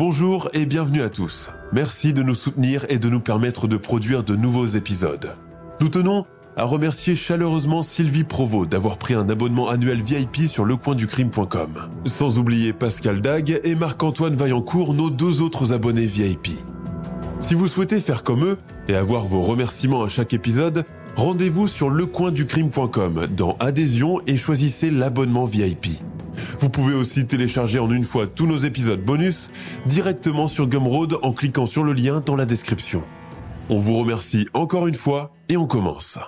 Bonjour 0.00 0.48
et 0.54 0.64
bienvenue 0.64 1.02
à 1.02 1.10
tous. 1.10 1.50
Merci 1.74 2.14
de 2.14 2.22
nous 2.22 2.34
soutenir 2.34 2.86
et 2.88 2.98
de 2.98 3.10
nous 3.10 3.20
permettre 3.20 3.68
de 3.68 3.76
produire 3.76 4.22
de 4.22 4.34
nouveaux 4.34 4.64
épisodes. 4.64 5.36
Nous 5.82 5.90
tenons 5.90 6.24
à 6.56 6.64
remercier 6.64 7.16
chaleureusement 7.16 7.82
Sylvie 7.82 8.24
Provost 8.24 8.70
d'avoir 8.70 8.96
pris 8.96 9.12
un 9.12 9.28
abonnement 9.28 9.68
annuel 9.68 10.00
VIP 10.00 10.48
sur 10.48 10.64
lecoinducrime.com. 10.64 11.74
Sans 12.06 12.38
oublier 12.38 12.72
Pascal 12.72 13.20
Dag 13.20 13.60
et 13.62 13.74
Marc-Antoine 13.74 14.34
Vaillancourt, 14.34 14.94
nos 14.94 15.10
deux 15.10 15.42
autres 15.42 15.74
abonnés 15.74 16.06
VIP. 16.06 16.48
Si 17.40 17.52
vous 17.52 17.68
souhaitez 17.68 18.00
faire 18.00 18.22
comme 18.22 18.44
eux 18.44 18.56
et 18.88 18.94
avoir 18.94 19.26
vos 19.26 19.42
remerciements 19.42 20.04
à 20.04 20.08
chaque 20.08 20.32
épisode, 20.32 20.86
rendez-vous 21.14 21.68
sur 21.68 21.90
lecoinducrime.com 21.90 23.26
dans 23.36 23.54
Adhésion 23.60 24.22
et 24.26 24.38
choisissez 24.38 24.90
l'abonnement 24.90 25.44
VIP. 25.44 25.88
Vous 26.58 26.68
pouvez 26.68 26.94
aussi 26.94 27.26
télécharger 27.26 27.78
en 27.78 27.90
une 27.90 28.04
fois 28.04 28.26
tous 28.26 28.46
nos 28.46 28.56
épisodes 28.56 29.02
bonus 29.02 29.50
directement 29.86 30.48
sur 30.48 30.66
Gumroad 30.66 31.16
en 31.22 31.32
cliquant 31.32 31.66
sur 31.66 31.84
le 31.84 31.92
lien 31.92 32.22
dans 32.24 32.36
la 32.36 32.46
description. 32.46 33.02
On 33.68 33.78
vous 33.78 33.98
remercie 33.98 34.48
encore 34.52 34.86
une 34.86 34.94
fois 34.94 35.32
et 35.48 35.56
on 35.56 35.66
commence. 35.66 36.18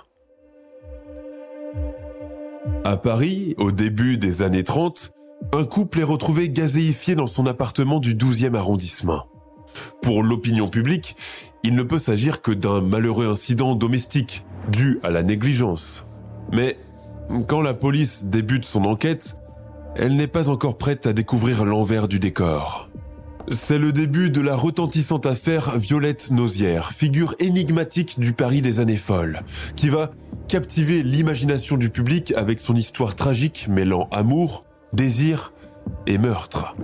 À 2.85 2.97
Paris, 2.97 3.55
au 3.57 3.71
début 3.71 4.17
des 4.17 4.41
années 4.41 4.63
30, 4.63 5.11
un 5.53 5.65
couple 5.65 5.99
est 5.99 6.03
retrouvé 6.03 6.49
gazéifié 6.49 7.15
dans 7.15 7.27
son 7.27 7.45
appartement 7.45 7.99
du 7.99 8.15
12e 8.15 8.55
arrondissement. 8.55 9.27
Pour 10.01 10.23
l'opinion 10.23 10.67
publique, 10.67 11.15
il 11.63 11.75
ne 11.75 11.83
peut 11.83 11.99
s'agir 11.99 12.41
que 12.41 12.51
d'un 12.51 12.81
malheureux 12.81 13.27
incident 13.27 13.75
domestique 13.75 14.45
dû 14.69 14.99
à 15.03 15.09
la 15.09 15.23
négligence. 15.23 16.05
Mais 16.51 16.77
quand 17.47 17.61
la 17.61 17.73
police 17.73 18.25
débute 18.25 18.65
son 18.65 18.85
enquête, 18.85 19.37
elle 19.95 20.15
n'est 20.15 20.27
pas 20.27 20.49
encore 20.49 20.77
prête 20.77 21.05
à 21.07 21.13
découvrir 21.13 21.65
l'envers 21.65 22.07
du 22.07 22.19
décor. 22.19 22.89
C'est 23.51 23.77
le 23.77 23.91
début 23.91 24.29
de 24.29 24.41
la 24.41 24.55
retentissante 24.55 25.25
affaire 25.25 25.77
Violette 25.77 26.31
Nausière, 26.31 26.93
figure 26.93 27.35
énigmatique 27.39 28.19
du 28.19 28.33
Paris 28.33 28.61
des 28.61 28.79
années 28.79 28.97
folles, 28.97 29.41
qui 29.75 29.89
va 29.89 30.11
captiver 30.47 31.03
l'imagination 31.03 31.75
du 31.75 31.89
public 31.89 32.33
avec 32.37 32.59
son 32.59 32.75
histoire 32.75 33.15
tragique 33.15 33.67
mêlant 33.69 34.07
amour, 34.11 34.65
désir 34.93 35.51
et 36.07 36.17
meurtre. 36.17 36.75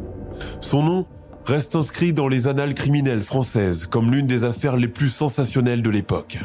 Son 0.59 0.83
nom 0.83 1.05
reste 1.45 1.75
inscrit 1.75 2.13
dans 2.13 2.27
les 2.27 2.47
annales 2.47 2.73
criminelles 2.73 3.23
françaises 3.23 3.85
comme 3.85 4.11
l'une 4.11 4.27
des 4.27 4.43
affaires 4.43 4.75
les 4.75 4.87
plus 4.87 5.09
sensationnelles 5.09 5.81
de 5.81 5.89
l'époque. 5.89 6.39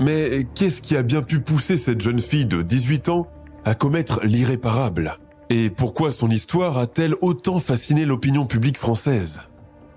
Mais 0.00 0.46
qu'est-ce 0.54 0.82
qui 0.82 0.96
a 0.96 1.02
bien 1.02 1.22
pu 1.22 1.40
pousser 1.40 1.78
cette 1.78 2.00
jeune 2.00 2.20
fille 2.20 2.46
de 2.46 2.62
18 2.62 3.08
ans 3.08 3.26
à 3.64 3.74
commettre 3.74 4.20
l'irréparable? 4.24 5.16
Et 5.50 5.70
pourquoi 5.70 6.12
son 6.12 6.30
histoire 6.30 6.78
a-t-elle 6.78 7.14
autant 7.20 7.58
fasciné 7.58 8.04
l'opinion 8.04 8.46
publique 8.46 8.78
française? 8.78 9.40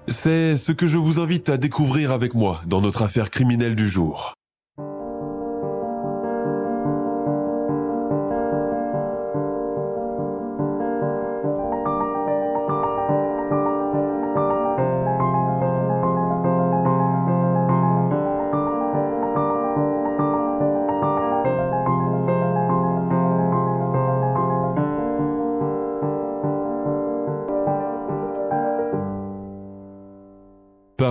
C'est 0.07 0.57
ce 0.57 0.71
que 0.71 0.87
je 0.87 0.97
vous 0.97 1.19
invite 1.19 1.49
à 1.49 1.57
découvrir 1.57 2.11
avec 2.11 2.33
moi 2.33 2.61
dans 2.67 2.81
notre 2.81 3.01
affaire 3.01 3.29
criminelle 3.29 3.75
du 3.75 3.87
jour. 3.87 4.33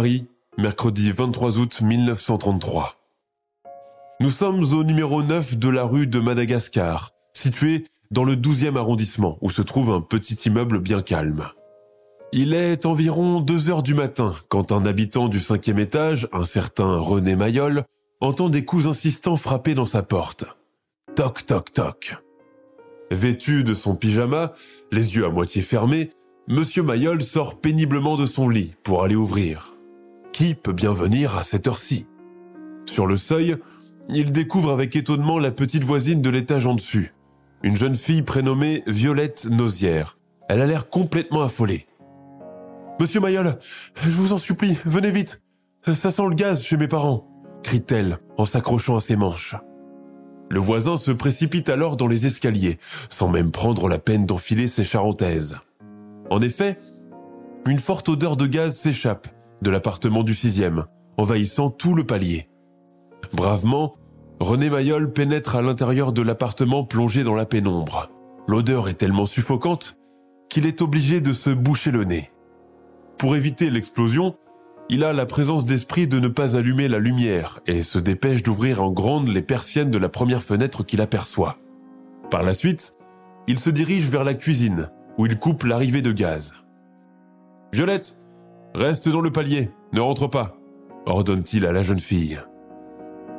Paris, 0.00 0.28
mercredi 0.56 1.12
23 1.12 1.58
août 1.58 1.82
1933. 1.82 2.96
Nous 4.20 4.30
sommes 4.30 4.64
au 4.72 4.82
numéro 4.82 5.22
9 5.22 5.58
de 5.58 5.68
la 5.68 5.84
rue 5.84 6.06
de 6.06 6.20
Madagascar, 6.20 7.10
situé 7.34 7.84
dans 8.10 8.24
le 8.24 8.34
12e 8.34 8.78
arrondissement, 8.78 9.36
où 9.42 9.50
se 9.50 9.60
trouve 9.60 9.90
un 9.90 10.00
petit 10.00 10.36
immeuble 10.48 10.78
bien 10.78 11.02
calme. 11.02 11.44
Il 12.32 12.54
est 12.54 12.86
environ 12.86 13.42
2 13.42 13.68
heures 13.68 13.82
du 13.82 13.92
matin 13.92 14.34
quand 14.48 14.72
un 14.72 14.86
habitant 14.86 15.28
du 15.28 15.38
cinquième 15.38 15.78
étage, 15.78 16.28
un 16.32 16.46
certain 16.46 16.96
René 16.96 17.36
Mayol, 17.36 17.84
entend 18.22 18.48
des 18.48 18.64
coups 18.64 18.86
insistants 18.86 19.36
frapper 19.36 19.74
dans 19.74 19.84
sa 19.84 20.02
porte. 20.02 20.46
Toc 21.14 21.44
toc 21.44 21.74
toc. 21.74 22.16
Vêtu 23.10 23.64
de 23.64 23.74
son 23.74 23.96
pyjama, 23.96 24.54
les 24.92 25.16
yeux 25.16 25.26
à 25.26 25.28
moitié 25.28 25.60
fermés, 25.60 26.08
Monsieur 26.48 26.82
Mayol 26.82 27.22
sort 27.22 27.60
péniblement 27.60 28.16
de 28.16 28.24
son 28.24 28.48
lit 28.48 28.74
pour 28.82 29.04
aller 29.04 29.14
ouvrir. 29.14 29.69
Qui 30.40 30.54
peut 30.54 30.72
bien 30.72 30.94
venir 30.94 31.36
à 31.36 31.42
cette 31.42 31.68
heure-ci 31.68 32.06
Sur 32.86 33.06
le 33.06 33.16
seuil, 33.16 33.58
il 34.08 34.32
découvre 34.32 34.72
avec 34.72 34.96
étonnement 34.96 35.38
la 35.38 35.50
petite 35.50 35.84
voisine 35.84 36.22
de 36.22 36.30
l'étage 36.30 36.66
en 36.66 36.72
dessus, 36.72 37.12
une 37.62 37.76
jeune 37.76 37.94
fille 37.94 38.22
prénommée 38.22 38.82
Violette 38.86 39.48
Nausière. 39.50 40.16
Elle 40.48 40.62
a 40.62 40.66
l'air 40.66 40.88
complètement 40.88 41.42
affolée. 41.42 41.86
Monsieur 42.98 43.20
Mayol, 43.20 43.58
je 43.96 44.08
vous 44.08 44.32
en 44.32 44.38
supplie, 44.38 44.78
venez 44.86 45.10
vite. 45.10 45.42
Ça 45.84 46.10
sent 46.10 46.24
le 46.26 46.34
gaz 46.34 46.64
chez 46.64 46.78
mes 46.78 46.88
parents, 46.88 47.28
crie-t-elle 47.62 48.16
en 48.38 48.46
s'accrochant 48.46 48.96
à 48.96 49.00
ses 49.00 49.16
manches. 49.16 49.56
Le 50.48 50.58
voisin 50.58 50.96
se 50.96 51.10
précipite 51.10 51.68
alors 51.68 51.98
dans 51.98 52.08
les 52.08 52.24
escaliers, 52.24 52.78
sans 53.10 53.28
même 53.28 53.50
prendre 53.50 53.90
la 53.90 53.98
peine 53.98 54.24
d'enfiler 54.24 54.68
ses 54.68 54.84
charentaises. 54.84 55.58
En 56.30 56.40
effet, 56.40 56.78
une 57.66 57.78
forte 57.78 58.08
odeur 58.08 58.38
de 58.38 58.46
gaz 58.46 58.74
s'échappe 58.74 59.28
de 59.62 59.70
l'appartement 59.70 60.22
du 60.22 60.34
sixième, 60.34 60.84
envahissant 61.16 61.70
tout 61.70 61.94
le 61.94 62.04
palier. 62.04 62.48
Bravement, 63.32 63.94
René 64.40 64.70
Mayol 64.70 65.12
pénètre 65.12 65.56
à 65.56 65.62
l'intérieur 65.62 66.12
de 66.12 66.22
l'appartement 66.22 66.84
plongé 66.84 67.24
dans 67.24 67.34
la 67.34 67.46
pénombre. 67.46 68.10
L'odeur 68.48 68.88
est 68.88 68.94
tellement 68.94 69.26
suffocante 69.26 69.98
qu'il 70.48 70.66
est 70.66 70.82
obligé 70.82 71.20
de 71.20 71.32
se 71.32 71.50
boucher 71.50 71.90
le 71.90 72.04
nez. 72.04 72.30
Pour 73.18 73.36
éviter 73.36 73.70
l'explosion, 73.70 74.36
il 74.88 75.04
a 75.04 75.12
la 75.12 75.26
présence 75.26 75.66
d'esprit 75.66 76.08
de 76.08 76.18
ne 76.18 76.28
pas 76.28 76.56
allumer 76.56 76.88
la 76.88 76.98
lumière 76.98 77.60
et 77.66 77.82
se 77.82 77.98
dépêche 77.98 78.42
d'ouvrir 78.42 78.82
en 78.82 78.90
grande 78.90 79.28
les 79.28 79.42
persiennes 79.42 79.90
de 79.90 79.98
la 79.98 80.08
première 80.08 80.42
fenêtre 80.42 80.84
qu'il 80.84 81.00
aperçoit. 81.00 81.58
Par 82.30 82.42
la 82.42 82.54
suite, 82.54 82.96
il 83.46 83.58
se 83.58 83.70
dirige 83.70 84.08
vers 84.08 84.24
la 84.24 84.34
cuisine, 84.34 84.90
où 85.18 85.26
il 85.26 85.38
coupe 85.38 85.64
l'arrivée 85.64 86.02
de 86.02 86.12
gaz. 86.12 86.54
Violette, 87.72 88.18
Reste 88.74 89.08
dans 89.08 89.20
le 89.20 89.32
palier, 89.32 89.70
ne 89.92 90.00
rentre 90.00 90.28
pas, 90.28 90.56
ordonne-t-il 91.06 91.66
à 91.66 91.72
la 91.72 91.82
jeune 91.82 91.98
fille. 91.98 92.40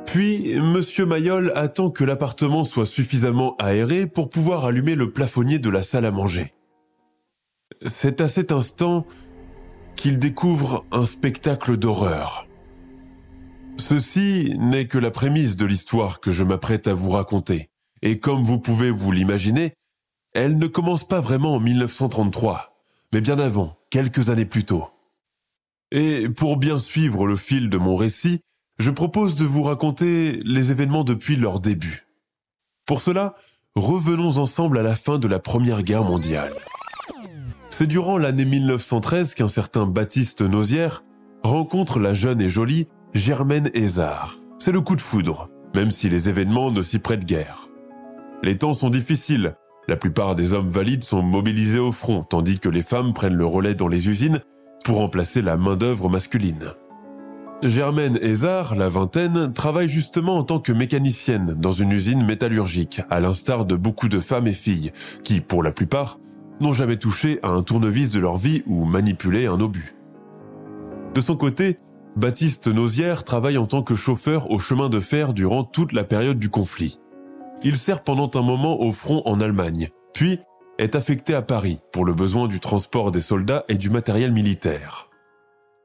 Puis, 0.04 0.58
Monsieur 0.60 1.06
Mayol 1.06 1.52
attend 1.54 1.90
que 1.90 2.04
l'appartement 2.04 2.64
soit 2.64 2.86
suffisamment 2.86 3.56
aéré 3.58 4.06
pour 4.06 4.28
pouvoir 4.28 4.64
allumer 4.64 4.94
le 4.94 5.10
plafonnier 5.10 5.58
de 5.58 5.70
la 5.70 5.82
salle 5.82 6.04
à 6.04 6.10
manger. 6.10 6.52
C'est 7.86 8.20
à 8.20 8.28
cet 8.28 8.52
instant 8.52 9.06
qu'il 9.96 10.18
découvre 10.18 10.84
un 10.92 11.06
spectacle 11.06 11.76
d'horreur. 11.76 12.46
Ceci 13.78 14.52
n'est 14.58 14.86
que 14.86 14.98
la 14.98 15.10
prémisse 15.10 15.56
de 15.56 15.64
l'histoire 15.64 16.20
que 16.20 16.30
je 16.30 16.44
m'apprête 16.44 16.88
à 16.88 16.94
vous 16.94 17.10
raconter, 17.10 17.70
et 18.02 18.18
comme 18.18 18.42
vous 18.42 18.58
pouvez 18.58 18.90
vous 18.90 19.12
l'imaginer, 19.12 19.72
elle 20.34 20.58
ne 20.58 20.66
commence 20.66 21.04
pas 21.04 21.20
vraiment 21.20 21.54
en 21.54 21.60
1933, 21.60 22.74
mais 23.14 23.20
bien 23.20 23.38
avant, 23.38 23.78
quelques 23.90 24.30
années 24.30 24.44
plus 24.44 24.64
tôt. 24.64 24.91
Et 25.94 26.30
pour 26.30 26.56
bien 26.56 26.78
suivre 26.78 27.26
le 27.26 27.36
fil 27.36 27.68
de 27.68 27.76
mon 27.76 27.94
récit, 27.94 28.40
je 28.78 28.90
propose 28.90 29.34
de 29.34 29.44
vous 29.44 29.62
raconter 29.62 30.40
les 30.42 30.70
événements 30.70 31.04
depuis 31.04 31.36
leur 31.36 31.60
début. 31.60 32.06
Pour 32.86 33.02
cela, 33.02 33.34
revenons 33.76 34.38
ensemble 34.38 34.78
à 34.78 34.82
la 34.82 34.96
fin 34.96 35.18
de 35.18 35.28
la 35.28 35.38
Première 35.38 35.82
Guerre 35.82 36.04
mondiale. 36.04 36.54
C'est 37.68 37.86
durant 37.86 38.16
l'année 38.16 38.46
1913 38.46 39.34
qu'un 39.34 39.48
certain 39.48 39.84
Baptiste 39.84 40.40
Nausière 40.40 41.04
rencontre 41.42 41.98
la 41.98 42.14
jeune 42.14 42.40
et 42.40 42.48
jolie 42.48 42.88
Germaine 43.12 43.68
Hézard. 43.74 44.38
C'est 44.58 44.72
le 44.72 44.80
coup 44.80 44.96
de 44.96 45.02
foudre, 45.02 45.50
même 45.74 45.90
si 45.90 46.08
les 46.08 46.30
événements 46.30 46.70
ne 46.70 46.80
s'y 46.80 47.00
prêtent 47.00 47.26
guère. 47.26 47.68
Les 48.42 48.56
temps 48.56 48.72
sont 48.72 48.88
difficiles. 48.88 49.56
La 49.88 49.98
plupart 49.98 50.36
des 50.36 50.54
hommes 50.54 50.70
valides 50.70 51.04
sont 51.04 51.22
mobilisés 51.22 51.80
au 51.80 51.92
front, 51.92 52.22
tandis 52.22 52.58
que 52.60 52.70
les 52.70 52.82
femmes 52.82 53.12
prennent 53.12 53.34
le 53.34 53.44
relais 53.44 53.74
dans 53.74 53.88
les 53.88 54.08
usines 54.08 54.40
pour 54.82 54.98
remplacer 54.98 55.42
la 55.42 55.56
main-d'œuvre 55.56 56.08
masculine. 56.08 56.72
Germaine 57.62 58.18
Hézard, 58.20 58.74
la 58.74 58.88
vingtaine, 58.88 59.52
travaille 59.52 59.88
justement 59.88 60.36
en 60.36 60.42
tant 60.42 60.58
que 60.58 60.72
mécanicienne 60.72 61.54
dans 61.56 61.70
une 61.70 61.92
usine 61.92 62.24
métallurgique, 62.24 63.02
à 63.08 63.20
l'instar 63.20 63.64
de 63.64 63.76
beaucoup 63.76 64.08
de 64.08 64.18
femmes 64.18 64.48
et 64.48 64.52
filles, 64.52 64.90
qui, 65.22 65.40
pour 65.40 65.62
la 65.62 65.70
plupart, 65.70 66.18
n'ont 66.60 66.72
jamais 66.72 66.96
touché 66.96 67.38
à 67.44 67.50
un 67.50 67.62
tournevis 67.62 68.10
de 68.10 68.18
leur 68.18 68.36
vie 68.36 68.62
ou 68.66 68.84
manipulé 68.84 69.46
un 69.46 69.60
obus. 69.60 69.94
De 71.14 71.20
son 71.20 71.36
côté, 71.36 71.78
Baptiste 72.16 72.66
Nausière 72.66 73.24
travaille 73.24 73.58
en 73.58 73.66
tant 73.66 73.82
que 73.82 73.94
chauffeur 73.94 74.50
au 74.50 74.58
chemin 74.58 74.88
de 74.88 74.98
fer 74.98 75.32
durant 75.32 75.62
toute 75.62 75.92
la 75.92 76.04
période 76.04 76.38
du 76.38 76.50
conflit. 76.50 76.98
Il 77.62 77.76
sert 77.76 78.02
pendant 78.02 78.30
un 78.34 78.42
moment 78.42 78.80
au 78.80 78.90
front 78.90 79.22
en 79.24 79.40
Allemagne, 79.40 79.88
puis 80.12 80.40
est 80.82 80.96
affecté 80.96 81.34
à 81.34 81.42
Paris 81.42 81.78
pour 81.92 82.04
le 82.04 82.12
besoin 82.12 82.48
du 82.48 82.58
transport 82.58 83.12
des 83.12 83.20
soldats 83.20 83.64
et 83.68 83.76
du 83.76 83.88
matériel 83.88 84.32
militaire. 84.32 85.08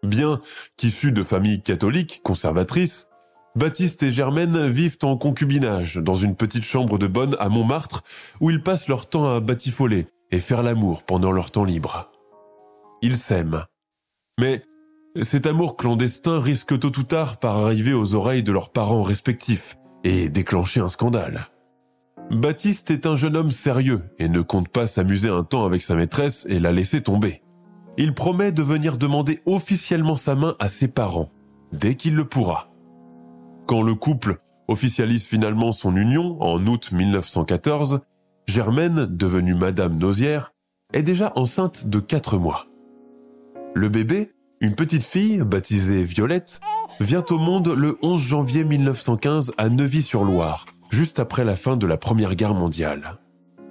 Bien 0.03 0.39
qu'issus 0.75 1.11
de 1.11 1.23
familles 1.23 1.61
catholiques 1.61 2.21
conservatrices, 2.23 3.07
Baptiste 3.55 4.03
et 4.03 4.11
Germaine 4.11 4.67
vivent 4.67 4.97
en 5.03 5.17
concubinage 5.17 5.97
dans 5.97 6.13
une 6.13 6.35
petite 6.35 6.63
chambre 6.63 6.97
de 6.97 7.07
bonne 7.07 7.35
à 7.39 7.49
Montmartre 7.49 8.03
où 8.39 8.51
ils 8.51 8.61
passent 8.61 8.87
leur 8.87 9.07
temps 9.07 9.33
à 9.33 9.39
batifoler 9.39 10.07
et 10.31 10.39
faire 10.39 10.63
l'amour 10.63 11.03
pendant 11.03 11.31
leur 11.31 11.51
temps 11.51 11.63
libre. 11.63 12.11
Ils 13.01 13.17
s'aiment. 13.17 13.65
Mais 14.39 14.61
cet 15.21 15.47
amour 15.47 15.77
clandestin 15.77 16.39
risque 16.39 16.77
tôt 16.79 16.91
ou 16.99 17.03
tard 17.03 17.37
par 17.37 17.57
arriver 17.57 17.93
aux 17.93 18.15
oreilles 18.15 18.43
de 18.43 18.51
leurs 18.51 18.71
parents 18.71 19.03
respectifs 19.03 19.75
et 20.03 20.29
déclencher 20.29 20.79
un 20.79 20.89
scandale. 20.89 21.47
Baptiste 22.31 22.91
est 22.91 23.05
un 23.05 23.15
jeune 23.15 23.37
homme 23.37 23.51
sérieux 23.51 24.03
et 24.19 24.27
ne 24.27 24.41
compte 24.41 24.69
pas 24.69 24.87
s'amuser 24.87 25.29
un 25.29 25.43
temps 25.43 25.65
avec 25.65 25.81
sa 25.81 25.95
maîtresse 25.95 26.45
et 26.49 26.59
la 26.59 26.71
laisser 26.71 27.01
tomber 27.01 27.41
il 27.97 28.13
promet 28.13 28.51
de 28.51 28.61
venir 28.61 28.97
demander 28.97 29.39
officiellement 29.45 30.13
sa 30.13 30.35
main 30.35 30.55
à 30.59 30.69
ses 30.69 30.87
parents, 30.87 31.31
dès 31.73 31.95
qu'il 31.95 32.15
le 32.15 32.25
pourra. 32.25 32.71
Quand 33.65 33.81
le 33.81 33.95
couple 33.95 34.37
officialise 34.67 35.25
finalement 35.25 35.71
son 35.71 35.95
union 35.95 36.37
en 36.39 36.65
août 36.67 36.91
1914, 36.91 38.01
Germaine, 38.47 39.07
devenue 39.09 39.55
Madame 39.55 39.97
Nausière, 39.97 40.53
est 40.93 41.03
déjà 41.03 41.33
enceinte 41.35 41.87
de 41.87 41.99
4 41.99 42.37
mois. 42.37 42.67
Le 43.73 43.89
bébé, 43.89 44.31
une 44.61 44.75
petite 44.75 45.03
fille 45.03 45.39
baptisée 45.39 46.03
Violette, 46.03 46.61
vient 46.99 47.25
au 47.29 47.37
monde 47.37 47.73
le 47.75 47.97
11 48.01 48.21
janvier 48.21 48.63
1915 48.63 49.53
à 49.57 49.69
Neuvy-sur-Loire, 49.69 50.65
juste 50.97 51.19
après 51.19 51.45
la 51.45 51.55
fin 51.55 51.77
de 51.77 51.85
la 51.85 51.95
Première 51.95 52.33
Guerre 52.33 52.55
mondiale. 52.55 53.19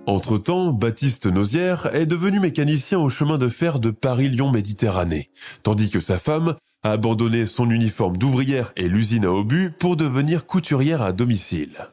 Entre-temps, 0.06 0.72
Baptiste 0.72 1.26
Nausière 1.26 1.92
est 1.92 2.06
devenu 2.06 2.38
mécanicien 2.38 3.00
au 3.00 3.08
chemin 3.08 3.36
de 3.36 3.48
fer 3.48 3.80
de 3.80 3.90
Paris-Lyon-Méditerranée, 3.90 5.28
tandis 5.64 5.90
que 5.90 5.98
sa 5.98 6.20
femme 6.20 6.54
a 6.84 6.92
abandonné 6.92 7.44
son 7.44 7.68
uniforme 7.68 8.16
d'ouvrière 8.16 8.72
et 8.76 8.88
l'usine 8.88 9.24
à 9.24 9.32
obus 9.32 9.72
pour 9.76 9.96
devenir 9.96 10.46
couturière 10.46 11.02
à 11.02 11.12
domicile. 11.12 11.88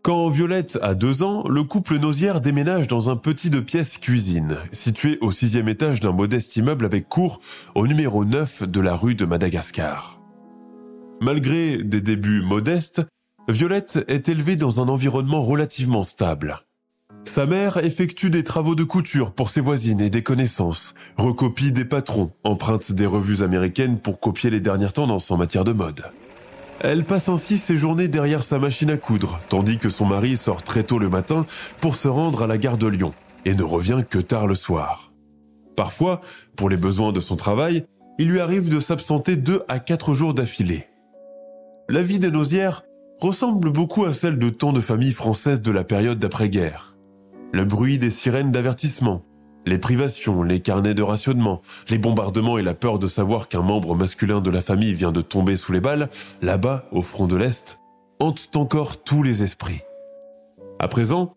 Quand 0.00 0.30
Violette 0.30 0.78
a 0.80 0.94
deux 0.94 1.22
ans, 1.22 1.44
le 1.46 1.62
couple 1.62 1.98
Nausière 1.98 2.40
déménage 2.40 2.86
dans 2.86 3.10
un 3.10 3.16
petit 3.16 3.50
de 3.50 3.60
pièces 3.60 3.98
cuisine, 3.98 4.56
situé 4.72 5.18
au 5.20 5.30
sixième 5.30 5.68
étage 5.68 6.00
d'un 6.00 6.12
modeste 6.12 6.56
immeuble 6.56 6.86
avec 6.86 7.10
cour 7.10 7.42
au 7.74 7.86
numéro 7.86 8.24
9 8.24 8.62
de 8.62 8.80
la 8.80 8.96
rue 8.96 9.14
de 9.14 9.26
Madagascar. 9.26 10.18
Malgré 11.20 11.76
des 11.76 12.00
débuts 12.00 12.40
modestes, 12.40 13.02
Violette 13.50 14.04
est 14.08 14.28
élevée 14.28 14.56
dans 14.56 14.80
un 14.80 14.88
environnement 14.88 15.42
relativement 15.42 16.02
stable. 16.02 16.60
Sa 17.24 17.46
mère 17.46 17.78
effectue 17.78 18.30
des 18.30 18.44
travaux 18.44 18.74
de 18.74 18.84
couture 18.84 19.32
pour 19.32 19.50
ses 19.50 19.60
voisines 19.60 20.00
et 20.00 20.10
des 20.10 20.22
connaissances, 20.22 20.94
recopie 21.16 21.72
des 21.72 21.84
patrons, 21.84 22.30
emprunte 22.44 22.92
des 22.92 23.06
revues 23.06 23.42
américaines 23.42 23.98
pour 23.98 24.20
copier 24.20 24.50
les 24.50 24.60
dernières 24.60 24.92
tendances 24.92 25.30
en 25.30 25.36
matière 25.36 25.64
de 25.64 25.72
mode. 25.72 26.02
Elle 26.80 27.04
passe 27.04 27.28
ainsi 27.28 27.58
ses 27.58 27.76
journées 27.76 28.08
derrière 28.08 28.42
sa 28.42 28.58
machine 28.58 28.90
à 28.90 28.96
coudre, 28.96 29.40
tandis 29.48 29.78
que 29.78 29.90
son 29.90 30.06
mari 30.06 30.36
sort 30.36 30.62
très 30.62 30.82
tôt 30.82 30.98
le 30.98 31.08
matin 31.08 31.44
pour 31.80 31.94
se 31.94 32.08
rendre 32.08 32.42
à 32.42 32.46
la 32.46 32.56
gare 32.56 32.78
de 32.78 32.86
Lyon 32.86 33.12
et 33.44 33.54
ne 33.54 33.62
revient 33.62 34.02
que 34.08 34.18
tard 34.18 34.46
le 34.46 34.54
soir. 34.54 35.12
Parfois, 35.76 36.20
pour 36.56 36.70
les 36.70 36.78
besoins 36.78 37.12
de 37.12 37.20
son 37.20 37.36
travail, 37.36 37.84
il 38.18 38.28
lui 38.28 38.40
arrive 38.40 38.70
de 38.70 38.80
s'absenter 38.80 39.36
deux 39.36 39.62
à 39.68 39.78
quatre 39.78 40.14
jours 40.14 40.34
d'affilée. 40.34 40.86
La 41.88 42.02
vie 42.02 42.18
des 42.18 42.30
Nausières 42.30 42.82
ressemble 43.20 43.70
beaucoup 43.70 44.04
à 44.04 44.14
celle 44.14 44.38
de 44.38 44.48
tant 44.48 44.72
de 44.72 44.80
familles 44.80 45.12
françaises 45.12 45.60
de 45.60 45.70
la 45.70 45.84
période 45.84 46.18
d'après-guerre 46.18 46.90
le 47.52 47.64
bruit 47.64 47.98
des 47.98 48.10
sirènes 48.10 48.52
d'avertissement, 48.52 49.22
les 49.66 49.78
privations, 49.78 50.42
les 50.42 50.60
carnets 50.60 50.94
de 50.94 51.02
rationnement, 51.02 51.60
les 51.88 51.98
bombardements 51.98 52.58
et 52.58 52.62
la 52.62 52.74
peur 52.74 52.98
de 52.98 53.06
savoir 53.06 53.48
qu'un 53.48 53.62
membre 53.62 53.94
masculin 53.94 54.40
de 54.40 54.50
la 54.50 54.62
famille 54.62 54.94
vient 54.94 55.12
de 55.12 55.20
tomber 55.20 55.56
sous 55.56 55.72
les 55.72 55.80
balles, 55.80 56.08
là-bas, 56.42 56.86
au 56.92 57.02
front 57.02 57.26
de 57.26 57.36
l'Est, 57.36 57.78
hantent 58.20 58.56
encore 58.56 59.02
tous 59.02 59.22
les 59.22 59.42
esprits. 59.42 59.80
À 60.78 60.88
présent, 60.88 61.34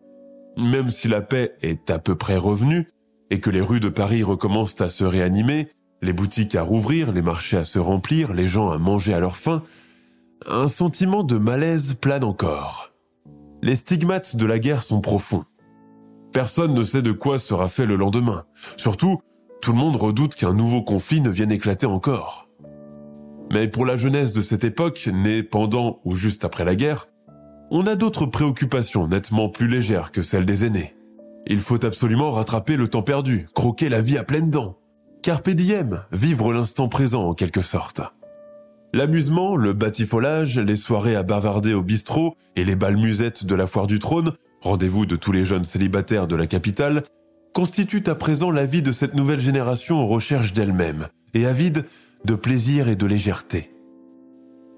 même 0.56 0.90
si 0.90 1.08
la 1.08 1.20
paix 1.20 1.56
est 1.62 1.90
à 1.90 1.98
peu 1.98 2.14
près 2.14 2.36
revenue, 2.36 2.86
et 3.30 3.40
que 3.40 3.50
les 3.50 3.60
rues 3.60 3.80
de 3.80 3.88
Paris 3.88 4.22
recommencent 4.22 4.80
à 4.80 4.88
se 4.88 5.04
réanimer, 5.04 5.68
les 6.02 6.12
boutiques 6.12 6.54
à 6.54 6.62
rouvrir, 6.62 7.12
les 7.12 7.22
marchés 7.22 7.56
à 7.56 7.64
se 7.64 7.78
remplir, 7.78 8.32
les 8.32 8.46
gens 8.46 8.70
à 8.70 8.78
manger 8.78 9.14
à 9.14 9.20
leur 9.20 9.36
faim, 9.36 9.62
un 10.48 10.68
sentiment 10.68 11.22
de 11.22 11.38
malaise 11.38 11.94
plane 11.94 12.24
encore. 12.24 12.92
Les 13.62 13.76
stigmates 13.76 14.36
de 14.36 14.46
la 14.46 14.58
guerre 14.58 14.82
sont 14.82 15.00
profonds. 15.00 15.44
Personne 16.32 16.74
ne 16.74 16.84
sait 16.84 17.02
de 17.02 17.12
quoi 17.12 17.38
sera 17.38 17.68
fait 17.68 17.86
le 17.86 17.96
lendemain. 17.96 18.44
Surtout, 18.76 19.20
tout 19.62 19.72
le 19.72 19.78
monde 19.78 19.96
redoute 19.96 20.34
qu'un 20.34 20.52
nouveau 20.52 20.82
conflit 20.82 21.20
ne 21.20 21.30
vienne 21.30 21.52
éclater 21.52 21.86
encore. 21.86 22.48
Mais 23.52 23.68
pour 23.68 23.86
la 23.86 23.96
jeunesse 23.96 24.32
de 24.32 24.42
cette 24.42 24.64
époque, 24.64 25.08
née 25.12 25.42
pendant 25.42 26.00
ou 26.04 26.14
juste 26.14 26.44
après 26.44 26.64
la 26.64 26.74
guerre, 26.74 27.06
on 27.70 27.86
a 27.86 27.96
d'autres 27.96 28.26
préoccupations 28.26 29.08
nettement 29.08 29.48
plus 29.48 29.68
légères 29.68 30.12
que 30.12 30.22
celles 30.22 30.46
des 30.46 30.64
aînés. 30.64 30.94
Il 31.46 31.60
faut 31.60 31.84
absolument 31.84 32.30
rattraper 32.30 32.76
le 32.76 32.88
temps 32.88 33.02
perdu, 33.02 33.46
croquer 33.54 33.88
la 33.88 34.02
vie 34.02 34.18
à 34.18 34.24
pleines 34.24 34.50
dents. 34.50 34.78
Carpe 35.22 35.50
diem, 35.50 36.04
vivre 36.12 36.52
l'instant 36.52 36.88
présent 36.88 37.28
en 37.28 37.34
quelque 37.34 37.62
sorte. 37.62 38.02
L'amusement, 38.94 39.56
le 39.56 39.74
batifolage, 39.74 40.58
les 40.58 40.76
soirées 40.76 41.16
à 41.16 41.22
bavarder 41.22 41.74
au 41.74 41.82
bistrot 41.82 42.36
et 42.56 42.64
les 42.64 42.76
balles 42.76 42.96
musettes 42.96 43.44
de 43.44 43.54
la 43.54 43.66
foire 43.66 43.86
du 43.86 43.98
trône 43.98 44.32
rendez-vous 44.64 45.06
de 45.06 45.16
tous 45.16 45.32
les 45.32 45.44
jeunes 45.44 45.64
célibataires 45.64 46.26
de 46.26 46.36
la 46.36 46.46
capitale, 46.46 47.04
constitue 47.52 48.02
à 48.06 48.14
présent 48.14 48.50
la 48.50 48.66
vie 48.66 48.82
de 48.82 48.92
cette 48.92 49.14
nouvelle 49.14 49.40
génération 49.40 49.98
en 49.98 50.06
recherche 50.06 50.52
d'elle-même 50.52 51.06
et 51.34 51.46
avide 51.46 51.84
de 52.24 52.34
plaisir 52.34 52.88
et 52.88 52.96
de 52.96 53.06
légèreté. 53.06 53.70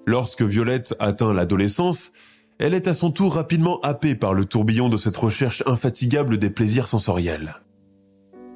Lorsque 0.07 0.43
Violette 0.43 0.95
atteint 0.99 1.33
l'adolescence, 1.33 2.13
elle 2.59 2.75
est 2.75 2.89
à 2.89 2.95
son 2.95 3.11
tour 3.11 3.35
rapidement 3.35 3.81
happée 3.81 4.15
par 4.15 4.35
le 4.35 4.45
tourbillon 4.45 4.89
de 4.89 4.97
cette 4.97 5.17
recherche 5.17 5.63
infatigable 5.67 6.37
des 6.37 6.51
plaisirs 6.51 6.89
sensoriels. 6.89 7.55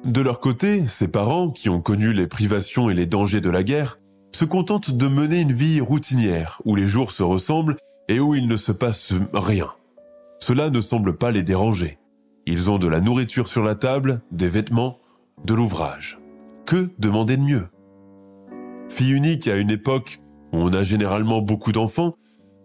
De 0.03 0.21
leur 0.21 0.39
côté, 0.39 0.87
ses 0.87 1.07
parents, 1.07 1.49
qui 1.49 1.69
ont 1.69 1.81
connu 1.81 2.11
les 2.11 2.27
privations 2.27 2.89
et 2.89 2.93
les 2.93 3.05
dangers 3.05 3.41
de 3.41 3.49
la 3.49 3.63
guerre, 3.63 3.99
se 4.31 4.45
contentent 4.45 4.91
de 4.91 5.07
mener 5.07 5.41
une 5.41 5.51
vie 5.51 5.81
routinière 5.81 6.61
où 6.65 6.75
les 6.75 6.87
jours 6.87 7.11
se 7.11 7.23
ressemblent 7.23 7.77
et 8.07 8.19
où 8.19 8.35
il 8.35 8.47
ne 8.47 8.57
se 8.57 8.71
passe 8.71 9.13
rien. 9.33 9.67
Cela 10.39 10.69
ne 10.69 10.81
semble 10.81 11.17
pas 11.17 11.31
les 11.31 11.43
déranger. 11.43 11.99
Ils 12.45 12.71
ont 12.71 12.79
de 12.79 12.87
la 12.87 13.01
nourriture 13.01 13.47
sur 13.47 13.63
la 13.63 13.75
table, 13.75 14.21
des 14.31 14.49
vêtements, 14.49 14.99
de 15.45 15.53
l'ouvrage. 15.53 16.19
Que 16.65 16.89
demander 16.99 17.37
de 17.37 17.43
mieux? 17.43 17.67
Fille 18.89 19.11
unique 19.11 19.47
à 19.47 19.57
une 19.57 19.71
époque 19.71 20.19
où 20.51 20.57
on 20.57 20.73
a 20.73 20.83
généralement 20.83 21.41
beaucoup 21.41 21.71
d'enfants, 21.71 22.15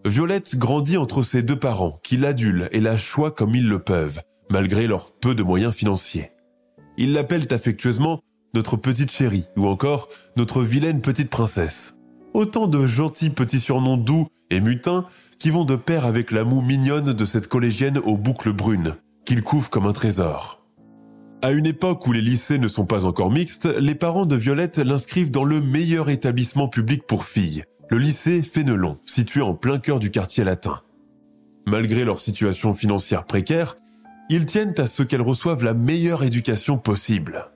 Violette 0.05 0.57
grandit 0.57 0.97
entre 0.97 1.23
ses 1.23 1.43
deux 1.43 1.59
parents 1.59 1.99
qui 2.03 2.17
l'adulent 2.17 2.69
et 2.73 2.81
la 2.81 2.97
choient 2.97 3.33
comme 3.33 3.55
ils 3.55 3.69
le 3.69 3.81
peuvent, 3.81 4.21
malgré 4.51 4.87
leur 4.87 5.13
peu 5.13 5.35
de 5.35 5.43
moyens 5.43 5.75
financiers. 5.75 6.31
Ils 6.97 7.13
l'appellent 7.13 7.49
affectueusement 7.51 8.21
notre 8.57 8.77
petite 8.77 9.11
chérie 9.11 9.45
ou 9.57 9.67
encore 9.67 10.09
notre 10.37 10.63
vilaine 10.63 11.03
petite 11.03 11.31
princesse. 11.31 11.95
Autant 12.33 12.67
de 12.67 12.87
gentils 12.87 13.31
petits 13.31 13.61
surnoms 13.61 13.99
doux 13.99 14.29
et 14.51 14.61
mutins 14.61 15.05
qui 15.39 15.51
vont 15.51 15.65
de 15.65 15.77
pair 15.77 16.07
avec 16.07 16.31
la 16.31 16.43
moue 16.43 16.63
mignonne 16.63 17.13
de 17.13 17.25
cette 17.27 17.49
collégienne 17.49 17.99
aux 17.99 18.17
boucles 18.17 18.55
brunes, 18.55 18.95
qu'il 19.27 19.43
couvre 19.43 19.69
comme 19.69 19.87
un 19.87 19.93
trésor. 19.93 20.65
À 21.43 21.53
une 21.53 21.67
époque 21.67 22.07
où 22.07 22.13
les 22.13 22.23
lycées 22.23 22.59
ne 22.59 22.69
sont 22.69 22.87
pas 22.87 23.05
encore 23.05 23.31
mixtes, 23.31 23.67
les 23.79 23.95
parents 23.95 24.25
de 24.25 24.37
Violette 24.37 24.79
l'inscrivent 24.79 25.31
dans 25.31 25.45
le 25.45 25.61
meilleur 25.61 26.09
établissement 26.09 26.69
public 26.69 27.07
pour 27.07 27.25
filles, 27.25 27.65
le 27.91 27.99
lycée 27.99 28.43
Fénelon, 28.43 28.97
situé 29.05 29.43
en 29.43 29.55
plein 29.55 29.79
cœur 29.79 29.99
du 29.99 30.11
quartier 30.11 30.45
latin. 30.45 30.81
Malgré 31.67 32.05
leur 32.07 32.21
situation 32.21 32.73
financière 32.73 33.27
précaire, 33.27 33.77
ils 34.31 34.47
tiennent 34.47 34.75
à 34.79 34.87
ce 34.87 35.03
qu'elles 35.03 35.21
reçoivent 35.21 35.63
la 35.63 35.75
meilleure 35.75 36.25
éducation 36.25 36.79
possible. 36.79 37.51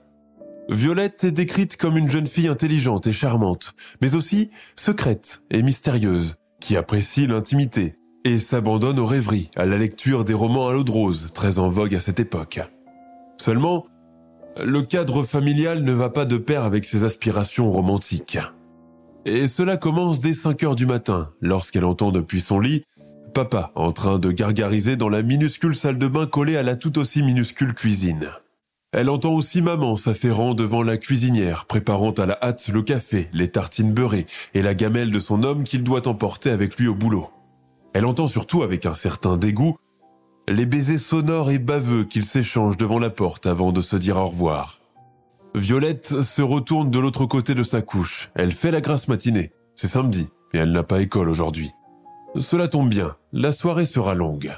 Violette 0.71 1.25
est 1.25 1.33
décrite 1.33 1.75
comme 1.75 1.97
une 1.97 2.09
jeune 2.09 2.27
fille 2.27 2.47
intelligente 2.47 3.05
et 3.05 3.11
charmante, 3.11 3.75
mais 4.01 4.15
aussi 4.15 4.51
secrète 4.77 5.43
et 5.51 5.63
mystérieuse, 5.63 6.37
qui 6.61 6.77
apprécie 6.77 7.27
l'intimité 7.27 7.97
et 8.23 8.39
s'abandonne 8.39 8.97
aux 8.97 9.05
rêveries, 9.05 9.51
à 9.57 9.65
la 9.65 9.77
lecture 9.77 10.23
des 10.23 10.33
romans 10.33 10.69
à 10.69 10.73
l'eau 10.73 10.85
de 10.85 10.91
rose, 10.91 11.31
très 11.33 11.59
en 11.59 11.67
vogue 11.67 11.93
à 11.93 11.99
cette 11.99 12.21
époque. 12.21 12.61
Seulement, 13.37 13.85
le 14.63 14.81
cadre 14.81 15.23
familial 15.23 15.83
ne 15.83 15.91
va 15.91 16.09
pas 16.09 16.25
de 16.25 16.37
pair 16.37 16.63
avec 16.63 16.85
ses 16.85 17.03
aspirations 17.03 17.69
romantiques. 17.69 18.39
Et 19.25 19.49
cela 19.49 19.75
commence 19.75 20.21
dès 20.21 20.33
5 20.33 20.63
heures 20.63 20.75
du 20.75 20.85
matin, 20.85 21.31
lorsqu'elle 21.41 21.85
entend 21.85 22.11
depuis 22.11 22.39
son 22.39 22.61
lit 22.61 22.85
papa 23.33 23.71
en 23.75 23.91
train 23.91 24.19
de 24.19 24.31
gargariser 24.31 24.95
dans 24.95 25.09
la 25.09 25.21
minuscule 25.21 25.75
salle 25.75 25.97
de 25.97 26.07
bain 26.07 26.27
collée 26.27 26.57
à 26.57 26.63
la 26.63 26.75
tout 26.75 26.97
aussi 26.97 27.23
minuscule 27.23 27.73
cuisine. 27.73 28.29
Elle 28.93 29.09
entend 29.09 29.33
aussi 29.33 29.61
maman 29.61 29.95
s'affairant 29.95 30.53
devant 30.53 30.83
la 30.83 30.97
cuisinière, 30.97 31.65
préparant 31.65 32.11
à 32.11 32.25
la 32.25 32.37
hâte 32.41 32.67
le 32.67 32.81
café, 32.81 33.29
les 33.31 33.49
tartines 33.49 33.93
beurrées 33.93 34.25
et 34.53 34.61
la 34.61 34.73
gamelle 34.73 35.11
de 35.11 35.19
son 35.19 35.43
homme 35.43 35.63
qu'il 35.63 35.83
doit 35.83 36.09
emporter 36.09 36.49
avec 36.49 36.77
lui 36.77 36.87
au 36.87 36.95
boulot. 36.95 37.29
Elle 37.93 38.05
entend 38.05 38.27
surtout 38.27 38.63
avec 38.63 38.85
un 38.85 38.93
certain 38.93 39.37
dégoût 39.37 39.77
les 40.49 40.65
baisers 40.65 40.99
sonores 40.99 41.51
et 41.51 41.59
baveux 41.59 42.03
qu'ils 42.03 42.25
s'échangent 42.25 42.77
devant 42.77 42.99
la 42.99 43.09
porte 43.09 43.45
avant 43.45 43.71
de 43.71 43.79
se 43.79 43.95
dire 43.95 44.17
au 44.17 44.25
revoir. 44.25 44.79
Violette 45.55 46.21
se 46.21 46.41
retourne 46.41 46.91
de 46.91 46.99
l'autre 46.99 47.25
côté 47.25 47.55
de 47.55 47.63
sa 47.63 47.81
couche. 47.81 48.29
Elle 48.35 48.51
fait 48.51 48.71
la 48.71 48.81
grasse 48.81 49.07
matinée. 49.07 49.51
C'est 49.75 49.87
samedi 49.87 50.27
et 50.53 50.57
elle 50.57 50.71
n'a 50.71 50.83
pas 50.83 51.01
école 51.01 51.29
aujourd'hui. 51.29 51.71
Cela 52.35 52.67
tombe 52.67 52.89
bien, 52.89 53.15
la 53.31 53.51
soirée 53.51 53.85
sera 53.85 54.15
longue. 54.15 54.51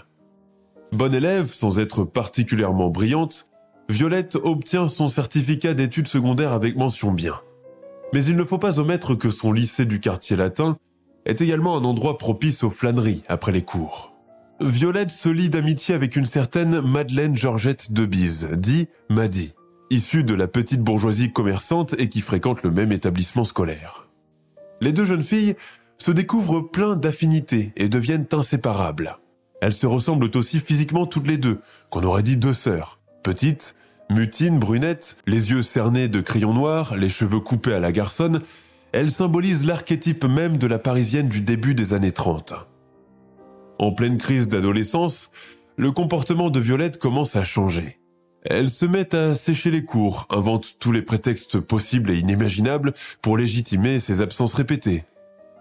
Bonne 0.91 1.15
élève, 1.15 1.51
sans 1.51 1.79
être 1.79 2.03
particulièrement 2.03 2.89
brillante, 2.89 3.49
Violette 3.93 4.37
obtient 4.41 4.87
son 4.87 5.07
certificat 5.07 5.75
d'études 5.75 6.07
secondaires 6.07 6.51
avec 6.51 6.75
mention 6.75 7.11
bien. 7.11 7.39
Mais 8.11 8.25
il 8.25 8.35
ne 8.35 8.43
faut 8.43 8.57
pas 8.57 8.79
omettre 8.79 9.13
que 9.13 9.29
son 9.29 9.51
lycée 9.51 9.85
du 9.85 9.99
quartier 9.99 10.35
latin 10.35 10.79
est 11.25 11.41
également 11.41 11.77
un 11.77 11.83
endroit 11.83 12.17
propice 12.17 12.63
aux 12.63 12.71
flâneries 12.71 13.21
après 13.27 13.51
les 13.51 13.61
cours. 13.61 14.15
Violette 14.59 15.11
se 15.11 15.29
lie 15.29 15.51
d'amitié 15.51 15.93
avec 15.93 16.15
une 16.15 16.25
certaine 16.25 16.81
Madeleine 16.81 17.37
Georgette 17.37 17.93
de 17.93 18.07
Bise, 18.07 18.49
dit 18.53 18.87
Maddy, 19.11 19.53
issue 19.91 20.23
de 20.23 20.33
la 20.33 20.47
petite 20.47 20.81
bourgeoisie 20.81 21.31
commerçante 21.31 21.93
et 21.99 22.09
qui 22.09 22.21
fréquente 22.21 22.63
le 22.63 22.71
même 22.71 22.91
établissement 22.91 23.45
scolaire. 23.45 24.07
Les 24.81 24.91
deux 24.91 25.05
jeunes 25.05 25.21
filles 25.21 25.53
se 25.99 26.09
découvrent 26.09 26.61
plein 26.61 26.95
d'affinités 26.95 27.73
et 27.77 27.89
deviennent 27.89 28.25
inséparables. 28.33 29.19
Elles 29.61 29.71
se 29.71 29.85
ressemblent 29.85 30.31
aussi 30.33 30.59
physiquement 30.59 31.05
toutes 31.05 31.27
les 31.27 31.37
deux, 31.37 31.59
qu'on 31.91 32.03
aurait 32.03 32.23
dit 32.23 32.37
deux 32.37 32.55
sœurs. 32.55 32.99
Petite, 33.21 33.75
mutine, 34.09 34.59
brunette, 34.59 35.17
les 35.25 35.51
yeux 35.51 35.61
cernés 35.61 36.07
de 36.07 36.21
crayons 36.21 36.53
noirs, 36.53 36.95
les 36.95 37.09
cheveux 37.09 37.39
coupés 37.39 37.73
à 37.73 37.79
la 37.79 37.91
garçonne, 37.91 38.41
elle 38.91 39.11
symbolise 39.11 39.65
l'archétype 39.65 40.25
même 40.25 40.57
de 40.57 40.67
la 40.67 40.79
parisienne 40.79 41.29
du 41.29 41.41
début 41.41 41.73
des 41.73 41.93
années 41.93 42.11
30. 42.11 42.53
En 43.79 43.91
pleine 43.91 44.17
crise 44.17 44.49
d'adolescence, 44.49 45.31
le 45.77 45.91
comportement 45.91 46.49
de 46.49 46.59
Violette 46.59 46.99
commence 46.99 47.35
à 47.35 47.43
changer. 47.43 47.99
Elle 48.45 48.69
se 48.69 48.85
met 48.85 49.15
à 49.15 49.35
sécher 49.35 49.71
les 49.71 49.85
cours, 49.85 50.27
invente 50.29 50.75
tous 50.79 50.91
les 50.91 51.01
prétextes 51.01 51.59
possibles 51.59 52.11
et 52.11 52.17
inimaginables 52.17 52.93
pour 53.21 53.37
légitimer 53.37 53.99
ses 53.99 54.21
absences 54.21 54.53
répétées. 54.53 55.05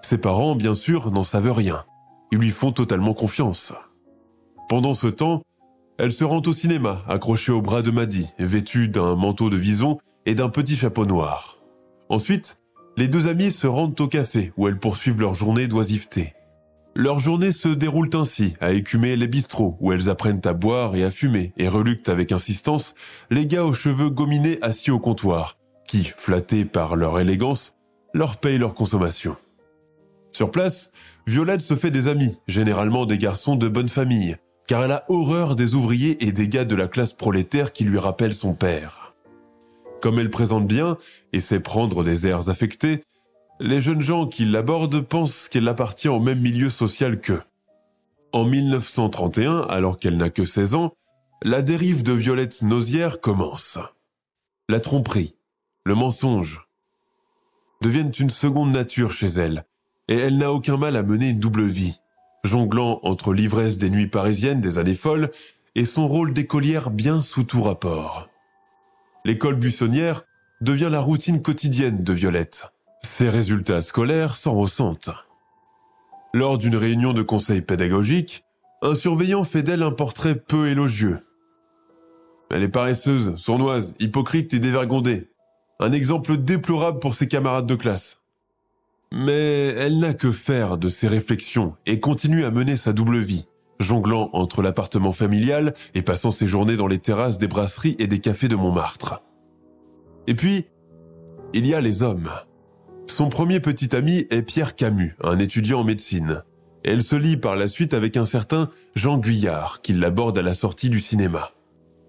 Ses 0.02 0.18
parents, 0.18 0.56
bien 0.56 0.74
sûr, 0.74 1.10
n'en 1.10 1.22
savent 1.22 1.52
rien. 1.52 1.84
Ils 2.32 2.38
lui 2.38 2.50
font 2.50 2.72
totalement 2.72 3.14
confiance. 3.14 3.72
Pendant 4.68 4.94
ce 4.94 5.06
temps, 5.06 5.42
elle 6.02 6.10
se 6.10 6.24
rend 6.24 6.42
au 6.44 6.52
cinéma, 6.52 7.04
accrochée 7.08 7.52
au 7.52 7.62
bras 7.62 7.80
de 7.80 7.92
Maddy, 7.92 8.28
vêtue 8.40 8.88
d'un 8.88 9.14
manteau 9.14 9.50
de 9.50 9.56
vison 9.56 9.98
et 10.26 10.34
d'un 10.34 10.48
petit 10.48 10.74
chapeau 10.74 11.06
noir. 11.06 11.58
Ensuite, 12.08 12.60
les 12.96 13.06
deux 13.06 13.28
amies 13.28 13.52
se 13.52 13.68
rendent 13.68 13.98
au 14.00 14.08
café 14.08 14.52
où 14.56 14.66
elles 14.66 14.80
poursuivent 14.80 15.20
leur 15.20 15.34
journée 15.34 15.68
d'oisiveté. 15.68 16.34
Leur 16.96 17.20
journée 17.20 17.52
se 17.52 17.68
déroule 17.68 18.10
ainsi, 18.14 18.54
à 18.60 18.72
écumer 18.72 19.14
les 19.14 19.28
bistrots, 19.28 19.76
où 19.78 19.92
elles 19.92 20.10
apprennent 20.10 20.40
à 20.44 20.54
boire 20.54 20.96
et 20.96 21.04
à 21.04 21.12
fumer, 21.12 21.52
et 21.56 21.68
reluctent 21.68 22.08
avec 22.08 22.32
insistance 22.32 22.96
les 23.30 23.46
gars 23.46 23.64
aux 23.64 23.72
cheveux 23.72 24.10
gominés 24.10 24.58
assis 24.60 24.90
au 24.90 24.98
comptoir, 24.98 25.56
qui, 25.86 26.02
flattés 26.02 26.64
par 26.64 26.96
leur 26.96 27.20
élégance, 27.20 27.74
leur 28.12 28.38
payent 28.38 28.58
leur 28.58 28.74
consommation. 28.74 29.36
Sur 30.32 30.50
place, 30.50 30.90
Violette 31.28 31.60
se 31.60 31.76
fait 31.76 31.92
des 31.92 32.08
amis, 32.08 32.40
généralement 32.48 33.06
des 33.06 33.18
garçons 33.18 33.54
de 33.54 33.68
bonne 33.68 33.88
famille, 33.88 34.34
car 34.72 34.84
elle 34.84 34.92
a 34.92 35.04
horreur 35.08 35.54
des 35.54 35.74
ouvriers 35.74 36.26
et 36.26 36.32
des 36.32 36.48
gars 36.48 36.64
de 36.64 36.74
la 36.74 36.88
classe 36.88 37.12
prolétaire 37.12 37.74
qui 37.74 37.84
lui 37.84 37.98
rappellent 37.98 38.32
son 38.32 38.54
père. 38.54 39.14
Comme 40.00 40.18
elle 40.18 40.30
présente 40.30 40.66
bien 40.66 40.96
et 41.34 41.40
sait 41.40 41.60
prendre 41.60 42.02
des 42.02 42.26
airs 42.26 42.48
affectés, 42.48 43.04
les 43.60 43.82
jeunes 43.82 44.00
gens 44.00 44.26
qui 44.26 44.46
l'abordent 44.46 45.02
pensent 45.02 45.50
qu'elle 45.50 45.68
appartient 45.68 46.08
au 46.08 46.20
même 46.20 46.40
milieu 46.40 46.70
social 46.70 47.20
qu'eux. 47.20 47.42
En 48.32 48.46
1931, 48.46 49.60
alors 49.68 49.98
qu'elle 49.98 50.16
n'a 50.16 50.30
que 50.30 50.46
16 50.46 50.74
ans, 50.74 50.94
la 51.42 51.60
dérive 51.60 52.02
de 52.02 52.14
Violette 52.14 52.62
Nausière 52.62 53.20
commence. 53.20 53.78
La 54.70 54.80
tromperie, 54.80 55.34
le 55.84 55.94
mensonge, 55.94 56.66
deviennent 57.82 58.14
une 58.18 58.30
seconde 58.30 58.72
nature 58.72 59.12
chez 59.12 59.26
elle, 59.26 59.66
et 60.08 60.16
elle 60.16 60.38
n'a 60.38 60.50
aucun 60.50 60.78
mal 60.78 60.96
à 60.96 61.02
mener 61.02 61.28
une 61.28 61.40
double 61.40 61.66
vie 61.66 61.98
jonglant 62.44 63.00
entre 63.02 63.32
l'ivresse 63.32 63.78
des 63.78 63.90
nuits 63.90 64.08
parisiennes 64.08 64.60
des 64.60 64.78
années 64.78 64.94
folles 64.94 65.30
et 65.74 65.84
son 65.84 66.08
rôle 66.08 66.32
d'écolière 66.32 66.90
bien 66.90 67.20
sous 67.20 67.44
tout 67.44 67.62
rapport. 67.62 68.28
L'école 69.24 69.56
buissonnière 69.56 70.22
devient 70.60 70.88
la 70.90 71.00
routine 71.00 71.42
quotidienne 71.42 72.02
de 72.02 72.12
Violette. 72.12 72.72
Ses 73.02 73.28
résultats 73.28 73.82
scolaires 73.82 74.36
s'en 74.36 74.54
ressentent. 74.54 75.10
Lors 76.34 76.58
d'une 76.58 76.76
réunion 76.76 77.12
de 77.12 77.22
conseil 77.22 77.60
pédagogique, 77.60 78.44
un 78.80 78.94
surveillant 78.94 79.44
fait 79.44 79.62
d'elle 79.62 79.82
un 79.82 79.90
portrait 79.90 80.34
peu 80.34 80.68
élogieux. 80.68 81.20
Elle 82.50 82.62
est 82.62 82.68
paresseuse, 82.68 83.36
sournoise, 83.36 83.94
hypocrite 83.98 84.54
et 84.54 84.60
dévergondée. 84.60 85.30
Un 85.80 85.92
exemple 85.92 86.36
déplorable 86.36 86.98
pour 86.98 87.14
ses 87.14 87.28
camarades 87.28 87.66
de 87.66 87.74
classe. 87.74 88.21
Mais 89.14 89.74
elle 89.76 89.98
n'a 89.98 90.14
que 90.14 90.32
faire 90.32 90.78
de 90.78 90.88
ses 90.88 91.06
réflexions 91.06 91.74
et 91.84 92.00
continue 92.00 92.44
à 92.44 92.50
mener 92.50 92.78
sa 92.78 92.94
double 92.94 93.18
vie, 93.18 93.46
jonglant 93.78 94.30
entre 94.32 94.62
l'appartement 94.62 95.12
familial 95.12 95.74
et 95.94 96.00
passant 96.00 96.30
ses 96.30 96.46
journées 96.46 96.78
dans 96.78 96.86
les 96.86 96.98
terrasses 96.98 97.36
des 97.36 97.46
brasseries 97.46 97.94
et 97.98 98.06
des 98.06 98.20
cafés 98.20 98.48
de 98.48 98.56
Montmartre. 98.56 99.22
Et 100.26 100.34
puis, 100.34 100.66
il 101.52 101.66
y 101.66 101.74
a 101.74 101.82
les 101.82 102.02
hommes. 102.02 102.30
Son 103.06 103.28
premier 103.28 103.60
petit 103.60 103.94
ami 103.94 104.26
est 104.30 104.42
Pierre 104.42 104.76
Camus, 104.76 105.14
un 105.22 105.38
étudiant 105.38 105.80
en 105.80 105.84
médecine. 105.84 106.42
Elle 106.82 107.02
se 107.02 107.14
lie 107.14 107.36
par 107.36 107.54
la 107.54 107.68
suite 107.68 107.92
avec 107.92 108.16
un 108.16 108.24
certain 108.24 108.70
Jean 108.94 109.18
Guyard, 109.18 109.82
qui 109.82 109.92
l'aborde 109.92 110.38
à 110.38 110.42
la 110.42 110.54
sortie 110.54 110.88
du 110.88 111.00
cinéma. 111.00 111.52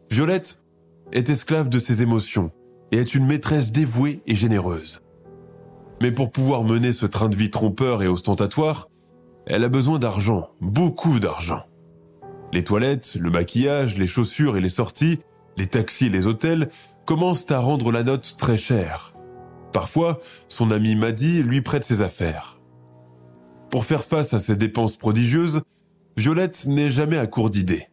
Violette 0.10 0.64
est 1.12 1.30
esclave 1.30 1.68
de 1.68 1.80
ses 1.80 2.02
émotions 2.02 2.52
et 2.94 2.98
est 2.98 3.14
une 3.14 3.26
maîtresse 3.26 3.74
dévouée 3.74 4.22
et 4.26 4.38
généreuse. 4.38 5.02
Mais 6.04 6.12
pour 6.12 6.34
pouvoir 6.34 6.66
mener 6.66 6.92
ce 6.92 7.06
train 7.06 7.30
de 7.30 7.36
vie 7.38 7.50
trompeur 7.50 8.04
et 8.04 8.10
ostentatoire, 8.10 8.90
elle 9.48 9.64
a 9.64 9.70
besoin 9.70 10.00
d'argent, 10.00 10.50
beaucoup 10.60 11.18
d'argent. 11.18 11.62
Les 12.52 12.66
toilettes, 12.66 13.16
le 13.18 13.32
maquillage, 13.32 13.98
les 13.98 14.06
chaussures 14.06 14.58
et 14.58 14.62
les 14.62 14.68
sorties, 14.68 15.20
les 15.56 15.68
taxis 15.68 16.08
et 16.08 16.10
les 16.10 16.28
hôtels 16.28 16.68
commencent 17.06 17.50
à 17.52 17.60
rendre 17.60 17.90
la 17.90 18.04
note 18.04 18.36
très 18.38 18.58
chère. 18.58 19.14
Parfois, 19.72 20.20
son 20.50 20.72
ami 20.72 20.98
Maddy 20.98 21.42
lui 21.42 21.62
prête 21.62 21.86
ses 21.86 22.02
affaires. 22.02 22.60
Pour 23.72 23.86
faire 23.86 24.04
face 24.04 24.34
à 24.34 24.42
ces 24.42 24.58
dépenses 24.58 24.98
prodigieuses, 24.98 25.62
Violette 26.18 26.66
n'est 26.66 26.92
jamais 26.92 27.18
à 27.18 27.28
court 27.28 27.50
d'idées. 27.50 27.88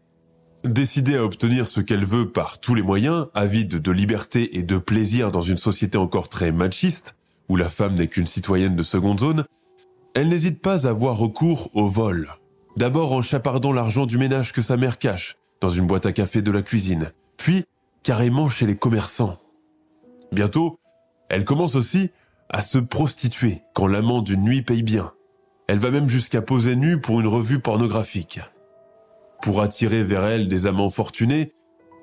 Décidée 0.65 1.15
à 1.15 1.25
obtenir 1.25 1.69
ce 1.69 1.81
qu'elle 1.81 2.05
veut 2.05 2.33
par 2.33 2.59
tous 2.59 2.75
les 2.75 2.83
moyens, 2.83 3.29
avide 3.35 3.81
de 3.81 3.93
liberté 3.93 4.59
et 4.59 4.65
de 4.65 4.79
plaisir 4.79 5.31
dans 5.31 5.43
une 5.43 5.57
société 5.59 5.97
encore 5.97 6.29
très 6.29 6.51
machiste, 6.51 7.15
où 7.51 7.57
la 7.57 7.69
femme 7.69 7.95
n'est 7.95 8.07
qu'une 8.07 8.29
citoyenne 8.29 8.77
de 8.77 8.83
seconde 8.85 9.19
zone, 9.19 9.45
elle 10.15 10.29
n'hésite 10.29 10.63
pas 10.63 10.87
à 10.87 10.91
avoir 10.91 11.17
recours 11.17 11.69
au 11.75 11.89
vol. 11.89 12.29
D'abord 12.77 13.13
en 13.13 13.23
chapardant 13.23 13.73
l'argent 13.73 14.07
du 14.07 14.19
ménage 14.19 14.53
que 14.53 14.63
sa 14.63 14.77
mère 14.77 14.99
cache, 14.99 15.37
dans 15.61 15.69
une 15.69 15.89
boîte 15.89 16.07
à 16.07 16.13
café 16.13 16.43
de 16.43 16.53
la 16.53 16.63
cuisine, 16.63 17.11
puis 17.37 17.65
carrément 18.05 18.49
chez 18.49 18.67
les 18.67 18.77
commerçants. 18.77 19.37
Bientôt, 20.31 20.79
elle 21.29 21.45
commence 21.45 21.75
aussi 21.75 22.11
à 22.51 22.63
se 22.63 22.79
prostituer 22.79 23.63
quand 23.75 23.89
l'amant 23.89 24.23
d'une 24.23 24.45
nuit 24.45 24.63
paye 24.63 24.85
bien. 24.85 25.13
Elle 25.67 25.81
va 25.81 25.91
même 25.91 26.09
jusqu'à 26.09 26.43
poser 26.43 26.77
nue 26.77 27.01
pour 27.01 27.21
une 27.21 27.27
revue 27.27 27.59
pornographique. 27.59 28.39
Pour 29.43 29.61
attirer 29.61 30.05
vers 30.05 30.25
elle 30.25 30.47
des 30.47 30.67
amants 30.67 30.89
fortunés, 30.89 31.51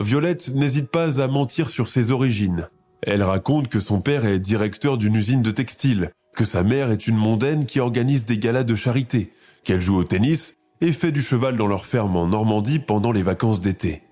Violette 0.01 0.49
n'hésite 0.55 0.91
pas 0.91 1.21
à 1.21 1.27
mentir 1.29 1.69
sur 1.69 1.87
ses 1.87 2.11
origines, 2.11 2.67
elle 3.03 3.23
raconte 3.23 3.67
que 3.67 3.79
son 3.79 4.01
père 4.01 4.25
est 4.25 4.39
directeur 4.39 4.97
d'une 4.97 5.15
usine 5.15 5.41
de 5.41 5.51
textile, 5.51 6.11
que 6.35 6.45
sa 6.45 6.63
mère 6.63 6.91
est 6.91 7.07
une 7.07 7.15
mondaine 7.15 7.65
qui 7.65 7.79
organise 7.79 8.25
des 8.25 8.37
galas 8.37 8.63
de 8.63 8.75
charité, 8.75 9.31
qu'elle 9.63 9.81
joue 9.81 9.97
au 9.97 10.03
tennis 10.03 10.55
et 10.81 10.91
fait 10.91 11.11
du 11.11 11.21
cheval 11.21 11.57
dans 11.57 11.67
leur 11.67 11.85
ferme 11.85 12.15
en 12.15 12.27
Normandie 12.27 12.79
pendant 12.79 13.11
les 13.11 13.23
vacances 13.23 13.61
d'été. 13.61 14.03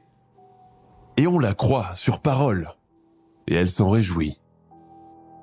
Et 1.18 1.28
on 1.28 1.40
la 1.40 1.54
croit 1.54 1.96
sur 1.96 2.20
parole. 2.20 2.70
et 3.48 3.54
elle 3.54 3.70
s'en 3.70 3.90
réjouit. 3.90 4.40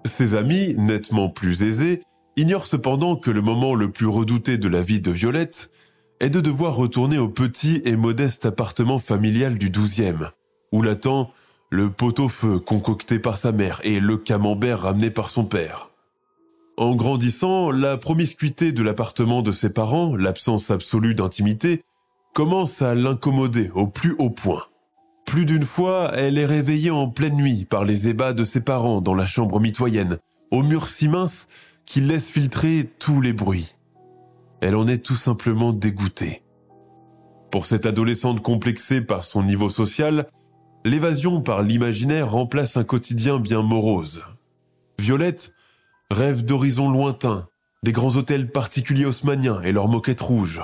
Ses 0.04 0.34
amis, 0.34 0.74
nettement 0.76 1.28
plus 1.28 1.62
aisés, 1.62 2.02
ignorent 2.36 2.66
cependant 2.66 3.14
que 3.14 3.30
le 3.30 3.42
moment 3.42 3.76
le 3.76 3.92
plus 3.92 4.08
redouté 4.08 4.58
de 4.58 4.68
la 4.68 4.82
vie 4.82 5.00
de 5.00 5.12
Violette 5.12 5.70
est 6.18 6.30
de 6.30 6.40
devoir 6.40 6.74
retourner 6.74 7.18
au 7.18 7.28
petit 7.28 7.80
et 7.84 7.94
modeste 7.96 8.46
appartement 8.46 8.98
familial 8.98 9.56
du 9.56 9.70
douzième, 9.70 10.30
où 10.72 10.82
l'attend 10.82 11.30
le 11.72 11.88
pot-au-feu 11.88 12.58
concocté 12.58 13.18
par 13.18 13.38
sa 13.38 13.50
mère 13.50 13.80
et 13.82 13.98
le 13.98 14.18
camembert 14.18 14.80
ramené 14.80 15.10
par 15.10 15.30
son 15.30 15.46
père. 15.46 15.88
En 16.76 16.94
grandissant, 16.94 17.70
la 17.70 17.96
promiscuité 17.96 18.72
de 18.72 18.82
l'appartement 18.82 19.40
de 19.40 19.52
ses 19.52 19.70
parents, 19.70 20.14
l'absence 20.14 20.70
absolue 20.70 21.14
d'intimité, 21.14 21.82
commence 22.34 22.82
à 22.82 22.94
l'incommoder 22.94 23.70
au 23.74 23.86
plus 23.86 24.14
haut 24.18 24.28
point. 24.28 24.64
Plus 25.24 25.46
d'une 25.46 25.62
fois, 25.62 26.10
elle 26.14 26.36
est 26.36 26.44
réveillée 26.44 26.90
en 26.90 27.08
pleine 27.08 27.36
nuit 27.36 27.64
par 27.64 27.84
les 27.84 28.06
ébats 28.06 28.34
de 28.34 28.44
ses 28.44 28.60
parents 28.60 29.00
dans 29.00 29.14
la 29.14 29.24
chambre 29.24 29.58
mitoyenne, 29.58 30.18
aux 30.50 30.62
murs 30.62 30.88
si 30.88 31.08
minces 31.08 31.48
qu'il 31.86 32.06
laisse 32.06 32.28
filtrer 32.28 32.90
tous 32.98 33.22
les 33.22 33.32
bruits. 33.32 33.76
Elle 34.60 34.76
en 34.76 34.86
est 34.86 35.02
tout 35.02 35.14
simplement 35.14 35.72
dégoûtée. 35.72 36.42
Pour 37.50 37.64
cette 37.64 37.86
adolescente 37.86 38.42
complexée 38.42 39.00
par 39.00 39.24
son 39.24 39.42
niveau 39.42 39.70
social, 39.70 40.26
l'évasion 40.84 41.40
par 41.40 41.62
l'imaginaire 41.62 42.30
remplace 42.30 42.76
un 42.76 42.84
quotidien 42.84 43.38
bien 43.38 43.62
morose. 43.62 44.22
Violette 44.98 45.54
rêve 46.10 46.44
d'horizons 46.44 46.90
lointains, 46.90 47.46
des 47.82 47.92
grands 47.92 48.16
hôtels 48.16 48.50
particuliers 48.50 49.06
haussmanniens 49.06 49.60
et 49.62 49.72
leurs 49.72 49.88
moquettes 49.88 50.20
rouges. 50.20 50.62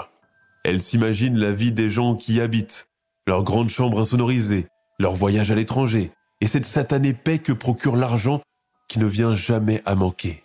Elle 0.65 0.81
s'imagine 0.81 1.39
la 1.39 1.53
vie 1.53 1.73
des 1.73 1.91
gens 1.91 2.15
qui 2.15 2.35
y 2.35 2.41
habitent, 2.41 2.89
leurs 3.27 3.43
grandes 3.43 3.71
chambres 3.71 4.01
insonorisées, 4.01 4.67
leurs 4.99 5.15
voyages 5.15 5.51
à 5.51 5.55
l'étranger, 5.55 6.13
et 6.41 6.47
cette 6.47 6.67
satanée 6.67 7.15
paix 7.15 7.39
que 7.39 7.53
procure 7.53 7.97
l'argent 7.97 8.41
qui 8.89 8.99
ne 8.99 9.07
vient 9.07 9.35
jamais 9.35 9.83
à 9.87 9.95
manquer. 9.95 10.43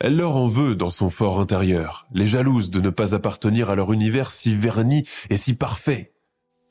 Elle 0.00 0.16
leur 0.16 0.36
en 0.36 0.46
veut 0.46 0.74
dans 0.74 0.88
son 0.88 1.10
fort 1.10 1.40
intérieur, 1.40 2.06
les 2.14 2.26
jalouse 2.26 2.70
de 2.70 2.80
ne 2.80 2.90
pas 2.90 3.14
appartenir 3.14 3.68
à 3.68 3.74
leur 3.74 3.92
univers 3.92 4.30
si 4.30 4.56
verni 4.56 5.06
et 5.28 5.36
si 5.36 5.54
parfait. 5.54 6.12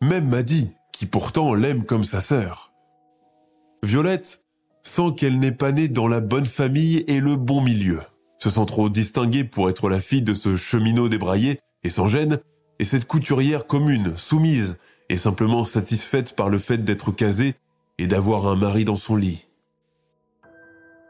Même 0.01 0.29
Maddy, 0.29 0.71
qui 0.91 1.05
pourtant 1.05 1.53
l'aime 1.53 1.85
comme 1.85 2.03
sa 2.03 2.21
sœur. 2.21 2.71
Violette 3.83 4.43
sent 4.83 5.13
qu'elle 5.15 5.39
n'est 5.39 5.51
pas 5.51 5.71
née 5.71 5.87
dans 5.87 6.07
la 6.07 6.19
bonne 6.19 6.45
famille 6.45 7.03
et 7.07 7.19
le 7.19 7.35
bon 7.35 7.61
milieu. 7.61 7.99
Se 8.39 8.49
sent 8.49 8.65
trop 8.65 8.89
distinguée 8.89 9.43
pour 9.43 9.69
être 9.69 9.89
la 9.89 10.01
fille 10.01 10.21
de 10.21 10.33
ce 10.33 10.55
cheminot 10.55 11.09
débraillé 11.09 11.59
et 11.83 11.89
sans 11.89 12.07
gêne, 12.07 12.39
et 12.79 12.85
cette 12.85 13.05
couturière 13.05 13.67
commune, 13.67 14.15
soumise, 14.15 14.77
et 15.09 15.17
simplement 15.17 15.65
satisfaite 15.65 16.35
par 16.35 16.49
le 16.49 16.57
fait 16.57 16.77
d'être 16.77 17.11
casée 17.11 17.55
et 17.97 18.07
d'avoir 18.07 18.47
un 18.47 18.55
mari 18.55 18.85
dans 18.85 18.95
son 18.95 19.15
lit. 19.15 19.47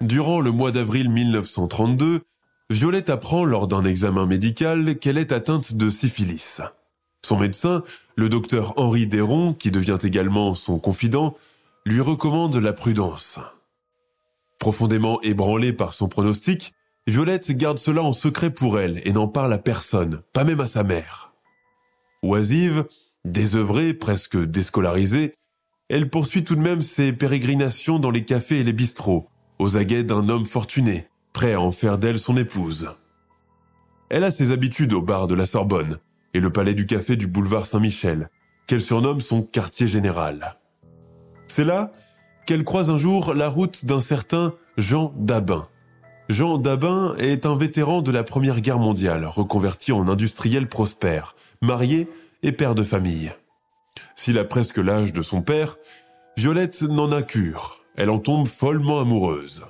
Durant 0.02 0.40
le 0.40 0.52
mois 0.52 0.72
d'avril 0.72 1.10
1932, 1.10 2.22
Violette 2.70 3.10
apprend 3.10 3.46
lors 3.46 3.68
d'un 3.68 3.84
examen 3.84 4.26
médical 4.26 4.98
qu'elle 4.98 5.18
est 5.18 5.32
atteinte 5.32 5.74
de 5.74 5.90
syphilis. 5.90 6.62
Son 7.26 7.38
médecin, 7.38 7.84
le 8.16 8.30
docteur 8.30 8.74
Henri 8.78 9.08
Déron, 9.08 9.54
qui 9.54 9.72
devient 9.72 9.98
également 10.02 10.56
son 10.56 10.80
confident, 10.80 11.36
lui 11.86 12.02
recommande 12.02 12.56
la 12.56 12.74
prudence. 12.74 13.40
Profondément 14.60 15.22
ébranlée 15.22 15.74
par 15.74 15.94
son 15.94 16.08
pronostic, 16.08 16.74
Violette 17.08 17.52
garde 17.52 17.80
cela 17.80 18.04
en 18.04 18.12
secret 18.12 18.52
pour 18.52 18.80
elle 18.80 19.02
et 19.04 19.14
n'en 19.14 19.28
parle 19.28 19.54
à 19.54 19.58
personne, 19.58 20.22
pas 20.34 20.44
même 20.44 20.60
à 20.60 20.68
sa 20.68 20.84
mère. 20.84 21.34
Oisive, 22.22 22.86
désœuvrée, 23.26 23.94
presque 23.94 24.38
déscolarisée, 24.38 25.34
elle 25.90 26.10
poursuit 26.10 26.44
tout 26.44 26.56
de 26.56 26.62
même 26.62 26.82
ses 26.82 27.14
pérégrinations 27.14 27.98
dans 27.98 28.12
les 28.12 28.26
cafés 28.26 28.60
et 28.60 28.64
les 28.64 28.74
bistrots, 28.74 29.28
aux 29.58 29.78
aguets 29.78 30.04
d'un 30.04 30.30
homme 30.30 30.46
fortuné, 30.46 31.08
prêt 31.34 31.54
à 31.54 31.62
en 31.62 31.72
faire 31.72 31.98
d'elle 31.98 32.20
son 32.20 32.38
épouse. 32.38 32.92
Elle 34.10 34.24
a 34.24 34.32
ses 34.32 34.52
habitudes 34.52 34.94
au 34.94 35.02
bar 35.02 35.28
de 35.28 35.36
la 35.36 35.46
Sorbonne 35.46 35.98
et 36.34 36.40
le 36.40 36.52
palais 36.52 36.74
du 36.74 36.86
café 36.86 37.16
du 37.16 37.28
boulevard 37.28 37.66
Saint-Michel, 37.66 38.30
qu'elle 38.68 38.82
surnomme 38.82 39.22
son 39.22 39.42
quartier 39.42 39.88
général. 39.88 40.58
C'est 41.48 41.64
là 41.64 41.92
qu'elle 42.46 42.64
croise 42.64 42.90
un 42.90 42.98
jour 42.98 43.34
la 43.34 43.50
route 43.50 43.86
d'un 43.86 44.00
certain 44.00 44.54
Jean 44.78 45.14
Dabin. 45.18 45.68
Jean 46.30 46.58
Dabin 46.58 47.16
est 47.18 47.46
un 47.46 47.56
vétéran 47.56 48.02
de 48.02 48.12
la 48.12 48.24
Première 48.24 48.62
Guerre 48.62 48.80
mondiale, 48.80 49.26
reconverti 49.26 49.92
en 49.92 50.08
industriel 50.08 50.68
prospère, 50.68 51.36
marié 51.62 52.08
et 52.44 52.52
père 52.52 52.76
de 52.76 52.84
famille. 52.84 53.32
S'il 54.16 54.38
a 54.38 54.46
presque 54.46 54.78
l'âge 54.78 55.14
de 55.14 55.22
son 55.22 55.42
père, 55.42 55.78
Violette 56.38 56.84
n'en 56.84 57.12
a 57.12 57.24
cure 57.24 57.80
elle 58.00 58.10
en 58.10 58.20
tombe 58.20 58.48
follement 58.48 59.02
amoureuse. 59.02 59.66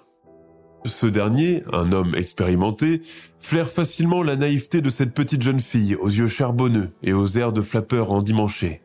Ce 0.85 1.05
dernier, 1.05 1.63
un 1.73 1.91
homme 1.91 2.15
expérimenté, 2.15 3.01
flaire 3.37 3.69
facilement 3.69 4.23
la 4.23 4.35
naïveté 4.35 4.81
de 4.81 4.89
cette 4.89 5.13
petite 5.13 5.41
jeune 5.41 5.59
fille 5.59 5.95
aux 5.95 6.07
yeux 6.07 6.27
charbonneux 6.27 6.91
et 7.03 7.13
aux 7.13 7.27
airs 7.37 7.51
de 7.51 7.61
flappeur 7.61 8.11
endimanchés. 8.11 8.81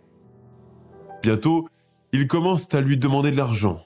Bientôt, 1.22 1.68
il 2.12 2.26
commence 2.26 2.72
à 2.74 2.80
lui 2.80 2.98
demander 2.98 3.30
de 3.30 3.36
l'argent, 3.36 3.78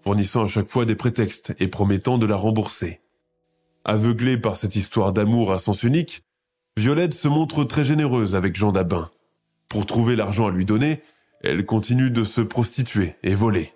fournissant 0.00 0.44
à 0.44 0.48
chaque 0.48 0.70
fois 0.70 0.84
des 0.84 0.96
prétextes 0.96 1.54
et 1.58 1.68
promettant 1.68 2.18
de 2.18 2.26
la 2.26 2.36
rembourser. 2.36 3.00
Aveuglée 3.84 4.38
par 4.38 4.56
cette 4.56 4.76
histoire 4.76 5.12
d'amour 5.12 5.52
à 5.52 5.58
sens 5.58 5.82
unique, 5.82 6.22
Violette 6.76 7.14
se 7.14 7.28
montre 7.28 7.64
très 7.64 7.84
généreuse 7.84 8.34
avec 8.34 8.56
Jean 8.56 8.72
Dabin. 8.72 9.10
Pour 9.68 9.86
trouver 9.86 10.16
l'argent 10.16 10.46
à 10.46 10.50
lui 10.50 10.64
donner, 10.64 11.02
elle 11.42 11.66
continue 11.66 12.10
de 12.10 12.24
se 12.24 12.40
prostituer 12.40 13.14
et 13.22 13.34
voler. 13.34 13.72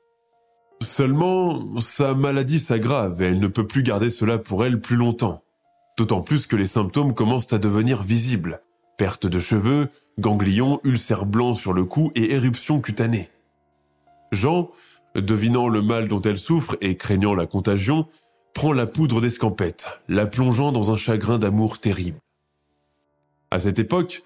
Seulement, 0.82 1.80
sa 1.80 2.14
maladie 2.14 2.60
s'aggrave 2.60 3.22
et 3.22 3.26
elle 3.26 3.40
ne 3.40 3.48
peut 3.48 3.66
plus 3.66 3.82
garder 3.82 4.10
cela 4.10 4.38
pour 4.38 4.64
elle 4.64 4.80
plus 4.80 4.96
longtemps. 4.96 5.42
D'autant 5.96 6.20
plus 6.20 6.46
que 6.46 6.56
les 6.56 6.66
symptômes 6.66 7.14
commencent 7.14 7.52
à 7.52 7.58
devenir 7.58 8.02
visibles. 8.02 8.60
Perte 8.98 9.26
de 9.26 9.38
cheveux, 9.38 9.88
ganglions, 10.18 10.80
ulcères 10.84 11.26
blancs 11.26 11.56
sur 11.56 11.72
le 11.72 11.84
cou 11.84 12.10
et 12.14 12.32
éruptions 12.32 12.80
cutanées. 12.80 13.30
Jean, 14.32 14.70
devinant 15.14 15.68
le 15.68 15.82
mal 15.82 16.08
dont 16.08 16.20
elle 16.20 16.38
souffre 16.38 16.76
et 16.80 16.96
craignant 16.96 17.34
la 17.34 17.46
contagion, 17.46 18.06
prend 18.54 18.72
la 18.72 18.86
poudre 18.86 19.20
d'escampette, 19.20 19.88
la 20.08 20.26
plongeant 20.26 20.72
dans 20.72 20.92
un 20.92 20.96
chagrin 20.96 21.38
d'amour 21.38 21.78
terrible. 21.78 22.18
À 23.50 23.58
cette 23.58 23.78
époque, 23.78 24.22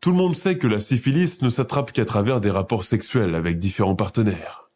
tout 0.00 0.10
le 0.10 0.16
monde 0.16 0.36
sait 0.36 0.56
que 0.56 0.66
la 0.66 0.80
syphilis 0.80 1.42
ne 1.42 1.50
s'attrape 1.50 1.92
qu'à 1.92 2.04
travers 2.04 2.40
des 2.40 2.50
rapports 2.50 2.84
sexuels 2.84 3.34
avec 3.34 3.58
différents 3.58 3.96
partenaires. 3.96 4.69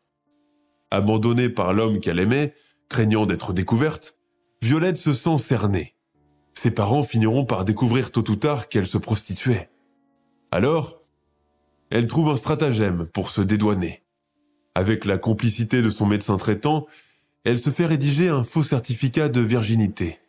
Abandonnée 0.95 1.49
par 1.49 1.75
l'homme 1.75 1.99
qu'elle 1.99 2.21
aimait, 2.21 2.55
craignant 2.89 3.27
d'être 3.27 3.53
découverte, 3.53 4.17
Violette 4.63 4.97
se 4.97 5.13
sent 5.13 5.39
cernée. 5.39 5.97
Ses 6.55 6.71
parents 6.71 7.03
finiront 7.03 7.45
par 7.45 7.65
découvrir 7.65 8.13
tôt 8.13 8.31
ou 8.31 8.37
tard 8.37 8.69
qu'elle 8.69 8.87
se 8.87 8.99
prostituait. 8.99 9.71
Alors, 10.53 11.03
elle 11.91 12.07
trouve 12.07 12.29
un 12.29 12.37
stratagème 12.37 13.07
pour 13.13 13.29
se 13.31 13.41
dédouaner. 13.41 14.05
Avec 14.77 15.05
la 15.05 15.19
complicité 15.19 15.83
de 15.83 15.91
son 15.91 16.07
médecin 16.07 16.37
traitant, 16.37 16.87
elle 17.45 17.59
se 17.59 17.71
fait 17.71 17.87
rédiger 17.87 18.29
un 18.29 18.45
faux 18.45 18.63
certificat 18.63 19.29
de 19.29 19.41
virginité. 19.41 20.21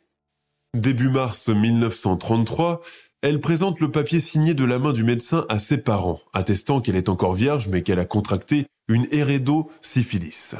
Début 0.74 1.10
mars 1.10 1.48
1933, 1.50 2.82
elle 3.22 3.40
présente 3.40 3.80
le 3.80 3.92
papier 3.92 4.20
signé 4.20 4.56
de 4.56 4.66
la 4.66 4.80
main 4.80 4.94
du 4.94 5.04
médecin 5.04 5.46
à 5.48 5.60
ses 5.60 5.78
parents, 5.78 6.22
attestant 6.34 6.82
qu'elle 6.82 6.96
est 6.96 7.10
encore 7.10 7.36
vierge 7.36 7.68
mais 7.68 7.84
qu'elle 7.84 8.00
a 8.00 8.06
contracté 8.06 8.66
une 8.88 9.08
hérédo-syphilis. 9.12 10.56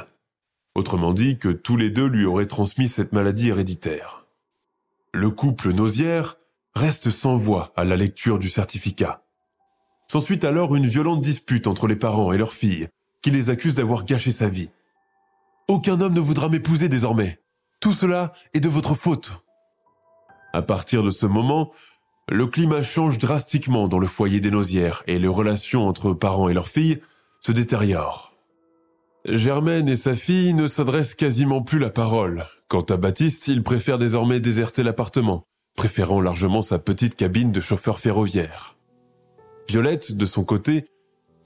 Autrement 0.74 1.12
dit 1.12 1.38
que 1.38 1.48
tous 1.48 1.76
les 1.76 1.90
deux 1.90 2.06
lui 2.06 2.26
auraient 2.26 2.46
transmis 2.46 2.88
cette 2.88 3.12
maladie 3.12 3.48
héréditaire. 3.48 4.26
Le 5.14 5.30
couple 5.30 5.72
nausière 5.72 6.36
reste 6.74 7.10
sans 7.10 7.36
voix 7.36 7.72
à 7.76 7.84
la 7.84 7.96
lecture 7.96 8.38
du 8.38 8.50
certificat. 8.50 9.22
S'ensuit 10.10 10.44
alors 10.44 10.76
une 10.76 10.86
violente 10.86 11.22
dispute 11.22 11.66
entre 11.66 11.86
les 11.86 11.96
parents 11.96 12.32
et 12.32 12.38
leur 12.38 12.52
fille, 12.52 12.88
qui 13.22 13.30
les 13.30 13.50
accusent 13.50 13.74
d'avoir 13.74 14.04
gâché 14.04 14.30
sa 14.30 14.48
vie. 14.48 14.70
Aucun 15.68 16.00
homme 16.00 16.14
ne 16.14 16.20
voudra 16.20 16.48
m'épouser 16.48 16.88
désormais. 16.88 17.40
Tout 17.80 17.92
cela 17.92 18.32
est 18.52 18.60
de 18.60 18.68
votre 18.68 18.94
faute. 18.94 19.38
À 20.52 20.62
partir 20.62 21.02
de 21.02 21.10
ce 21.10 21.26
moment, 21.26 21.72
le 22.28 22.46
climat 22.46 22.82
change 22.82 23.18
drastiquement 23.18 23.88
dans 23.88 23.98
le 23.98 24.06
foyer 24.06 24.40
des 24.40 24.50
Nausières 24.50 25.02
et 25.06 25.18
les 25.18 25.28
relations 25.28 25.86
entre 25.88 26.12
parents 26.12 26.48
et 26.48 26.54
leurs 26.54 26.68
filles 26.68 27.00
détériore. 27.52 28.32
Germaine 29.28 29.88
et 29.88 29.96
sa 29.96 30.14
fille 30.14 30.54
ne 30.54 30.68
s'adressent 30.68 31.14
quasiment 31.14 31.62
plus 31.62 31.78
la 31.78 31.90
parole. 31.90 32.44
Quant 32.68 32.82
à 32.82 32.96
Baptiste, 32.96 33.48
il 33.48 33.62
préfère 33.62 33.98
désormais 33.98 34.40
déserter 34.40 34.82
l'appartement, 34.82 35.44
préférant 35.76 36.20
largement 36.20 36.62
sa 36.62 36.78
petite 36.78 37.16
cabine 37.16 37.52
de 37.52 37.60
chauffeur 37.60 37.98
ferroviaire. 37.98 38.76
Violette, 39.68 40.16
de 40.16 40.26
son 40.26 40.44
côté, 40.44 40.84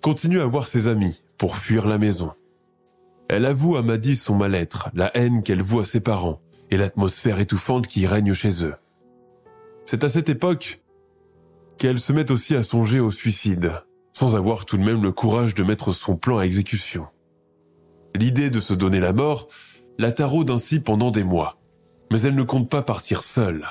continue 0.02 0.40
à 0.40 0.46
voir 0.46 0.68
ses 0.68 0.88
amis 0.88 1.22
pour 1.38 1.56
fuir 1.56 1.86
la 1.86 1.98
maison. 1.98 2.32
Elle 3.28 3.46
avoue 3.46 3.76
à 3.76 3.82
Maddy 3.82 4.16
son 4.16 4.34
mal-être, 4.34 4.90
la 4.92 5.16
haine 5.16 5.42
qu'elle 5.42 5.62
voue 5.62 5.80
à 5.80 5.84
ses 5.84 6.00
parents 6.00 6.40
et 6.70 6.76
l'atmosphère 6.76 7.38
étouffante 7.38 7.86
qui 7.86 8.06
règne 8.06 8.34
chez 8.34 8.64
eux. 8.64 8.74
C'est 9.86 10.04
à 10.04 10.08
cette 10.08 10.28
époque 10.28 10.82
qu'elle 11.78 11.98
se 11.98 12.12
met 12.12 12.30
aussi 12.30 12.54
à 12.54 12.62
songer 12.62 13.00
au 13.00 13.10
suicide, 13.10 13.72
sans 14.20 14.36
avoir 14.36 14.66
tout 14.66 14.76
de 14.76 14.84
même 14.84 15.02
le 15.02 15.12
courage 15.12 15.54
de 15.54 15.64
mettre 15.64 15.92
son 15.92 16.14
plan 16.14 16.36
à 16.36 16.44
exécution. 16.44 17.06
L'idée 18.14 18.50
de 18.50 18.60
se 18.60 18.74
donner 18.74 19.00
la 19.00 19.14
mort 19.14 19.48
la 19.98 20.12
taraude 20.12 20.50
ainsi 20.50 20.78
pendant 20.78 21.10
des 21.10 21.24
mois. 21.24 21.58
Mais 22.12 22.20
elle 22.20 22.34
ne 22.34 22.42
compte 22.42 22.68
pas 22.68 22.82
partir 22.82 23.22
seule. 23.22 23.64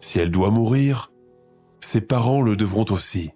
Si 0.00 0.18
elle 0.18 0.30
doit 0.30 0.50
mourir, 0.50 1.12
ses 1.80 2.00
parents 2.00 2.40
le 2.40 2.56
devront 2.56 2.86
aussi. 2.88 3.32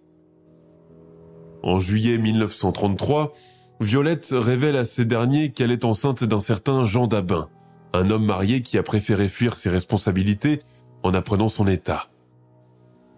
En 1.62 1.78
juillet 1.78 2.16
1933, 2.16 3.34
Violette 3.80 4.28
révèle 4.32 4.76
à 4.76 4.86
ces 4.86 5.04
derniers 5.04 5.52
qu'elle 5.52 5.72
est 5.72 5.84
enceinte 5.84 6.24
d'un 6.24 6.40
certain 6.40 6.86
Jean 6.86 7.06
Dabin, 7.06 7.48
un 7.92 8.08
homme 8.08 8.24
marié 8.24 8.62
qui 8.62 8.78
a 8.78 8.82
préféré 8.82 9.28
fuir 9.28 9.56
ses 9.56 9.68
responsabilités 9.68 10.62
en 11.02 11.12
apprenant 11.12 11.50
son 11.50 11.66
état. 11.66 12.08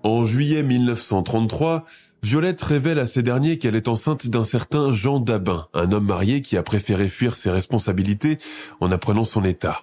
En 0.05 0.25
juillet 0.25 0.63
1933, 0.63 1.85
Violette 2.23 2.63
révèle 2.63 2.99
à 2.99 3.07
ces 3.07 3.23
derniers 3.23 3.59
qu'elle 3.59 3.77
est 3.77 3.89
enceinte 3.89 4.29
d'un 4.29 4.45
certain 4.45 4.93
Jean 4.93 5.19
Dabin, 5.19 5.67
un 5.75 5.93
homme 5.93 6.07
marié 6.07 6.41
qui 6.43 6.57
a 6.57 6.63
préféré 6.63 7.09
fuir 7.09 7.35
ses 7.35 7.51
responsabilités 7.51 8.39
en 8.81 8.93
apprenant 8.93 9.25
son 9.25 9.45
état. 9.45 9.83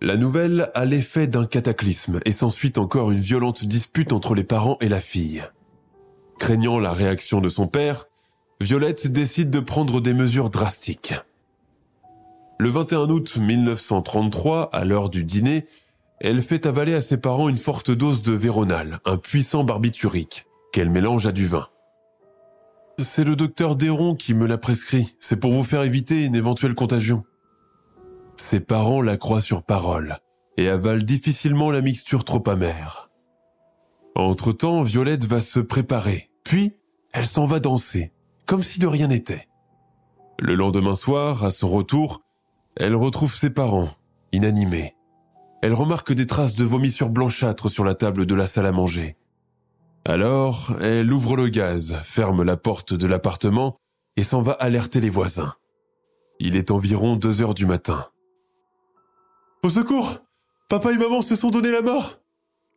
La 0.00 0.16
nouvelle 0.16 0.70
a 0.74 0.84
l'effet 0.84 1.26
d'un 1.26 1.44
cataclysme 1.44 2.20
et 2.24 2.32
s'ensuit 2.32 2.72
encore 2.76 3.10
une 3.10 3.18
violente 3.18 3.64
dispute 3.64 4.12
entre 4.12 4.34
les 4.34 4.44
parents 4.44 4.78
et 4.80 4.88
la 4.88 5.00
fille. 5.00 5.44
Craignant 6.38 6.78
la 6.78 6.92
réaction 6.92 7.40
de 7.40 7.48
son 7.48 7.66
père, 7.66 8.06
Violette 8.60 9.08
décide 9.08 9.50
de 9.50 9.60
prendre 9.60 10.00
des 10.00 10.14
mesures 10.14 10.50
drastiques. 10.50 11.14
Le 12.58 12.68
21 12.68 13.10
août 13.10 13.36
1933, 13.36 14.70
à 14.72 14.84
l'heure 14.84 15.10
du 15.10 15.24
dîner, 15.24 15.66
elle 16.20 16.42
fait 16.42 16.66
avaler 16.66 16.94
à 16.94 17.02
ses 17.02 17.16
parents 17.16 17.48
une 17.48 17.56
forte 17.56 17.90
dose 17.90 18.22
de 18.22 18.32
Véronal, 18.32 18.98
un 19.04 19.16
puissant 19.16 19.64
barbiturique, 19.64 20.46
qu'elle 20.72 20.90
mélange 20.90 21.26
à 21.26 21.32
du 21.32 21.46
vin. 21.46 21.68
C'est 22.98 23.24
le 23.24 23.36
docteur 23.36 23.76
Déron 23.76 24.14
qui 24.14 24.34
me 24.34 24.46
l'a 24.46 24.58
prescrit, 24.58 25.16
c'est 25.18 25.36
pour 25.36 25.52
vous 25.52 25.64
faire 25.64 25.82
éviter 25.82 26.24
une 26.26 26.36
éventuelle 26.36 26.74
contagion. 26.74 27.24
Ses 28.36 28.60
parents 28.60 29.02
la 29.02 29.16
croient 29.16 29.40
sur 29.40 29.62
parole 29.62 30.16
et 30.56 30.68
avalent 30.68 31.02
difficilement 31.02 31.70
la 31.70 31.80
mixture 31.80 32.24
trop 32.24 32.42
amère. 32.48 33.10
Entre-temps, 34.14 34.82
Violette 34.82 35.24
va 35.24 35.40
se 35.40 35.60
préparer 35.60 36.30
puis, 36.50 36.76
elle 37.12 37.28
s'en 37.28 37.46
va 37.46 37.60
danser, 37.60 38.12
comme 38.44 38.64
si 38.64 38.80
de 38.80 38.88
rien 38.88 39.06
n'était. 39.06 39.46
Le 40.40 40.56
lendemain 40.56 40.96
soir, 40.96 41.44
à 41.44 41.52
son 41.52 41.68
retour, 41.68 42.22
elle 42.76 42.96
retrouve 42.96 43.36
ses 43.36 43.50
parents, 43.50 43.88
inanimés. 44.32 44.96
Elle 45.62 45.74
remarque 45.74 46.12
des 46.12 46.26
traces 46.26 46.54
de 46.54 46.64
vomissures 46.64 47.10
blanchâtres 47.10 47.70
sur 47.70 47.84
la 47.84 47.94
table 47.94 48.26
de 48.26 48.34
la 48.34 48.46
salle 48.46 48.66
à 48.66 48.72
manger. 48.72 49.16
Alors, 50.06 50.72
elle 50.80 51.12
ouvre 51.12 51.36
le 51.36 51.48
gaz, 51.48 52.00
ferme 52.04 52.42
la 52.42 52.56
porte 52.56 52.94
de 52.94 53.06
l'appartement 53.06 53.76
et 54.16 54.24
s'en 54.24 54.42
va 54.42 54.52
alerter 54.52 55.00
les 55.00 55.10
voisins. 55.10 55.54
Il 56.38 56.56
est 56.56 56.70
environ 56.70 57.16
deux 57.16 57.42
heures 57.42 57.54
du 57.54 57.66
matin. 57.66 58.06
Au 59.62 59.68
secours 59.68 60.20
Papa 60.70 60.92
et 60.92 60.98
maman 60.98 61.20
se 61.20 61.36
sont 61.36 61.50
donné 61.50 61.70
la 61.70 61.82
mort 61.82 62.20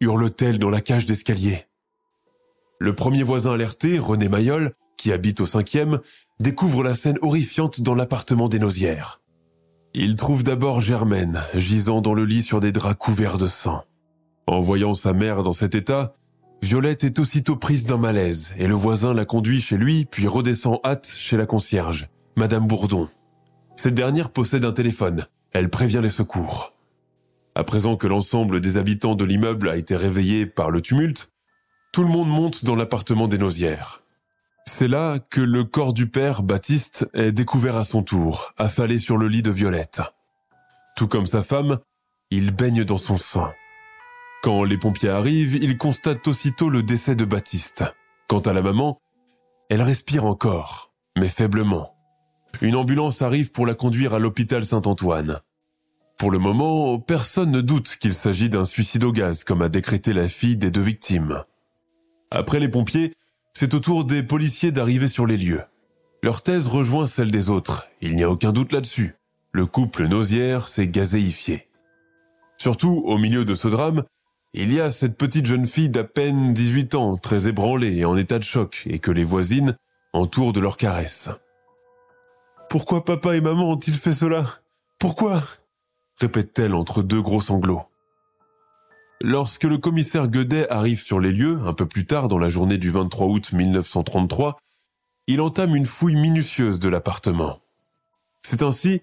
hurle-t-elle 0.03 0.59
dans 0.59 0.69
la 0.69 0.81
cage 0.81 1.05
d'escalier. 1.05 1.65
Le 2.79 2.93
premier 2.93 3.23
voisin 3.23 3.53
alerté, 3.53 3.99
René 3.99 4.27
Mayol, 4.27 4.73
qui 4.97 5.11
habite 5.13 5.39
au 5.41 5.45
cinquième, 5.45 5.99
découvre 6.39 6.83
la 6.83 6.95
scène 6.95 7.17
horrifiante 7.21 7.81
dans 7.81 7.95
l'appartement 7.95 8.49
des 8.49 8.59
Nausières. 8.59 9.21
Il 9.95 10.15
trouve 10.15 10.41
d'abord 10.41 10.81
Germaine, 10.81 11.39
gisant 11.53 12.01
dans 12.01 12.15
le 12.15 12.25
lit 12.25 12.41
sur 12.41 12.59
des 12.59 12.71
draps 12.71 12.97
couverts 12.97 13.37
de 13.37 13.45
sang. 13.45 13.83
En 14.47 14.59
voyant 14.59 14.95
sa 14.95 15.13
mère 15.13 15.43
dans 15.43 15.53
cet 15.53 15.75
état, 15.75 16.15
Violette 16.63 17.03
est 17.03 17.19
aussitôt 17.19 17.57
prise 17.57 17.85
d'un 17.85 17.97
malaise 17.97 18.53
et 18.57 18.65
le 18.65 18.73
voisin 18.73 19.13
la 19.13 19.25
conduit 19.25 19.61
chez 19.61 19.77
lui 19.77 20.05
puis 20.05 20.27
redescend 20.27 20.79
hâte 20.83 21.05
chez 21.05 21.37
la 21.37 21.45
concierge, 21.45 22.07
Madame 22.37 22.65
Bourdon. 22.65 23.07
Cette 23.75 23.93
dernière 23.93 24.31
possède 24.31 24.65
un 24.65 24.71
téléphone. 24.71 25.27
Elle 25.51 25.69
prévient 25.69 26.01
les 26.01 26.09
secours. 26.09 26.73
À 27.53 27.63
présent 27.63 27.95
que 27.95 28.07
l'ensemble 28.07 28.61
des 28.61 28.77
habitants 28.77 29.13
de 29.13 29.25
l'immeuble 29.25 29.69
a 29.69 29.77
été 29.77 29.95
réveillé 29.95 30.47
par 30.47 30.71
le 30.71 30.81
tumulte, 30.81 31.31
tout 31.91 32.01
le 32.01 32.09
monde 32.09 32.29
monte 32.29 32.65
dans 32.65 32.75
l'appartement 32.75 33.27
des 33.27 33.37
Nausières. 33.37 34.02
C'est 34.65 34.87
là 34.87 35.19
que 35.29 35.41
le 35.41 35.63
corps 35.63 35.93
du 35.93 36.07
père, 36.07 36.41
Baptiste, 36.41 37.05
est 37.13 37.31
découvert 37.31 37.75
à 37.75 37.83
son 37.83 38.01
tour, 38.01 38.53
affalé 38.57 38.97
sur 38.97 39.17
le 39.17 39.27
lit 39.27 39.41
de 39.41 39.51
Violette. 39.51 40.01
Tout 40.95 41.07
comme 41.07 41.25
sa 41.25 41.43
femme, 41.43 41.79
il 42.31 42.51
baigne 42.51 42.83
dans 42.83 42.97
son 42.97 43.17
sang. 43.17 43.51
Quand 44.41 44.63
les 44.63 44.77
pompiers 44.77 45.09
arrivent, 45.09 45.55
ils 45.55 45.77
constatent 45.77 46.27
aussitôt 46.27 46.69
le 46.69 46.83
décès 46.83 47.15
de 47.15 47.25
Baptiste. 47.25 47.85
Quant 48.27 48.39
à 48.39 48.53
la 48.53 48.61
maman, 48.61 48.97
elle 49.69 49.81
respire 49.81 50.25
encore, 50.25 50.93
mais 51.17 51.29
faiblement. 51.29 51.87
Une 52.61 52.75
ambulance 52.75 53.21
arrive 53.21 53.51
pour 53.51 53.65
la 53.65 53.73
conduire 53.73 54.13
à 54.13 54.19
l'hôpital 54.19 54.65
Saint-Antoine. 54.65 55.39
Pour 56.17 56.31
le 56.31 56.39
moment, 56.39 56.99
personne 56.99 57.51
ne 57.51 57.61
doute 57.61 57.97
qu'il 57.99 58.13
s'agit 58.13 58.49
d'un 58.49 58.65
suicide 58.65 59.03
au 59.03 59.11
gaz, 59.11 59.43
comme 59.43 59.61
a 59.61 59.69
décrété 59.69 60.13
la 60.13 60.27
fille 60.29 60.55
des 60.55 60.71
deux 60.71 60.81
victimes. 60.81 61.43
Après 62.31 62.59
les 62.59 62.69
pompiers, 62.69 63.13
c'est 63.53 63.73
au 63.73 63.79
tour 63.79 64.05
des 64.05 64.23
policiers 64.23 64.71
d'arriver 64.71 65.07
sur 65.07 65.25
les 65.25 65.37
lieux. 65.37 65.63
Leur 66.23 66.41
thèse 66.41 66.67
rejoint 66.67 67.07
celle 67.07 67.31
des 67.31 67.49
autres, 67.49 67.87
il 68.01 68.15
n'y 68.15 68.23
a 68.23 68.29
aucun 68.29 68.51
doute 68.51 68.71
là-dessus. 68.71 69.15
Le 69.51 69.65
couple 69.65 70.07
nausière 70.07 70.67
s'est 70.67 70.87
gazéifié. 70.87 71.67
Surtout, 72.57 73.03
au 73.05 73.17
milieu 73.17 73.45
de 73.45 73.55
ce 73.55 73.67
drame, 73.67 74.03
il 74.53 74.73
y 74.73 74.79
a 74.79 74.89
cette 74.89 75.17
petite 75.17 75.45
jeune 75.45 75.65
fille 75.65 75.89
d'à 75.89 76.03
peine 76.03 76.53
18 76.53 76.95
ans, 76.95 77.17
très 77.17 77.47
ébranlée 77.47 77.97
et 77.97 78.05
en 78.05 78.15
état 78.15 78.39
de 78.39 78.43
choc, 78.43 78.83
et 78.87 78.99
que 78.99 79.11
les 79.11 79.23
voisines 79.23 79.75
entourent 80.13 80.53
de 80.53 80.59
leurs 80.59 80.77
caresses. 80.77 81.29
Pourquoi 82.69 83.03
papa 83.03 83.35
et 83.35 83.41
maman 83.41 83.71
ont-ils 83.71 83.95
fait 83.95 84.13
cela? 84.13 84.45
Pourquoi? 84.99 85.41
répète-t-elle 86.17 86.73
entre 86.73 87.03
deux 87.03 87.21
gros 87.21 87.41
sanglots. 87.41 87.83
Lorsque 89.25 89.63
le 89.63 89.77
commissaire 89.77 90.27
Guedet 90.27 90.69
arrive 90.69 90.99
sur 90.99 91.17
les 91.21 91.31
lieux, 91.31 91.61
un 91.65 91.71
peu 91.71 91.85
plus 91.85 92.05
tard 92.05 92.27
dans 92.27 92.37
la 92.37 92.49
journée 92.49 92.77
du 92.77 92.89
23 92.89 93.27
août 93.27 93.53
1933, 93.53 94.57
il 95.27 95.39
entame 95.39 95.77
une 95.77 95.85
fouille 95.85 96.17
minutieuse 96.17 96.77
de 96.77 96.89
l'appartement. 96.89 97.61
C'est 98.41 98.63
ainsi 98.63 99.01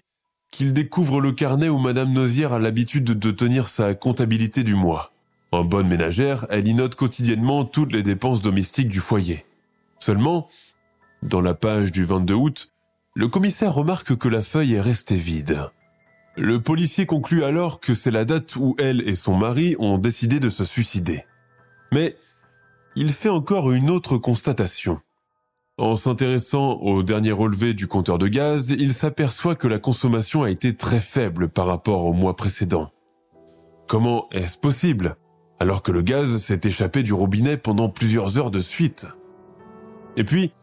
qu'il 0.51 0.73
découvre 0.73 1.21
le 1.21 1.31
carnet 1.31 1.69
où 1.69 1.79
Madame 1.79 2.13
Nozière 2.13 2.53
a 2.53 2.59
l'habitude 2.59 3.05
de 3.05 3.31
tenir 3.31 3.67
sa 3.67 3.95
comptabilité 3.95 4.63
du 4.63 4.75
mois. 4.75 5.11
En 5.51 5.65
bonne 5.65 5.87
ménagère, 5.87 6.45
elle 6.51 6.67
y 6.67 6.75
note 6.75 6.93
quotidiennement 6.93 7.65
toutes 7.65 7.91
les 7.91 8.03
dépenses 8.03 8.43
domestiques 8.43 8.89
du 8.89 8.99
foyer. 8.99 9.43
Seulement, 9.97 10.47
dans 11.23 11.41
la 11.41 11.55
page 11.55 11.91
du 11.91 12.05
22 12.05 12.35
août, 12.35 12.71
le 13.15 13.27
commissaire 13.27 13.73
remarque 13.73 14.15
que 14.15 14.27
la 14.27 14.43
feuille 14.43 14.75
est 14.75 14.81
restée 14.81 15.17
vide. 15.17 15.71
Le 16.37 16.61
policier 16.61 17.05
conclut 17.05 17.43
alors 17.43 17.79
que 17.79 17.93
c'est 17.93 18.11
la 18.11 18.25
date 18.25 18.55
où 18.55 18.75
elle 18.79 19.07
et 19.07 19.15
son 19.15 19.35
mari 19.35 19.75
ont 19.79 19.97
décidé 19.97 20.39
de 20.39 20.49
se 20.49 20.63
suicider. 20.63 21.25
Mais 21.91 22.15
il 22.95 23.09
fait 23.09 23.29
encore 23.29 23.71
une 23.71 23.89
autre 23.89 24.17
constatation. 24.17 24.99
En 25.77 25.95
s'intéressant 25.95 26.73
au 26.73 27.03
dernier 27.03 27.31
relevé 27.31 27.73
du 27.73 27.87
compteur 27.87 28.17
de 28.17 28.27
gaz, 28.27 28.69
il 28.69 28.93
s'aperçoit 28.93 29.55
que 29.55 29.67
la 29.67 29.79
consommation 29.79 30.43
a 30.43 30.51
été 30.51 30.75
très 30.75 31.01
faible 31.01 31.49
par 31.49 31.65
rapport 31.65 32.05
au 32.05 32.13
mois 32.13 32.35
précédent. 32.35 32.91
Comment 33.87 34.29
est-ce 34.31 34.57
possible 34.57 35.17
alors 35.59 35.83
que 35.83 35.91
le 35.91 36.01
gaz 36.01 36.37
s'est 36.37 36.61
échappé 36.63 37.03
du 37.03 37.13
robinet 37.13 37.57
pendant 37.57 37.89
plusieurs 37.89 38.37
heures 38.37 38.51
de 38.51 38.59
suite? 38.59 39.07
Et 40.17 40.23
puis, 40.23 40.53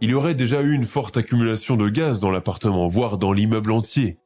il 0.00 0.10
y 0.10 0.14
aurait 0.14 0.34
déjà 0.34 0.60
eu 0.60 0.72
une 0.72 0.84
forte 0.84 1.16
accumulation 1.16 1.76
de 1.76 1.88
gaz 1.88 2.20
dans 2.20 2.30
l'appartement, 2.30 2.88
voire 2.88 3.16
dans 3.16 3.32
l'immeuble 3.32 3.72
entier. 3.72 4.18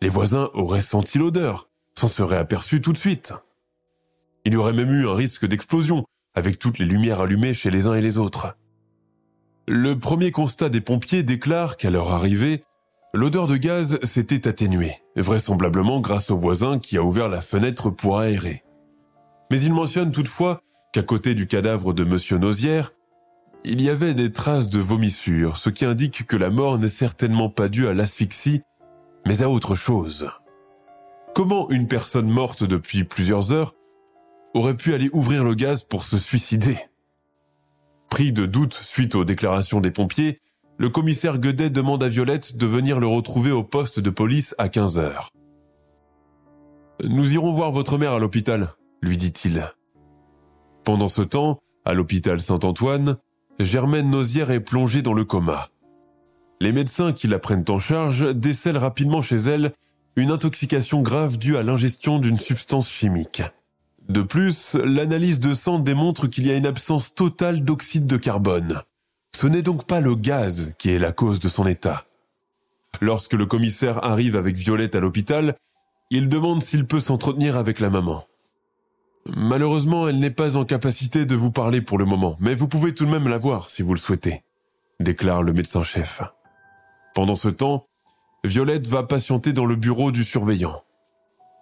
Les 0.00 0.08
voisins 0.08 0.50
auraient 0.54 0.82
senti 0.82 1.18
l'odeur, 1.18 1.68
s'en 1.98 2.08
seraient 2.08 2.36
aperçus 2.36 2.80
tout 2.80 2.92
de 2.92 2.98
suite. 2.98 3.34
Il 4.44 4.54
y 4.54 4.56
aurait 4.56 4.72
même 4.72 4.92
eu 4.92 5.08
un 5.08 5.14
risque 5.14 5.46
d'explosion, 5.46 6.04
avec 6.34 6.58
toutes 6.58 6.78
les 6.78 6.84
lumières 6.84 7.20
allumées 7.20 7.54
chez 7.54 7.70
les 7.70 7.86
uns 7.86 7.94
et 7.94 8.00
les 8.00 8.16
autres. 8.16 8.56
Le 9.66 9.98
premier 9.98 10.30
constat 10.30 10.68
des 10.68 10.80
pompiers 10.80 11.24
déclare 11.24 11.76
qu'à 11.76 11.90
leur 11.90 12.12
arrivée, 12.12 12.62
l'odeur 13.12 13.48
de 13.48 13.56
gaz 13.56 13.98
s'était 14.04 14.46
atténuée, 14.46 14.94
vraisemblablement 15.16 16.00
grâce 16.00 16.30
au 16.30 16.36
voisin 16.36 16.78
qui 16.78 16.96
a 16.96 17.02
ouvert 17.02 17.28
la 17.28 17.42
fenêtre 17.42 17.90
pour 17.90 18.18
aérer. 18.18 18.62
Mais 19.50 19.60
il 19.60 19.74
mentionne 19.74 20.12
toutefois 20.12 20.62
qu'à 20.92 21.02
côté 21.02 21.34
du 21.34 21.46
cadavre 21.46 21.92
de 21.92 22.04
Monsieur 22.04 22.38
Nozière, 22.38 22.92
il 23.64 23.82
y 23.82 23.90
avait 23.90 24.14
des 24.14 24.32
traces 24.32 24.68
de 24.68 24.78
vomissures, 24.78 25.56
ce 25.56 25.70
qui 25.70 25.84
indique 25.84 26.26
que 26.26 26.36
la 26.36 26.50
mort 26.50 26.78
n'est 26.78 26.88
certainement 26.88 27.50
pas 27.50 27.68
due 27.68 27.88
à 27.88 27.94
l'asphyxie, 27.94 28.62
mais 29.28 29.42
à 29.42 29.50
autre 29.50 29.74
chose. 29.74 30.30
Comment 31.34 31.68
une 31.68 31.86
personne 31.86 32.30
morte 32.30 32.64
depuis 32.64 33.04
plusieurs 33.04 33.52
heures 33.52 33.74
aurait 34.54 34.76
pu 34.76 34.94
aller 34.94 35.10
ouvrir 35.12 35.44
le 35.44 35.54
gaz 35.54 35.84
pour 35.84 36.02
se 36.02 36.16
suicider? 36.16 36.78
Pris 38.08 38.32
de 38.32 38.46
doute 38.46 38.72
suite 38.72 39.14
aux 39.14 39.26
déclarations 39.26 39.80
des 39.80 39.90
pompiers, 39.90 40.40
le 40.78 40.88
commissaire 40.88 41.36
Guedet 41.38 41.68
demande 41.68 42.02
à 42.02 42.08
Violette 42.08 42.56
de 42.56 42.66
venir 42.66 43.00
le 43.00 43.06
retrouver 43.06 43.52
au 43.52 43.62
poste 43.62 44.00
de 44.00 44.08
police 44.08 44.54
à 44.56 44.70
15 44.70 44.98
heures. 44.98 45.28
Nous 47.04 47.34
irons 47.34 47.50
voir 47.50 47.70
votre 47.70 47.98
mère 47.98 48.14
à 48.14 48.18
l'hôpital, 48.18 48.68
lui 49.02 49.18
dit-il. 49.18 49.62
Pendant 50.84 51.10
ce 51.10 51.20
temps, 51.20 51.58
à 51.84 51.92
l'hôpital 51.92 52.40
Saint-Antoine, 52.40 53.18
Germaine 53.58 54.08
Nozière 54.08 54.50
est 54.50 54.60
plongée 54.60 55.02
dans 55.02 55.12
le 55.12 55.26
coma. 55.26 55.68
Les 56.60 56.72
médecins 56.72 57.12
qui 57.12 57.28
la 57.28 57.38
prennent 57.38 57.64
en 57.68 57.78
charge 57.78 58.34
décèlent 58.34 58.78
rapidement 58.78 59.22
chez 59.22 59.36
elle 59.36 59.72
une 60.16 60.30
intoxication 60.32 61.02
grave 61.02 61.38
due 61.38 61.56
à 61.56 61.62
l'ingestion 61.62 62.18
d'une 62.18 62.38
substance 62.38 62.90
chimique. 62.90 63.42
De 64.08 64.22
plus, 64.22 64.74
l'analyse 64.82 65.38
de 65.38 65.54
sang 65.54 65.78
démontre 65.78 66.26
qu'il 66.26 66.46
y 66.46 66.50
a 66.50 66.56
une 66.56 66.66
absence 66.66 67.14
totale 67.14 67.62
d'oxyde 67.62 68.06
de 68.06 68.16
carbone. 68.16 68.80
Ce 69.36 69.46
n'est 69.46 69.62
donc 69.62 69.86
pas 69.86 70.00
le 70.00 70.16
gaz 70.16 70.72
qui 70.78 70.90
est 70.90 70.98
la 70.98 71.12
cause 71.12 71.38
de 71.38 71.48
son 71.48 71.66
état. 71.66 72.06
Lorsque 73.00 73.34
le 73.34 73.46
commissaire 73.46 74.02
arrive 74.04 74.34
avec 74.34 74.56
Violette 74.56 74.96
à 74.96 75.00
l'hôpital, 75.00 75.54
il 76.10 76.28
demande 76.28 76.62
s'il 76.62 76.86
peut 76.86 77.00
s'entretenir 77.00 77.56
avec 77.56 77.80
la 77.80 77.90
maman. 77.90 78.24
Malheureusement, 79.36 80.08
elle 80.08 80.18
n'est 80.18 80.30
pas 80.30 80.56
en 80.56 80.64
capacité 80.64 81.26
de 81.26 81.36
vous 81.36 81.50
parler 81.50 81.82
pour 81.82 81.98
le 81.98 82.06
moment, 82.06 82.36
mais 82.40 82.54
vous 82.54 82.66
pouvez 82.66 82.94
tout 82.94 83.04
de 83.04 83.10
même 83.10 83.28
la 83.28 83.38
voir 83.38 83.68
si 83.68 83.82
vous 83.82 83.92
le 83.92 84.00
souhaitez, 84.00 84.42
déclare 85.00 85.42
le 85.42 85.52
médecin-chef. 85.52 86.22
Pendant 87.18 87.34
ce 87.34 87.48
temps, 87.48 87.88
Violette 88.44 88.86
va 88.86 89.02
patienter 89.02 89.52
dans 89.52 89.66
le 89.66 89.74
bureau 89.74 90.12
du 90.12 90.22
surveillant. 90.22 90.84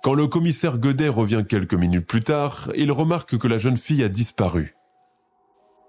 Quand 0.03 0.13
le 0.13 0.27
commissaire 0.27 0.77
Godet 0.77 1.09
revient 1.09 1.45
quelques 1.49 1.73
minutes 1.73 2.07
plus 2.07 2.21
tard, 2.21 2.71
il 2.77 2.93
remarque 2.93 3.39
que 3.39 3.49
la 3.49 3.57
jeune 3.57 3.79
fille 3.79 4.05
a 4.05 4.11
disparu. 4.11 4.77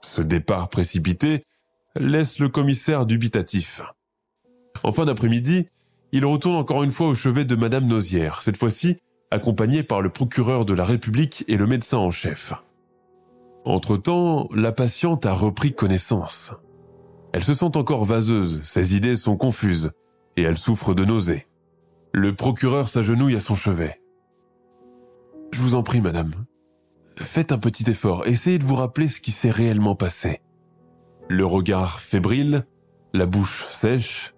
Ce 0.01 0.21
départ 0.21 0.69
précipité 0.69 1.43
laisse 1.97 2.39
le 2.39 2.47
commissaire 2.47 3.06
dubitatif. 3.06 3.82
En 4.84 4.93
fin 4.93 5.03
d'après-midi, 5.03 5.67
il 6.13 6.25
retourne 6.25 6.56
encore 6.56 6.84
une 6.84 6.91
fois 6.91 7.08
au 7.08 7.15
chevet 7.15 7.43
de 7.43 7.58
Madame 7.58 7.88
Nozière, 7.88 8.43
cette 8.43 8.56
fois-ci 8.56 8.95
accompagné 9.32 9.84
par 9.84 10.01
le 10.01 10.10
procureur 10.10 10.63
de 10.63 10.75
la 10.75 10.86
République 10.86 11.43
et 11.49 11.58
le 11.58 11.65
médecin 11.65 11.97
en 11.97 12.12
chef. 12.12 12.53
Entre-temps, 13.65 14.47
la 14.56 14.71
patiente 14.71 15.25
a 15.25 15.34
repris 15.34 15.73
connaissance. 15.73 16.53
Elle 17.38 17.43
se 17.43 17.54
sent 17.54 17.78
encore 17.78 18.04
vaseuse, 18.04 18.63
ses 18.63 18.95
idées 18.95 19.15
sont 19.15 19.38
confuses, 19.38 19.91
et 20.38 20.41
elle 20.41 20.58
souffre 20.58 20.95
de 20.95 21.06
nausées. 21.06 21.45
Le 22.12 22.34
procureur 22.34 22.89
s'agenouille 22.89 23.36
à 23.36 23.41
son 23.41 23.54
chevet. 23.54 24.02
Je 25.52 25.62
vous 25.62 25.76
en 25.76 25.84
prie, 25.84 26.02
madame. 26.02 26.32
Faites 27.15 27.52
un 27.52 27.60
petit 27.60 27.91
effort, 27.91 28.26
essayez 28.26 28.58
de 28.58 28.63
vous 28.63 28.73
rappeler 28.73 29.08
ce 29.08 29.21
qui 29.21 29.30
s'est 29.30 29.52
réellement 29.52 29.93
passé. 29.93 30.41
Le 31.30 31.45
regard 31.45 32.00
fébrile, 32.00 32.63
la 33.13 33.28
bouche 33.28 33.67
sèche, 33.67 34.34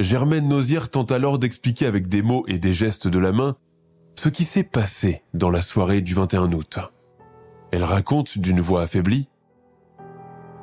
Germaine 0.00 0.48
Nausière 0.48 0.88
tente 0.88 1.12
alors 1.12 1.38
d'expliquer 1.38 1.86
avec 1.86 2.08
des 2.08 2.22
mots 2.22 2.42
et 2.48 2.58
des 2.58 2.74
gestes 2.74 3.06
de 3.06 3.20
la 3.20 3.30
main 3.30 3.54
ce 4.16 4.28
qui 4.28 4.42
s'est 4.42 4.64
passé 4.64 5.22
dans 5.32 5.50
la 5.50 5.62
soirée 5.62 6.00
du 6.00 6.14
21 6.14 6.52
août. 6.52 6.80
Elle 7.70 7.84
raconte 7.84 8.36
d'une 8.38 8.60
voix 8.60 8.82
affaiblie. 8.82 9.28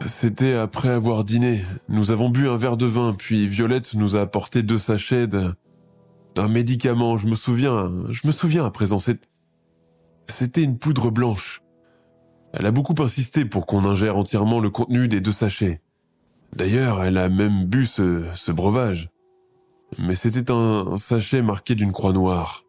C'était 0.06 0.54
après 0.54 0.90
avoir 0.90 1.24
dîné. 1.24 1.62
Nous 1.88 2.12
avons 2.12 2.30
bu 2.30 2.48
un 2.50 2.58
verre 2.58 2.78
de 2.78 2.86
vin, 2.86 3.14
puis 3.14 3.48
Violette 3.48 3.94
nous 3.96 4.16
a 4.16 4.22
apporté 4.22 4.64
deux 4.64 4.78
sachets 4.78 5.28
d'un 5.28 6.48
médicament. 6.50 7.18
Je 7.18 7.28
me 7.28 7.36
souviens, 7.36 7.92
je 8.10 8.28
me 8.28 8.32
souviens 8.32 8.66
à 8.66 8.72
présent. 8.72 9.00
C'était 9.00 10.64
une 10.64 10.78
poudre 10.78 11.10
blanche. 11.10 11.62
Elle 12.54 12.66
a 12.66 12.72
beaucoup 12.72 12.96
insisté 13.00 13.46
pour 13.46 13.66
qu'on 13.66 13.86
ingère 13.86 14.18
entièrement 14.18 14.60
le 14.60 14.70
contenu 14.70 15.08
des 15.08 15.22
deux 15.22 15.32
sachets. 15.32 15.82
D'ailleurs, 16.56 17.04
elle 17.04 17.18
a 17.18 17.30
même 17.30 17.66
bu 17.66 17.86
ce 17.86 18.52
breuvage 18.52 19.10
mais 20.00 20.16
c'était 20.16 20.52
un 20.52 20.98
sachet 20.98 21.42
marqué 21.42 21.76
d'une 21.76 21.92
croix 21.92 22.14
noire. 22.14 22.64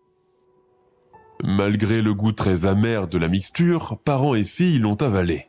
Malgré 1.43 2.03
le 2.03 2.15
goût 2.15 2.33
très 2.33 2.67
amer 2.67 3.09
de 3.09 3.19
la 3.19 3.29
mixture, 3.29 3.99
parents 4.05 4.35
et 4.35 4.45
filles 4.45 4.79
l'ont 4.79 4.95
avalé. 4.95 5.47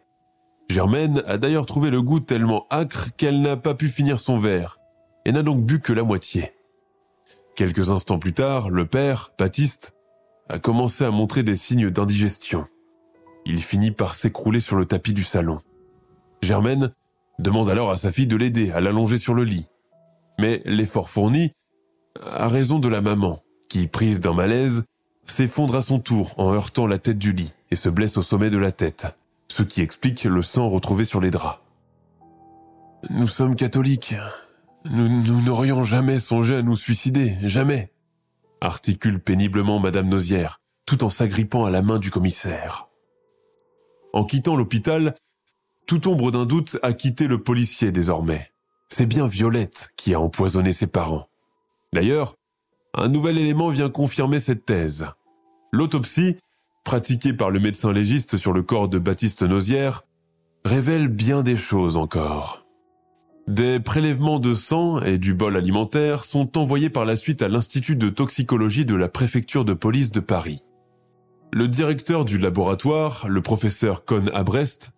Germaine 0.70 1.22
a 1.28 1.38
d'ailleurs 1.38 1.66
trouvé 1.66 1.90
le 1.90 2.02
goût 2.02 2.20
tellement 2.20 2.66
âcre 2.72 3.10
qu'elle 3.16 3.42
n'a 3.42 3.58
pas 3.58 3.76
pu 3.76 3.88
finir 3.88 4.20
son 4.20 4.40
verre, 4.40 4.80
et 5.26 5.32
n'a 5.32 5.44
donc 5.44 5.64
bu 5.64 5.80
que 5.80 5.94
la 5.94 6.04
moitié. 6.04 6.54
Quelques 7.56 7.92
instants 7.92 8.20
plus 8.20 8.34
tard, 8.34 8.70
le 8.70 8.86
père, 8.86 9.32
Baptiste, 9.40 9.94
a 10.50 10.60
commencé 10.60 11.04
à 11.04 11.12
montrer 11.12 11.44
des 11.44 11.56
signes 11.56 11.90
d'indigestion. 11.90 12.66
Il 13.46 13.62
finit 13.62 13.92
par 13.92 14.16
s'écrouler 14.16 14.60
sur 14.60 14.76
le 14.76 14.86
tapis 14.86 15.14
du 15.14 15.24
salon. 15.24 15.60
Germaine 16.42 16.92
demande 17.40 17.70
alors 17.70 17.92
à 17.92 17.98
sa 17.98 18.12
fille 18.12 18.28
de 18.28 18.36
l'aider 18.36 18.72
à 18.72 18.82
l'allonger 18.82 19.18
sur 19.18 19.34
le 19.34 19.44
lit. 19.44 19.68
Mais 20.40 20.62
l'effort 20.66 21.10
fourni 21.10 21.52
à 22.22 22.48
raison 22.48 22.80
de 22.80 22.88
la 22.88 23.02
maman, 23.02 23.38
qui, 23.70 23.88
prise 23.88 24.20
d'un 24.20 24.34
malaise, 24.34 24.84
s'effondre 25.26 25.76
à 25.76 25.82
son 25.82 26.00
tour 26.00 26.34
en 26.38 26.54
heurtant 26.54 26.88
la 26.88 26.98
tête 26.98 27.18
du 27.18 27.34
lit 27.34 27.54
et 27.72 27.76
se 27.76 27.90
blesse 27.90 28.18
au 28.18 28.22
sommet 28.22 28.50
de 28.50 28.58
la 28.58 28.72
tête, 28.72 29.16
ce 29.56 29.64
qui 29.64 29.80
explique 29.82 30.26
le 30.26 30.42
sang 30.42 30.68
retrouvé 30.68 31.06
sur 31.06 31.22
les 31.22 31.32
draps. 31.32 31.62
Nous 33.10 33.28
sommes 33.28 33.56
catholiques. 33.56 34.14
Nous 34.84 35.42
n'aurions 35.44 35.86
jamais 35.86 36.20
songé 36.20 36.58
à 36.58 36.62
nous 36.62 36.76
suicider, 36.76 37.38
jamais, 37.42 37.94
articule 38.60 39.22
péniblement 39.22 39.80
Madame 39.80 40.10
Nozière, 40.10 40.60
tout 40.86 41.06
en 41.06 41.10
s'agrippant 41.10 41.64
à 41.64 41.72
la 41.72 41.82
main 41.82 42.00
du 42.00 42.12
commissaire. 42.12 42.90
En 44.12 44.26
quittant 44.26 44.58
l'hôpital, 44.58 45.16
toute 45.88 46.06
ombre 46.06 46.32
d'un 46.32 46.46
doute 46.46 46.78
a 46.84 46.92
quitté 46.92 47.28
le 47.28 47.42
policier 47.42 47.94
désormais. 47.94 48.50
C'est 48.90 49.06
bien 49.06 49.26
Violette 49.26 49.92
qui 49.96 50.14
a 50.14 50.20
empoisonné 50.20 50.74
ses 50.74 50.88
parents. 50.88 51.30
D'ailleurs, 51.94 52.36
un 52.94 53.08
nouvel 53.08 53.38
élément 53.38 53.70
vient 53.70 53.90
confirmer 53.90 54.42
cette 54.42 54.66
thèse. 54.66 55.08
L'autopsie, 55.72 56.36
pratiquée 56.86 57.34
par 57.34 57.50
le 57.50 57.60
médecin 57.60 57.92
légiste 57.92 58.38
sur 58.38 58.54
le 58.54 58.64
corps 58.64 58.88
de 58.88 59.00
Baptiste 59.00 59.42
Nozière, 59.42 60.04
révèle 60.64 61.10
bien 61.10 61.44
des 61.44 61.58
choses 61.58 61.98
encore. 61.98 62.66
Des 63.48 63.80
prélèvements 63.80 64.40
de 64.40 64.54
sang 64.54 65.02
et 65.02 65.18
du 65.18 65.34
bol 65.34 65.58
alimentaire 65.58 66.24
sont 66.24 66.58
envoyés 66.58 66.90
par 66.90 67.06
la 67.06 67.16
suite 67.16 67.42
à 67.42 67.48
l'Institut 67.48 67.96
de 67.96 68.10
toxicologie 68.10 68.86
de 68.86 68.96
la 68.96 69.10
préfecture 69.10 69.66
de 69.66 69.74
police 69.74 70.12
de 70.12 70.20
Paris. 70.20 70.62
Le 71.52 71.68
directeur 71.68 72.26
du 72.26 72.38
laboratoire, 72.38 73.28
le 73.28 73.42
professeur 73.42 74.06
Cohn 74.06 74.32
Abrest, 74.34 74.92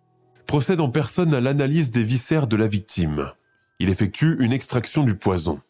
procède 0.46 0.80
en 0.80 0.88
personne 0.88 1.34
à 1.34 1.40
l'analyse 1.40 1.90
des 1.90 2.04
viscères 2.04 2.46
de 2.46 2.56
la 2.56 2.68
victime. 2.68 3.32
Il 3.80 3.90
effectue 3.90 4.36
une 4.40 4.52
extraction 4.52 5.04
du 5.04 5.14
poison. 5.14 5.60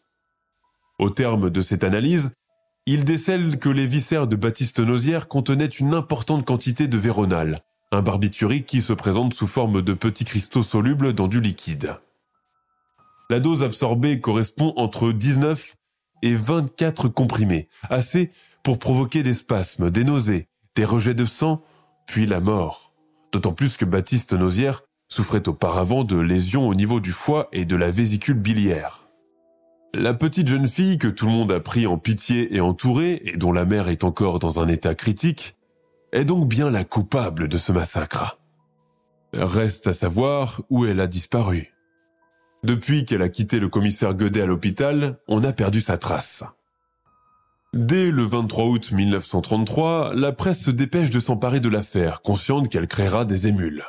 Au 0.99 1.09
terme 1.09 1.49
de 1.49 1.61
cette 1.61 1.83
analyse, 1.83 2.33
il 2.91 3.05
décèle 3.05 3.59
que 3.59 3.69
les 3.69 3.85
viscères 3.85 4.25
de 4.25 4.35
Baptiste 4.35 4.79
Nozière 4.79 5.27
contenaient 5.27 5.67
une 5.67 5.93
importante 5.93 6.43
quantité 6.43 6.87
de 6.87 6.97
véronal, 6.97 7.59
un 7.91 8.01
barbiturique 8.01 8.65
qui 8.65 8.81
se 8.81 8.93
présente 8.93 9.35
sous 9.35 9.45
forme 9.45 9.83
de 9.83 9.93
petits 9.93 10.25
cristaux 10.25 10.63
solubles 10.63 11.13
dans 11.13 11.27
du 11.27 11.39
liquide. 11.39 11.97
La 13.29 13.39
dose 13.39 13.61
absorbée 13.61 14.17
correspond 14.17 14.73
entre 14.75 15.11
19 15.11 15.75
et 16.23 16.33
24 16.33 17.09
comprimés, 17.09 17.67
assez 17.91 18.31
pour 18.63 18.79
provoquer 18.79 19.21
des 19.21 19.35
spasmes, 19.35 19.91
des 19.91 20.03
nausées, 20.03 20.47
des 20.75 20.85
rejets 20.85 21.13
de 21.13 21.27
sang, 21.27 21.61
puis 22.07 22.25
la 22.25 22.39
mort. 22.39 22.91
D'autant 23.31 23.53
plus 23.53 23.77
que 23.77 23.85
Baptiste 23.85 24.33
Nozière 24.33 24.81
souffrait 25.07 25.47
auparavant 25.47 26.03
de 26.03 26.17
lésions 26.17 26.67
au 26.67 26.73
niveau 26.73 26.99
du 26.99 27.11
foie 27.11 27.49
et 27.51 27.65
de 27.65 27.75
la 27.75 27.91
vésicule 27.91 28.39
biliaire. 28.39 29.08
La 29.95 30.13
petite 30.13 30.47
jeune 30.47 30.67
fille 30.67 30.99
que 30.99 31.07
tout 31.07 31.25
le 31.25 31.31
monde 31.31 31.51
a 31.51 31.59
pris 31.59 31.87
en 31.87 31.97
pitié 31.97 32.55
et 32.55 32.61
entourée, 32.61 33.21
et 33.25 33.37
dont 33.37 33.51
la 33.51 33.65
mère 33.65 33.89
est 33.89 34.03
encore 34.03 34.39
dans 34.39 34.59
un 34.59 34.67
état 34.67 34.93
critique, 34.93 35.55
est 36.11 36.25
donc 36.25 36.47
bien 36.47 36.69
la 36.69 36.83
coupable 36.83 37.47
de 37.47 37.57
ce 37.57 37.71
massacre. 37.71 38.39
Reste 39.33 39.87
à 39.87 39.93
savoir 39.93 40.61
où 40.69 40.85
elle 40.85 40.99
a 40.99 41.07
disparu. 41.07 41.73
Depuis 42.63 43.03
qu'elle 43.03 43.23
a 43.23 43.29
quitté 43.29 43.59
le 43.59 43.67
commissaire 43.67 44.13
Godet 44.13 44.41
à 44.41 44.45
l'hôpital, 44.45 45.17
on 45.27 45.43
a 45.43 45.53
perdu 45.53 45.81
sa 45.81 45.97
trace. 45.97 46.43
Dès 47.73 48.11
le 48.11 48.23
23 48.23 48.65
août 48.65 48.91
1933, 48.91 50.13
la 50.13 50.31
presse 50.33 50.61
se 50.61 50.71
dépêche 50.71 51.09
de 51.09 51.19
s'emparer 51.19 51.59
de 51.59 51.69
l'affaire, 51.69 52.21
consciente 52.21 52.69
qu'elle 52.69 52.87
créera 52.87 53.25
des 53.25 53.47
émules. 53.47 53.83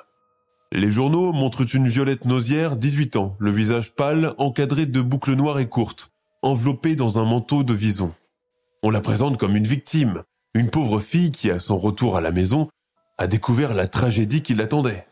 Les 0.72 0.90
journaux 0.90 1.32
montrent 1.32 1.74
une 1.74 1.88
Violette 1.88 2.26
Nausière, 2.26 2.76
18 2.76 3.16
ans, 3.16 3.34
le 3.40 3.50
visage 3.50 3.92
pâle, 3.92 4.34
encadré 4.38 4.86
de 4.86 5.00
boucles 5.00 5.34
noires 5.34 5.58
et 5.58 5.68
courtes, 5.68 6.12
enveloppée 6.42 6.94
dans 6.94 7.18
un 7.18 7.24
manteau 7.24 7.64
de 7.64 7.74
vison. 7.74 8.14
On 8.84 8.90
la 8.90 9.00
présente 9.00 9.36
comme 9.36 9.56
une 9.56 9.66
victime, 9.66 10.22
une 10.54 10.70
pauvre 10.70 11.00
fille 11.00 11.32
qui, 11.32 11.50
à 11.50 11.58
son 11.58 11.76
retour 11.76 12.16
à 12.16 12.20
la 12.20 12.30
maison, 12.30 12.68
a 13.18 13.26
découvert 13.26 13.74
la 13.74 13.88
tragédie 13.88 14.42
qui 14.42 14.54
l'attendait. 14.54 15.08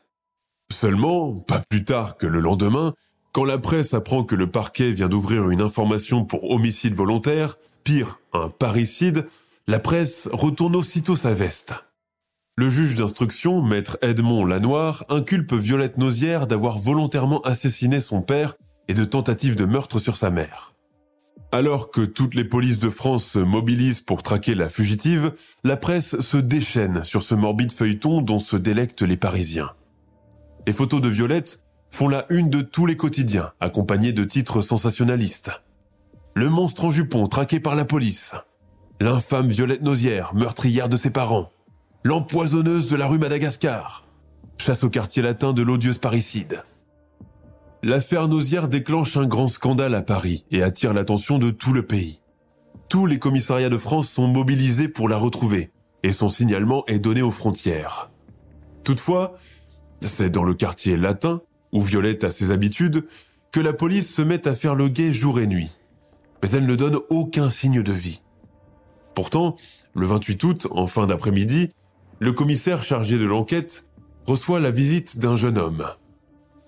Seulement, 0.71 1.35
pas 1.35 1.61
plus 1.69 1.85
tard 1.85 2.19
que 2.19 2.29
le 2.29 2.39
lendemain, 2.39 2.95
quand 3.33 3.45
la 3.45 3.59
presse 3.59 3.95
apprend 3.95 4.23
que 4.23 4.37
le 4.37 4.49
parquet 4.49 4.93
vient 4.93 5.09
d'ouvrir 5.09 5.51
une 5.51 5.61
information 5.61 6.25
pour 6.25 6.53
homicide 6.53 6.95
volontaire, 6.95 7.57
pire, 7.83 8.21
un 8.33 8.49
parricide, 8.49 9.27
la 9.67 9.81
presse 9.81 10.29
retourne 10.33 10.77
aussitôt 10.77 11.17
sa 11.17 11.35
veste. 11.35 11.75
Le 12.59 12.71
juge 12.71 12.97
d'instruction, 12.97 13.63
maître 13.63 13.99
Edmond 14.03 14.45
Lanoir, 14.45 15.05
inculpe 15.11 15.53
Violette 15.55 15.97
Nozière 15.97 16.49
d'avoir 16.49 16.81
volontairement 16.81 17.41
assassiné 17.43 18.01
son 18.01 18.21
père 18.21 18.57
et 18.89 18.95
de 18.95 19.05
tentative 19.05 19.55
de 19.55 19.65
meurtre 19.65 20.01
sur 20.01 20.17
sa 20.17 20.31
mère. 20.31 20.75
Alors 21.53 21.93
que 21.93 22.01
toutes 22.01 22.35
les 22.35 22.43
polices 22.43 22.81
de 22.81 22.91
France 22.91 23.25
se 23.25 23.39
mobilisent 23.39 24.01
pour 24.01 24.25
traquer 24.25 24.57
la 24.57 24.69
fugitive, 24.69 25.35
la 25.63 25.77
presse 25.77 26.19
se 26.19 26.37
déchaîne 26.37 27.05
sur 27.05 27.23
ce 27.23 27.37
morbide 27.37 27.71
feuilleton 27.71 28.23
dont 28.23 28.41
se 28.41 28.57
délectent 28.57 29.03
les 29.03 29.17
Parisiens. 29.17 29.71
Les 30.67 30.73
photos 30.73 31.01
de 31.01 31.09
Violette 31.09 31.63
font 31.93 32.09
la 32.09 32.27
une 32.29 32.51
de 32.51 32.63
tous 32.63 32.87
les 32.87 32.97
quotidiens, 32.97 33.53
accompagnés 33.61 34.13
de 34.13 34.25
titres 34.25 34.63
sensationnalistes. 34.63 35.53
Le 36.35 36.51
monstre 36.51 36.87
en 36.87 36.91
jupon 36.91 37.29
traqué 37.29 37.61
par 37.61 37.77
la 37.77 37.85
police. 37.85 38.35
L'infâme 39.01 39.47
Violette 39.47 39.83
Nausière, 39.83 40.35
meurtrière 40.35 40.89
de 40.89 40.97
ses 40.97 41.11
parents. 41.11 41.53
L'empoisonneuse 42.09 42.87
de 42.87 42.97
la 42.97 43.07
rue 43.07 43.19
Madagascar. 43.19 44.07
Chasse 44.57 44.83
au 44.83 44.89
quartier 44.89 45.21
latin 45.21 45.53
de 45.53 45.61
l'odieuse 45.61 45.99
parricide. 45.99 46.65
L'affaire 47.83 48.29
Nausière 48.29 48.69
déclenche 48.69 49.19
un 49.19 49.27
grand 49.27 49.47
scandale 49.47 49.95
à 49.95 50.01
Paris 50.01 50.47
et 50.51 50.63
attire 50.63 50.95
l'attention 50.95 51.39
de 51.39 51.51
tout 51.51 51.75
le 51.75 51.83
pays. 51.83 52.23
Tous 52.89 53.05
les 53.05 53.19
commissariats 53.19 53.69
de 53.69 53.77
France 53.77 54.09
sont 54.09 54.27
mobilisés 54.27 54.89
pour 54.89 55.07
la 55.07 55.19
retrouver 55.19 55.71
et 56.03 56.13
son 56.13 56.31
signalement 56.31 56.83
est 56.87 56.99
donné 56.99 57.21
aux 57.21 57.31
frontières. 57.31 58.11
Toutefois, 58.85 59.35
c'est 60.01 60.31
dans 60.31 60.45
le 60.45 60.55
quartier 60.55 60.97
latin, 60.97 61.43
où 61.73 61.83
Violette 61.83 62.25
a 62.25 62.31
ses 62.31 62.53
habitudes, 62.53 63.07
que 63.53 63.61
la 63.61 63.75
police 63.75 64.15
se 64.15 64.23
met 64.23 64.49
à 64.49 64.55
faire 64.55 64.75
le 64.75 64.89
guet 64.89 65.13
jour 65.13 65.41
et 65.41 65.47
nuit. 65.47 65.73
Mais 66.43 66.49
elle 66.53 66.65
ne 66.65 66.75
donne 66.75 67.01
aucun 67.11 67.51
signe 67.51 67.83
de 67.83 67.93
vie. 67.93 68.23
Pourtant, 69.15 69.57
le 69.95 70.07
28 70.07 70.45
août, 70.45 70.69
en 70.71 70.87
fin 70.87 71.07
d'après-midi, 71.07 71.69
le 72.21 72.33
commissaire 72.33 72.83
chargé 72.83 73.19
de 73.19 73.25
l'enquête 73.25 73.89
reçoit 74.27 74.61
la 74.61 74.71
visite 74.71 75.19
d'un 75.19 75.37
jeune 75.37 75.59
homme. 75.59 75.85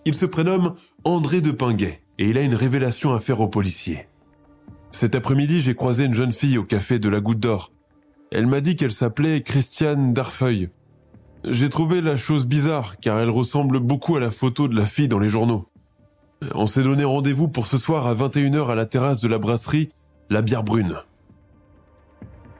Il 0.05 0.15
se 0.15 0.27
prénomme 0.27 0.75
André 1.05 1.41
de 1.41 1.51
Pinguet 1.51 2.03
et 2.19 2.29
il 2.29 2.39
a 2.39 2.43
une 2.43 2.55
révélation 2.55 3.13
à 3.13 3.21
faire 3.21 3.41
aux 3.41 3.49
policiers. 3.49 4.07
Cet 4.93 5.15
après-midi, 5.15 5.61
j'ai 5.61 5.75
croisé 5.75 6.05
une 6.05 6.15
jeune 6.15 6.33
fille 6.33 6.59
au 6.59 6.65
café 6.65 6.99
de 6.99 7.09
la 7.09 7.21
Goutte 7.21 7.41
d'Or. 7.41 7.73
Elle 8.33 8.47
m'a 8.47 8.61
dit 8.61 8.77
qu'elle 8.77 8.93
s'appelait 8.93 9.43
Christiane 9.43 10.13
Darfeuille. 10.15 10.71
J'ai 11.45 11.69
trouvé 11.69 12.01
la 12.01 12.17
chose 12.17 12.47
bizarre 12.47 12.99
car 12.99 13.19
elle 13.19 13.31
ressemble 13.31 13.81
beaucoup 13.81 14.17
à 14.17 14.21
la 14.21 14.31
photo 14.31 14.69
de 14.69 14.77
la 14.77 14.87
fille 14.87 15.09
dans 15.09 15.19
les 15.19 15.29
journaux. 15.29 15.67
On 16.55 16.67
s'est 16.67 16.83
donné 16.83 17.05
rendez-vous 17.05 17.49
pour 17.49 17.67
ce 17.67 17.77
soir 17.77 18.07
à 18.07 18.15
21h 18.15 18.69
à 18.69 18.75
la 18.75 18.87
terrasse 18.87 19.21
de 19.21 19.29
la 19.29 19.39
brasserie 19.39 19.91
La 20.31 20.43
Bière 20.43 20.63
Brune. 20.63 20.97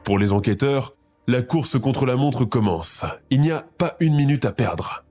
Pour 0.03 0.19
les 0.19 0.31
enquêteurs, 0.31 0.95
la 1.31 1.41
course 1.41 1.79
contre 1.79 2.05
la 2.05 2.17
montre 2.17 2.43
commence. 2.43 3.05
Il 3.29 3.39
n'y 3.39 3.51
a 3.51 3.65
pas 3.77 3.95
une 4.01 4.15
minute 4.15 4.43
à 4.43 4.51
perdre. 4.51 5.05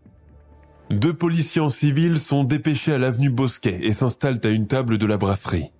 Deux 0.90 1.14
policiers 1.14 1.62
en 1.62 1.70
civil 1.70 2.18
sont 2.18 2.44
dépêchés 2.44 2.92
à 2.92 2.98
l'avenue 2.98 3.30
Bosquet 3.30 3.78
et 3.83 3.94
s'installent 3.94 4.40
à 4.44 4.48
une 4.48 4.66
table 4.66 4.98
de 4.98 5.06
la 5.06 5.16
brasserie. 5.16 5.72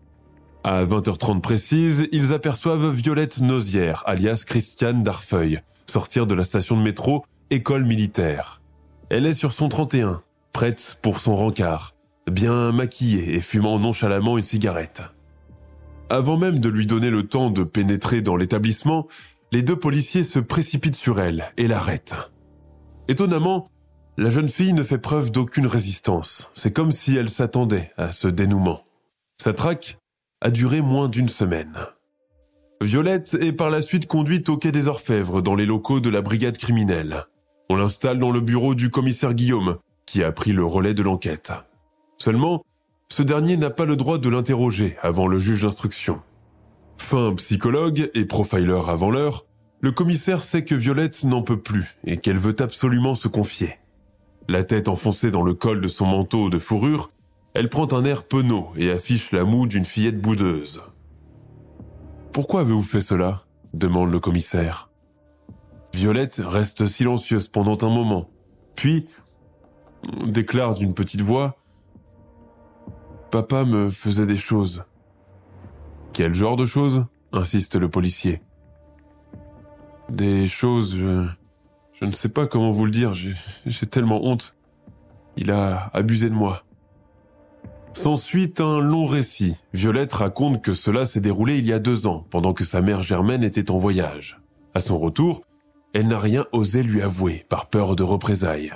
À 0.65 0.83
20h30 0.85 1.41
précise, 1.43 2.09
ils 2.13 2.33
aperçoivent 2.33 2.91
Violette 2.91 3.41
Nausière, 3.41 4.03
alias 4.07 4.45
Christiane 4.47 5.03
Darfeuille, 5.03 5.61
sortir 5.87 6.27
de 6.27 6.35
la 6.35 6.45
station 6.45 6.77
de 6.77 6.83
métro 6.83 7.25
École 7.51 7.85
militaire. 7.85 8.63
Elle 9.11 9.27
est 9.27 9.35
sur 9.35 9.53
son 9.53 9.69
31, 9.69 10.23
prête 10.53 10.99
pour 11.03 11.19
son 11.19 11.37
rencard, 11.37 11.93
bien 12.31 12.73
maquillée 12.73 13.35
et 13.35 13.41
fumant 13.41 13.79
nonchalamment 13.79 14.39
une 14.39 14.45
cigarette. 14.45 15.03
Avant 16.09 16.37
même 16.37 16.59
de 16.59 16.69
lui 16.69 16.87
donner 16.87 17.11
le 17.11 17.27
temps 17.27 17.51
de 17.51 17.63
pénétrer 17.63 18.21
dans 18.21 18.37
l'établissement, 18.37 19.07
les 19.53 19.63
deux 19.63 19.77
policiers 19.77 20.25
se 20.25 20.39
précipitent 20.39 20.97
sur 20.97 21.21
elle 21.21 21.45
et 21.57 21.67
l'arrêtent. 21.67 22.15
Étonnamment, 23.09 23.69
la 24.17 24.31
jeune 24.31 24.49
fille 24.49 24.73
ne 24.73 24.85
fait 24.85 24.99
preuve 24.99 25.31
d'aucune 25.31 25.67
résistance. 25.67 26.49
C'est 26.55 26.73
comme 26.73 26.91
si 26.91 27.17
elle 27.17 27.31
s'attendait 27.31 27.91
à 27.97 28.13
ce 28.13 28.29
dénouement. 28.29 28.81
Sa 29.39 29.53
traque 29.53 29.99
a 30.41 30.51
duré 30.51 30.83
moins 30.83 31.09
d'une 31.09 31.29
semaine. 31.29 31.75
Violette 32.83 33.37
est 33.41 33.53
par 33.53 33.71
la 33.71 33.83
suite 33.83 34.07
conduite 34.07 34.49
au 34.49 34.57
quai 34.57 34.73
des 34.73 34.89
Orfèvres 34.89 35.43
dans 35.43 35.55
les 35.55 35.67
locaux 35.67 36.01
de 36.01 36.11
la 36.11 36.23
brigade 36.23 36.57
criminelle. 36.57 37.25
On 37.69 37.77
l'installe 37.77 38.19
dans 38.19 38.31
le 38.31 38.41
bureau 38.41 38.75
du 38.75 38.91
commissaire 38.91 39.35
Guillaume, 39.35 39.77
qui 40.07 40.23
a 40.25 40.33
pris 40.33 40.53
le 40.53 40.65
relais 40.65 40.95
de 40.95 41.03
l'enquête. 41.03 41.53
Seulement, 42.19 42.65
ce 43.09 43.23
dernier 43.23 43.57
n'a 43.57 43.71
pas 43.71 43.87
le 43.87 43.97
droit 43.97 44.19
de 44.19 44.29
l'interroger 44.29 44.97
avant 45.03 45.27
le 45.27 45.39
juge 45.39 45.63
d'instruction. 45.63 46.21
Fin 47.01 47.35
psychologue 47.35 48.09
et 48.15 48.25
profiler 48.25 48.81
avant 48.87 49.11
l'heure, 49.11 49.45
le 49.81 49.91
commissaire 49.91 50.43
sait 50.43 50.65
que 50.65 50.77
Violette 50.77 51.25
n'en 51.25 51.43
peut 51.43 51.61
plus 51.61 51.97
et 52.05 52.19
qu'elle 52.19 52.39
veut 52.39 52.55
absolument 52.61 53.17
se 53.17 53.27
confier. 53.27 53.79
La 54.49 54.63
tête 54.63 54.87
enfoncée 54.87 55.33
dans 55.33 55.43
le 55.43 55.55
col 55.55 55.81
de 55.81 55.89
son 55.89 56.07
manteau 56.07 56.51
de 56.51 56.59
fourrure, 56.61 57.11
elle 57.55 57.69
prend 57.69 57.93
un 57.93 58.05
air 58.05 58.23
penaud 58.23 58.69
et 58.77 58.93
affiche 58.93 59.33
la 59.33 59.45
moue 59.45 59.67
d'une 59.67 59.85
fillette 59.85 60.21
boudeuse. 60.21 60.83
Pourquoi 62.33 62.61
avez-vous 62.61 62.83
fait 62.83 63.01
cela? 63.01 63.45
demande 63.75 64.13
le 64.13 64.21
commissaire. 64.21 64.91
Violette 65.95 66.41
reste 66.45 66.87
silencieuse 66.87 67.49
pendant 67.49 67.79
un 67.83 67.91
moment, 67.91 68.31
puis 68.77 69.09
déclare 70.27 70.75
d'une 70.75 70.95
petite 70.95 71.23
voix 71.23 71.57
Papa 73.33 73.65
me 73.65 73.91
faisait 73.91 74.27
des 74.27 74.37
choses. 74.37 74.85
Quel 76.13 76.35
genre 76.35 76.57
de 76.57 76.67
choses 76.67 77.07
insiste 77.33 77.77
le 77.77 77.89
policier. 77.89 78.43
Des 80.09 80.49
choses. 80.49 80.97
Je 80.97 82.05
ne 82.05 82.13
sais 82.13 82.29
pas 82.29 82.47
comment 82.47 82.71
vous 82.71 82.85
le 82.85 82.91
dire, 82.91 83.15
j'ai 83.15 83.87
tellement 83.91 84.25
honte. 84.25 84.57
Il 85.37 85.51
a 85.51 85.91
abusé 85.95 86.29
de 86.29 86.35
moi. 86.35 86.65
S'ensuit 87.93 88.55
un 88.59 88.79
long 88.81 89.07
récit. 89.07 89.57
Violette 89.73 90.13
raconte 90.13 90.63
que 90.63 90.73
cela 90.73 91.07
s'est 91.07 91.21
déroulé 91.21 91.59
il 91.59 91.67
y 91.67 91.73
a 91.73 91.79
deux 91.79 92.07
ans, 92.07 92.27
pendant 92.31 92.53
que 92.53 92.65
sa 92.65 92.81
mère 92.81 93.03
Germaine 93.03 93.45
était 93.45 93.71
en 93.71 93.79
voyage. 93.79 94.41
À 94.75 94.81
son 94.81 94.99
retour, 94.99 95.43
elle 95.93 96.09
n'a 96.09 96.19
rien 96.19 96.45
osé 96.53 96.83
lui 96.83 97.03
avouer, 97.03 97.45
par 97.49 97.67
peur 97.67 97.97
de 97.97 98.03
représailles. 98.03 98.73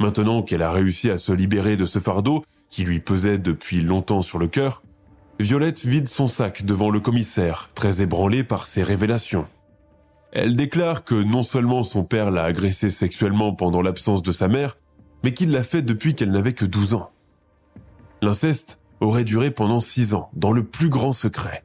Maintenant 0.00 0.42
qu'elle 0.42 0.62
a 0.62 0.70
réussi 0.70 1.10
à 1.10 1.18
se 1.18 1.32
libérer 1.32 1.76
de 1.76 1.84
ce 1.84 1.98
fardeau, 1.98 2.44
qui 2.70 2.84
lui 2.84 3.00
pesait 3.00 3.38
depuis 3.38 3.80
longtemps 3.80 4.22
sur 4.22 4.38
le 4.38 4.48
cœur, 4.48 4.82
Violette 5.40 5.84
vide 5.84 6.08
son 6.08 6.26
sac 6.26 6.64
devant 6.64 6.90
le 6.90 6.98
commissaire, 6.98 7.68
très 7.74 8.02
ébranlée 8.02 8.42
par 8.42 8.66
ses 8.66 8.82
révélations. 8.82 9.46
Elle 10.32 10.56
déclare 10.56 11.04
que 11.04 11.14
non 11.14 11.44
seulement 11.44 11.84
son 11.84 12.02
père 12.02 12.32
l'a 12.32 12.42
agressée 12.42 12.90
sexuellement 12.90 13.54
pendant 13.54 13.80
l'absence 13.80 14.22
de 14.22 14.32
sa 14.32 14.48
mère, 14.48 14.76
mais 15.22 15.32
qu'il 15.32 15.52
l'a 15.52 15.62
fait 15.62 15.82
depuis 15.82 16.14
qu'elle 16.14 16.32
n'avait 16.32 16.54
que 16.54 16.64
12 16.64 16.94
ans. 16.94 17.10
L'inceste 18.20 18.80
aurait 19.00 19.24
duré 19.24 19.52
pendant 19.52 19.78
6 19.78 20.14
ans, 20.14 20.28
dans 20.34 20.50
le 20.50 20.64
plus 20.64 20.88
grand 20.88 21.12
secret. 21.12 21.62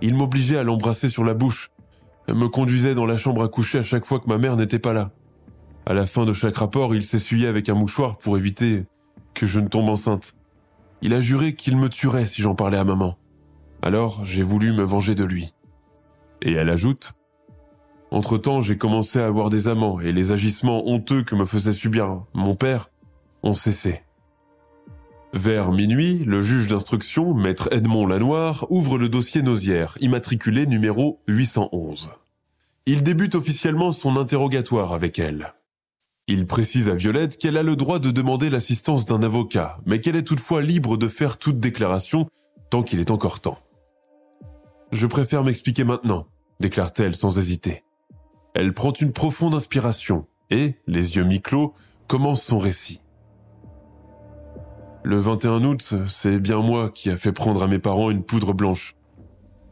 Il 0.00 0.16
m'obligeait 0.16 0.58
à 0.58 0.64
l'embrasser 0.64 1.08
sur 1.08 1.22
la 1.22 1.34
bouche, 1.34 1.70
me 2.28 2.48
conduisait 2.48 2.96
dans 2.96 3.06
la 3.06 3.16
chambre 3.16 3.44
à 3.44 3.48
coucher 3.48 3.78
à 3.78 3.82
chaque 3.82 4.06
fois 4.06 4.18
que 4.18 4.28
ma 4.28 4.38
mère 4.38 4.56
n'était 4.56 4.80
pas 4.80 4.92
là. 4.92 5.12
À 5.86 5.94
la 5.94 6.06
fin 6.06 6.24
de 6.24 6.32
chaque 6.32 6.56
rapport, 6.56 6.96
il 6.96 7.04
s'essuyait 7.04 7.48
avec 7.48 7.68
un 7.68 7.74
mouchoir 7.74 8.18
pour 8.18 8.36
éviter 8.36 8.86
que 9.34 9.46
je 9.46 9.60
ne 9.60 9.68
tombe 9.68 9.88
enceinte. 9.88 10.34
Il 11.02 11.14
a 11.14 11.20
juré 11.20 11.54
qu'il 11.54 11.76
me 11.76 11.88
tuerait 11.88 12.26
si 12.26 12.42
j'en 12.42 12.54
parlais 12.54 12.78
à 12.78 12.84
maman. 12.84 13.18
Alors 13.82 14.24
j'ai 14.24 14.42
voulu 14.42 14.72
me 14.72 14.84
venger 14.84 15.14
de 15.14 15.24
lui. 15.24 15.52
Et 16.42 16.52
elle 16.52 16.70
ajoute 16.70 17.12
Entre-temps, 18.12 18.60
j'ai 18.60 18.78
commencé 18.78 19.18
à 19.18 19.26
avoir 19.26 19.50
des 19.50 19.68
amants 19.68 20.00
et 20.00 20.12
les 20.12 20.30
agissements 20.30 20.88
honteux 20.88 21.24
que 21.24 21.34
me 21.34 21.44
faisait 21.44 21.72
subir 21.72 22.22
mon 22.34 22.54
père 22.54 22.88
ont 23.42 23.54
cessé. 23.54 24.02
Vers 25.34 25.72
minuit, 25.72 26.18
le 26.18 26.42
juge 26.42 26.68
d'instruction, 26.68 27.34
maître 27.34 27.68
Edmond 27.72 28.06
Lanoir, 28.06 28.66
ouvre 28.70 28.98
le 28.98 29.08
dossier 29.08 29.42
Nausière, 29.42 29.96
immatriculé 30.00 30.66
numéro 30.66 31.20
811. 31.26 32.10
Il 32.84 33.02
débute 33.02 33.34
officiellement 33.34 33.92
son 33.92 34.16
interrogatoire 34.16 34.92
avec 34.92 35.18
elle. 35.18 35.54
Il 36.34 36.46
précise 36.46 36.88
à 36.88 36.94
Violette 36.94 37.36
qu'elle 37.36 37.58
a 37.58 37.62
le 37.62 37.76
droit 37.76 37.98
de 37.98 38.10
demander 38.10 38.48
l'assistance 38.48 39.04
d'un 39.04 39.22
avocat, 39.22 39.78
mais 39.84 40.00
qu'elle 40.00 40.16
est 40.16 40.22
toutefois 40.22 40.62
libre 40.62 40.96
de 40.96 41.06
faire 41.06 41.36
toute 41.36 41.60
déclaration 41.60 42.26
tant 42.70 42.82
qu'il 42.82 43.00
est 43.00 43.10
encore 43.10 43.40
temps. 43.40 43.58
Je 44.92 45.06
préfère 45.06 45.44
m'expliquer 45.44 45.84
maintenant, 45.84 46.26
déclare-t-elle 46.58 47.14
sans 47.14 47.38
hésiter. 47.38 47.84
Elle 48.54 48.72
prend 48.72 48.94
une 48.94 49.12
profonde 49.12 49.54
inspiration 49.54 50.24
et, 50.48 50.76
les 50.86 51.16
yeux 51.16 51.24
mi-clos, 51.24 51.74
commence 52.08 52.42
son 52.42 52.58
récit. 52.58 53.02
Le 55.04 55.18
21 55.18 55.62
août, 55.64 55.96
c'est 56.06 56.38
bien 56.38 56.62
moi 56.62 56.88
qui 56.88 57.10
a 57.10 57.18
fait 57.18 57.32
prendre 57.32 57.62
à 57.62 57.68
mes 57.68 57.78
parents 57.78 58.10
une 58.10 58.24
poudre 58.24 58.54
blanche. 58.54 58.94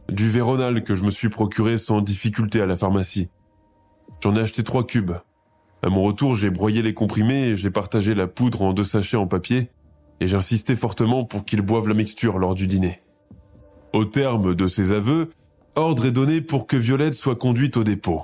Du 0.09 0.29
Véronal 0.29 0.83
que 0.83 0.93
je 0.93 1.05
me 1.05 1.09
suis 1.09 1.29
procuré 1.29 1.79
sans 1.79 2.01
difficulté 2.01 2.61
à 2.61 2.67
la 2.67 2.77
pharmacie. 2.77 3.29
J'en 4.21 4.35
ai 4.35 4.41
acheté 4.41 4.61
trois 4.61 4.85
cubes. 4.85 5.13
À 5.83 5.89
mon 5.89 6.03
retour, 6.03 6.35
j'ai 6.35 6.49
broyé 6.49 6.81
les 6.81 6.93
comprimés 6.93 7.55
j'ai 7.55 7.71
partagé 7.71 8.13
la 8.13 8.27
poudre 8.27 8.61
en 8.61 8.73
deux 8.73 8.83
sachets 8.83 9.17
en 9.17 9.27
papier 9.27 9.71
et 10.19 10.27
j'ai 10.27 10.37
insisté 10.37 10.75
fortement 10.75 11.25
pour 11.25 11.45
qu'ils 11.45 11.61
boivent 11.61 11.87
la 11.87 11.95
mixture 11.95 12.37
lors 12.37 12.53
du 12.53 12.67
dîner. 12.67 13.01
Au 13.93 14.05
terme 14.05 14.53
de 14.53 14.67
ces 14.67 14.91
aveux, 14.91 15.29
ordre 15.75 16.05
est 16.05 16.11
donné 16.11 16.41
pour 16.41 16.67
que 16.67 16.77
Violette 16.77 17.15
soit 17.15 17.35
conduite 17.35 17.77
au 17.77 17.83
dépôt. 17.83 18.21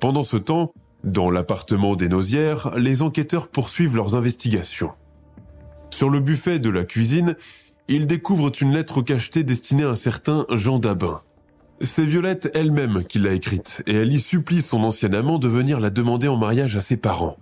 Pendant 0.00 0.22
ce 0.22 0.38
temps, 0.38 0.72
dans 1.04 1.30
l'appartement 1.30 1.96
des 1.96 2.08
Nausières, 2.08 2.72
les 2.76 3.02
enquêteurs 3.02 3.48
poursuivent 3.48 3.96
leurs 3.96 4.14
investigations. 4.14 4.90
Sur 5.90 6.08
le 6.08 6.20
buffet 6.20 6.58
de 6.58 6.70
la 6.70 6.84
cuisine, 6.84 7.36
ils 7.88 8.06
découvrent 8.06 8.52
une 8.60 8.72
lettre 8.72 9.02
cachetée 9.02 9.44
destinée 9.44 9.84
à 9.84 9.90
un 9.90 9.96
certain 9.96 10.46
Jean 10.50 10.78
Dabin. 10.78 11.22
C'est 11.82 12.04
Violette 12.04 12.50
elle-même 12.54 13.04
qui 13.04 13.18
l'a 13.18 13.32
écrite, 13.32 13.82
et 13.86 13.94
elle 13.94 14.12
y 14.12 14.20
supplie 14.20 14.60
son 14.60 14.84
ancien 14.84 15.14
amant 15.14 15.38
de 15.38 15.48
venir 15.48 15.80
la 15.80 15.88
demander 15.88 16.28
en 16.28 16.36
mariage 16.36 16.76
à 16.76 16.82
ses 16.82 16.98
parents. 16.98 17.38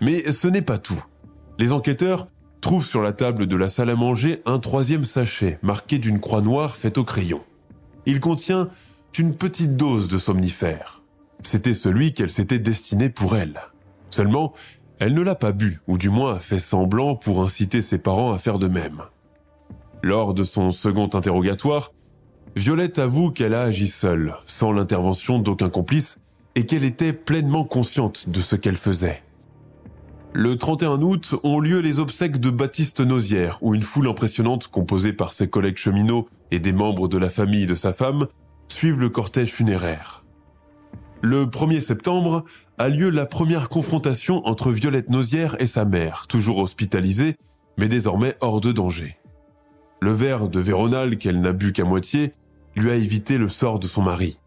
Mais 0.00 0.30
ce 0.30 0.46
n'est 0.46 0.62
pas 0.62 0.78
tout. 0.78 1.02
Les 1.58 1.72
enquêteurs 1.72 2.28
trouvent 2.60 2.86
sur 2.86 3.02
la 3.02 3.12
table 3.12 3.48
de 3.48 3.56
la 3.56 3.68
salle 3.68 3.90
à 3.90 3.96
manger 3.96 4.40
un 4.46 4.60
troisième 4.60 5.02
sachet 5.02 5.58
marqué 5.62 5.98
d'une 5.98 6.20
croix 6.20 6.42
noire 6.42 6.76
faite 6.76 6.96
au 6.96 7.02
crayon. 7.02 7.40
Il 8.06 8.20
contient 8.20 8.70
une 9.18 9.34
petite 9.34 9.76
dose 9.76 10.06
de 10.06 10.18
somnifère. 10.18 11.02
C'était 11.42 11.74
celui 11.74 12.12
qu'elle 12.12 12.30
s'était 12.30 12.60
destiné 12.60 13.10
pour 13.10 13.36
elle. 13.36 13.60
Seulement, 14.10 14.52
elle 15.00 15.14
ne 15.14 15.22
l'a 15.22 15.34
pas 15.34 15.50
bu, 15.50 15.80
ou 15.88 15.98
du 15.98 16.08
moins 16.08 16.36
a 16.36 16.38
fait 16.38 16.60
semblant 16.60 17.16
pour 17.16 17.42
inciter 17.42 17.82
ses 17.82 17.98
parents 17.98 18.32
à 18.32 18.38
faire 18.38 18.60
de 18.60 18.68
même. 18.68 19.02
Lors 20.04 20.34
de 20.34 20.44
son 20.44 20.70
second 20.70 21.10
interrogatoire, 21.12 21.90
Violette 22.54 22.98
avoue 22.98 23.30
qu'elle 23.30 23.54
a 23.54 23.62
agi 23.62 23.88
seule, 23.88 24.34
sans 24.44 24.72
l'intervention 24.72 25.38
d'aucun 25.38 25.70
complice, 25.70 26.18
et 26.54 26.66
qu'elle 26.66 26.84
était 26.84 27.14
pleinement 27.14 27.64
consciente 27.64 28.28
de 28.28 28.40
ce 28.40 28.56
qu'elle 28.56 28.76
faisait. 28.76 29.22
Le 30.34 30.56
31 30.56 31.00
août 31.02 31.34
ont 31.44 31.60
lieu 31.60 31.80
les 31.80 31.98
obsèques 31.98 32.40
de 32.40 32.50
Baptiste 32.50 33.00
Nozière, 33.00 33.58
où 33.62 33.74
une 33.74 33.82
foule 33.82 34.08
impressionnante 34.08 34.68
composée 34.68 35.12
par 35.12 35.32
ses 35.32 35.48
collègues 35.48 35.78
cheminots 35.78 36.28
et 36.50 36.58
des 36.58 36.72
membres 36.72 37.08
de 37.08 37.18
la 37.18 37.30
famille 37.30 37.66
de 37.66 37.74
sa 37.74 37.92
femme 37.92 38.26
suivent 38.68 39.00
le 39.00 39.08
cortège 39.08 39.50
funéraire. 39.50 40.24
Le 41.22 41.46
1er 41.46 41.80
septembre 41.80 42.44
a 42.78 42.88
lieu 42.88 43.08
la 43.08 43.26
première 43.26 43.68
confrontation 43.68 44.44
entre 44.46 44.72
Violette 44.72 45.08
Nozière 45.08 45.56
et 45.60 45.66
sa 45.66 45.84
mère, 45.84 46.26
toujours 46.26 46.58
hospitalisée, 46.58 47.36
mais 47.78 47.88
désormais 47.88 48.34
hors 48.40 48.60
de 48.60 48.72
danger. 48.72 49.16
Le 50.00 50.10
verre 50.10 50.48
de 50.48 50.58
Véronal 50.58 51.16
qu'elle 51.16 51.40
n'a 51.40 51.52
bu 51.52 51.72
qu'à 51.72 51.84
moitié 51.84 52.32
lui 52.76 52.90
a 52.90 52.94
évité 52.94 53.38
le 53.38 53.48
sort 53.48 53.78
de 53.78 53.86
son 53.86 54.02
mari. 54.02 54.38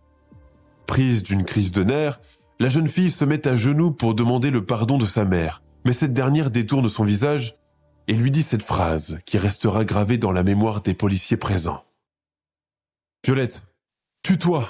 Prise 0.87 1.23
d'une 1.23 1.45
crise 1.45 1.71
de 1.71 1.83
nerfs, 1.83 2.19
la 2.59 2.69
jeune 2.69 2.87
fille 2.87 3.11
se 3.11 3.25
met 3.25 3.47
à 3.47 3.55
genoux 3.55 3.91
pour 3.91 4.15
demander 4.15 4.51
le 4.51 4.65
pardon 4.65 4.97
de 4.97 5.05
sa 5.05 5.25
mère, 5.25 5.61
mais 5.85 5.93
cette 5.93 6.13
dernière 6.13 6.51
détourne 6.51 6.87
son 6.87 7.03
visage 7.03 7.55
et 8.07 8.13
lui 8.13 8.31
dit 8.31 8.43
cette 8.43 8.63
phrase 8.63 9.19
qui 9.25 9.37
restera 9.37 9.83
gravée 9.83 10.17
dans 10.17 10.31
la 10.31 10.43
mémoire 10.43 10.81
des 10.81 10.93
policiers 10.93 11.37
présents. 11.37 11.83
Violette, 13.23 13.65
tue-toi, 14.21 14.65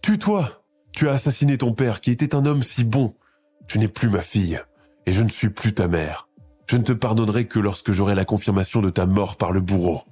tue-toi. 0.00 0.48
Tu 0.94 1.08
as 1.08 1.12
assassiné 1.12 1.58
ton 1.58 1.72
père 1.72 2.00
qui 2.00 2.10
était 2.10 2.34
un 2.34 2.44
homme 2.46 2.62
si 2.62 2.84
bon. 2.84 3.14
Tu 3.68 3.78
n'es 3.78 3.88
plus 3.88 4.10
ma 4.10 4.22
fille 4.22 4.60
et 5.06 5.12
je 5.12 5.22
ne 5.22 5.28
suis 5.28 5.48
plus 5.48 5.72
ta 5.72 5.88
mère. 5.88 6.28
Je 6.66 6.76
ne 6.76 6.82
te 6.82 6.92
pardonnerai 6.92 7.46
que 7.46 7.58
lorsque 7.58 7.92
j'aurai 7.92 8.14
la 8.14 8.24
confirmation 8.24 8.80
de 8.80 8.90
ta 8.90 9.06
mort 9.06 9.36
par 9.36 9.52
le 9.52 9.60
bourreau. 9.60 10.02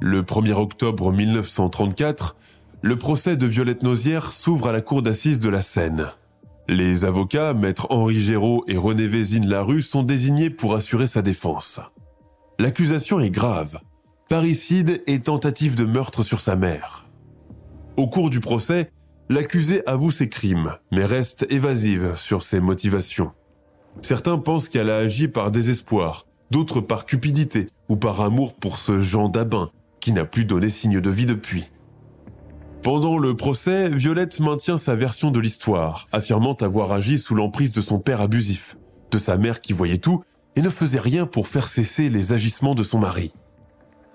Le 0.00 0.22
1er 0.22 0.52
octobre 0.52 1.12
1934, 1.12 2.36
le 2.82 2.96
procès 2.96 3.36
de 3.36 3.46
Violette 3.46 3.82
Nozière 3.82 4.32
s'ouvre 4.32 4.68
à 4.68 4.72
la 4.72 4.80
cour 4.80 5.02
d'assises 5.02 5.40
de 5.40 5.48
la 5.48 5.60
Seine. 5.60 6.12
Les 6.68 7.04
avocats, 7.04 7.52
maître 7.52 7.88
Henri 7.90 8.14
Géraud 8.14 8.62
et 8.68 8.76
René 8.76 9.08
Vézine 9.08 9.48
Larue, 9.48 9.80
sont 9.80 10.04
désignés 10.04 10.50
pour 10.50 10.76
assurer 10.76 11.08
sa 11.08 11.20
défense. 11.20 11.80
L'accusation 12.60 13.18
est 13.18 13.30
grave. 13.30 13.80
Parricide 14.28 15.02
et 15.08 15.18
tentative 15.18 15.74
de 15.74 15.84
meurtre 15.84 16.22
sur 16.22 16.38
sa 16.38 16.54
mère. 16.54 17.08
Au 17.96 18.06
cours 18.06 18.30
du 18.30 18.38
procès, 18.38 18.92
l'accusé 19.28 19.82
avoue 19.88 20.12
ses 20.12 20.28
crimes, 20.28 20.76
mais 20.92 21.04
reste 21.04 21.44
évasive 21.50 22.14
sur 22.14 22.42
ses 22.42 22.60
motivations. 22.60 23.32
Certains 24.02 24.38
pensent 24.38 24.68
qu'elle 24.68 24.90
a 24.90 24.98
agi 24.98 25.26
par 25.26 25.50
désespoir, 25.50 26.26
d'autres 26.52 26.80
par 26.80 27.04
cupidité 27.04 27.66
ou 27.88 27.96
par 27.96 28.20
amour 28.20 28.54
pour 28.54 28.78
ce 28.78 29.00
Jean 29.00 29.28
Dabin, 29.28 29.72
qui 30.00 30.12
n'a 30.12 30.24
plus 30.24 30.44
donné 30.44 30.68
signe 30.68 31.00
de 31.00 31.10
vie 31.10 31.26
depuis. 31.26 31.70
Pendant 32.82 33.18
le 33.18 33.34
procès, 33.36 33.90
Violette 33.90 34.40
maintient 34.40 34.78
sa 34.78 34.94
version 34.94 35.30
de 35.30 35.40
l'histoire, 35.40 36.08
affirmant 36.12 36.54
avoir 36.54 36.92
agi 36.92 37.18
sous 37.18 37.34
l'emprise 37.34 37.72
de 37.72 37.80
son 37.80 37.98
père 37.98 38.20
abusif, 38.20 38.76
de 39.10 39.18
sa 39.18 39.36
mère 39.36 39.60
qui 39.60 39.72
voyait 39.72 39.98
tout 39.98 40.22
et 40.56 40.62
ne 40.62 40.70
faisait 40.70 41.00
rien 41.00 41.26
pour 41.26 41.48
faire 41.48 41.68
cesser 41.68 42.08
les 42.08 42.32
agissements 42.32 42.74
de 42.74 42.82
son 42.82 42.98
mari. 42.98 43.32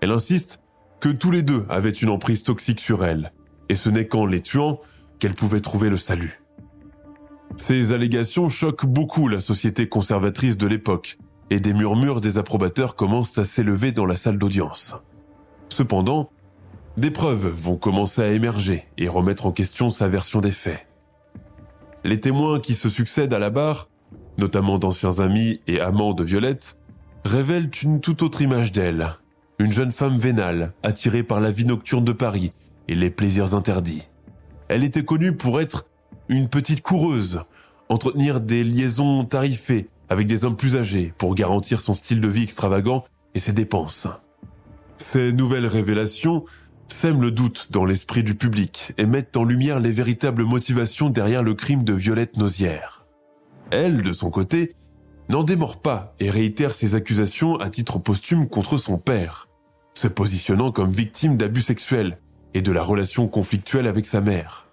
Elle 0.02 0.12
insiste 0.12 0.62
que 1.00 1.10
tous 1.10 1.32
les 1.32 1.44
deux 1.44 1.66
avaient 1.70 1.90
une 1.90 2.10
emprise 2.10 2.44
toxique 2.44 2.80
sur 2.80 3.06
elle, 3.06 3.34
et 3.70 3.76
ce 3.76 3.90
n'est 3.90 4.08
qu'en 4.08 4.26
les 4.26 4.42
tuant 4.42 4.80
qu'elle 5.20 5.36
pouvait 5.36 5.62
trouver 5.62 5.90
le 5.90 5.98
salut. 5.98 6.42
Ces 7.58 7.94
allégations 7.94 8.50
choquent 8.50 8.86
beaucoup 8.86 9.28
la 9.28 9.40
société 9.40 9.88
conservatrice 9.88 10.58
de 10.58 10.68
l'époque, 10.68 11.18
et 11.50 11.60
des 11.60 11.74
murmures 11.74 12.22
désapprobateurs 12.22 12.96
commencent 12.96 13.38
à 13.38 13.46
s'élever 13.46 13.92
dans 13.92 14.06
la 14.06 14.16
salle 14.16 14.38
d'audience. 14.38 14.96
Cependant, 15.74 16.30
des 16.98 17.10
preuves 17.10 17.48
vont 17.48 17.78
commencer 17.78 18.22
à 18.22 18.30
émerger 18.30 18.86
et 19.00 19.08
remettre 19.08 19.48
en 19.48 19.52
question 19.52 19.90
sa 19.90 20.08
version 20.08 20.40
des 20.40 20.52
faits. 20.52 20.88
Les 22.04 22.20
témoins 22.20 22.60
qui 22.60 22.76
se 22.76 22.90
succèdent 22.90 23.34
à 23.34 23.40
la 23.40 23.50
barre, 23.50 23.90
notamment 24.38 24.78
d'anciens 24.78 25.20
amis 25.20 25.62
et 25.66 25.82
amants 25.82 26.14
de 26.14 26.24
Violette, 26.24 26.78
révèlent 27.26 27.72
une 27.82 28.02
toute 28.02 28.22
autre 28.22 28.44
image 28.44 28.72
d'elle. 28.72 29.08
Une 29.58 29.72
jeune 29.72 29.92
femme 29.92 30.16
vénale, 30.16 30.74
attirée 30.84 31.24
par 31.24 31.42
la 31.42 31.50
vie 31.50 31.66
nocturne 31.66 32.06
de 32.06 32.12
Paris 32.12 32.52
et 32.88 32.94
les 32.94 33.10
plaisirs 33.10 33.56
interdits. 33.56 34.08
Elle 34.68 34.84
était 34.84 35.06
connue 35.06 35.36
pour 35.36 35.60
être 35.60 35.88
une 36.30 36.50
petite 36.50 36.84
coureuse, 36.84 37.42
entretenir 37.90 38.42
des 38.42 38.64
liaisons 38.64 39.26
tarifées 39.26 39.90
avec 40.08 40.28
des 40.28 40.46
hommes 40.46 40.56
plus 40.56 40.76
âgés 40.76 41.16
pour 41.18 41.34
garantir 41.34 41.82
son 41.82 41.96
style 41.96 42.22
de 42.22 42.28
vie 42.28 42.44
extravagant 42.44 43.04
et 43.34 43.40
ses 43.40 43.54
dépenses. 43.54 44.08
Ces 44.98 45.34
nouvelles 45.34 45.68
révélations 45.68 46.46
sèment 46.88 47.22
le 47.22 47.32
doute 47.32 47.68
dans 47.72 47.86
l'esprit 47.86 48.24
du 48.24 48.36
public 48.36 48.94
et 48.98 49.06
mettent 49.06 49.36
en 49.38 49.44
lumière 49.44 49.80
les 49.80 49.92
véritables 49.92 50.44
motivations 50.44 51.10
derrière 51.10 51.44
le 51.44 51.54
crime 51.54 51.84
de 51.84 51.94
Violette 51.94 52.38
Nozière. 52.38 53.06
Elle, 53.72 54.02
de 54.02 54.14
son 54.14 54.30
côté, 54.30 54.76
n'en 55.30 55.44
démord 55.44 55.82
pas 55.82 56.14
et 56.20 56.30
réitère 56.30 56.74
ses 56.74 56.96
accusations 56.96 57.56
à 57.58 57.70
titre 57.70 58.00
posthume 58.00 58.48
contre 58.48 58.78
son 58.78 58.98
père, 58.98 59.48
se 59.96 60.08
positionnant 60.08 60.72
comme 60.72 60.92
victime 60.92 61.38
d'abus 61.38 61.62
sexuels 61.62 62.20
et 62.54 62.62
de 62.62 62.72
la 62.72 62.84
relation 62.84 63.28
conflictuelle 63.28 63.88
avec 63.88 64.06
sa 64.06 64.22
mère. 64.22 64.68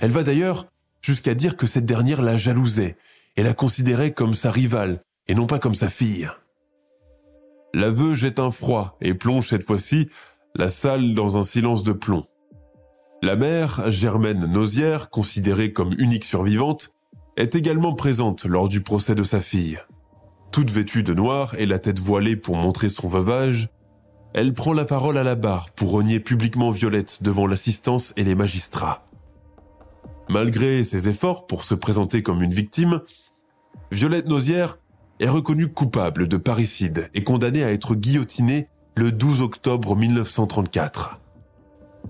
Elle 0.00 0.10
va 0.10 0.24
d'ailleurs 0.24 0.66
jusqu'à 1.02 1.34
dire 1.34 1.56
que 1.56 1.66
cette 1.66 1.86
dernière 1.86 2.22
la 2.22 2.36
jalousait 2.36 2.96
et 3.36 3.42
la 3.42 3.54
considérait 3.54 4.12
comme 4.12 4.34
sa 4.34 4.50
rivale 4.50 5.00
et 5.28 5.34
non 5.34 5.46
pas 5.46 5.58
comme 5.58 5.74
sa 5.74 5.90
fille. 5.90 6.28
L'aveu 7.74 8.14
jette 8.14 8.38
un 8.38 8.50
froid 8.50 8.96
et 9.00 9.14
plonge 9.14 9.48
cette 9.48 9.64
fois-ci 9.64 10.08
la 10.54 10.68
salle 10.68 11.14
dans 11.14 11.38
un 11.38 11.42
silence 11.42 11.82
de 11.82 11.92
plomb. 11.92 12.26
La 13.22 13.36
mère, 13.36 13.90
Germaine 13.90 14.46
Nozière, 14.46 15.08
considérée 15.08 15.72
comme 15.72 15.94
unique 15.96 16.24
survivante, 16.24 16.94
est 17.36 17.54
également 17.54 17.94
présente 17.94 18.44
lors 18.44 18.68
du 18.68 18.82
procès 18.82 19.14
de 19.14 19.22
sa 19.22 19.40
fille. 19.40 19.78
Toute 20.50 20.70
vêtue 20.70 21.02
de 21.02 21.14
noir 21.14 21.54
et 21.58 21.64
la 21.64 21.78
tête 21.78 21.98
voilée 21.98 22.36
pour 22.36 22.56
montrer 22.56 22.90
son 22.90 23.08
veuvage, 23.08 23.70
elle 24.34 24.52
prend 24.52 24.74
la 24.74 24.84
parole 24.84 25.16
à 25.16 25.24
la 25.24 25.34
barre 25.34 25.70
pour 25.70 25.92
renier 25.92 26.20
publiquement 26.20 26.70
Violette 26.70 27.22
devant 27.22 27.46
l'assistance 27.46 28.12
et 28.16 28.24
les 28.24 28.34
magistrats. 28.34 29.06
Malgré 30.28 30.84
ses 30.84 31.08
efforts 31.08 31.46
pour 31.46 31.64
se 31.64 31.74
présenter 31.74 32.22
comme 32.22 32.42
une 32.42 32.52
victime, 32.52 33.00
Violette 33.90 34.26
Nozière 34.26 34.78
est 35.22 35.28
reconnue 35.28 35.68
coupable 35.68 36.26
de 36.26 36.36
parricide 36.36 37.08
et 37.14 37.22
condamnée 37.22 37.62
à 37.62 37.70
être 37.70 37.94
guillotinée 37.94 38.68
le 38.96 39.12
12 39.12 39.40
octobre 39.40 39.94
1934. 39.94 41.20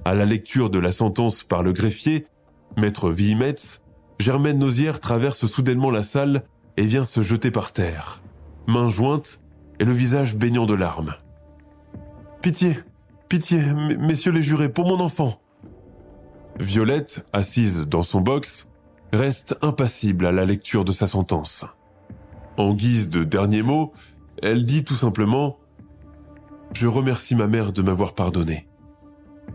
À 0.07 0.15
la 0.15 0.25
lecture 0.25 0.71
de 0.71 0.79
la 0.79 0.93
sentence 0.93 1.43
par 1.43 1.63
le 1.63 1.73
greffier, 1.73 2.27
maître 2.79 3.11
Vimetz, 3.11 3.83
Germaine 4.19 4.59
Nozière 4.59 4.99
traverse 4.99 5.45
soudainement 5.47 5.91
la 5.91 6.03
salle 6.03 6.45
et 6.79 6.85
vient 6.85 7.05
se 7.05 7.23
jeter 7.23 7.51
par 7.51 7.73
terre, 7.73 8.23
main 8.67 8.89
jointe 8.89 9.41
et 9.79 9.85
le 9.85 9.93
visage 9.93 10.35
baignant 10.35 10.65
de 10.65 10.75
larmes. 10.75 11.15
Pitié, 12.41 12.79
pitié, 13.29 13.63
messieurs 13.99 14.33
les 14.33 14.43
jurés, 14.43 14.71
pour 14.71 14.89
mon 14.89 15.01
enfant. 15.01 15.35
Violette, 16.59 17.27
assise 17.35 17.81
dans 17.83 18.03
son 18.03 18.23
box, 18.23 18.69
reste 19.13 19.57
impassible 19.61 20.25
à 20.25 20.33
la 20.33 20.47
lecture 20.47 20.85
de 20.85 20.93
sa 20.93 21.07
sentence. 21.07 21.67
En 22.57 22.75
guise 22.75 23.09
de 23.09 23.25
dernier 23.25 23.63
mot, 23.63 23.93
elle 24.43 24.67
dit 24.67 24.85
tout 24.85 24.95
simplement⁇ 24.95 25.49
Je 26.75 26.87
remercie 26.87 27.35
ma 27.35 27.47
mère 27.47 27.73
de 27.73 27.83
m'avoir 27.83 28.15
pardonné⁇ 28.15 28.67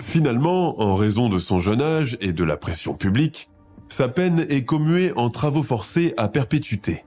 Finalement, 0.00 0.80
en 0.80 0.96
raison 0.96 1.28
de 1.28 1.38
son 1.38 1.60
jeune 1.60 1.82
âge 1.82 2.16
et 2.20 2.32
de 2.32 2.44
la 2.44 2.56
pression 2.56 2.94
publique, 2.94 3.50
sa 3.88 4.08
peine 4.08 4.46
est 4.48 4.64
commuée 4.64 5.12
en 5.16 5.28
travaux 5.28 5.62
forcés 5.62 6.14
à 6.16 6.28
perpétuité. 6.28 7.04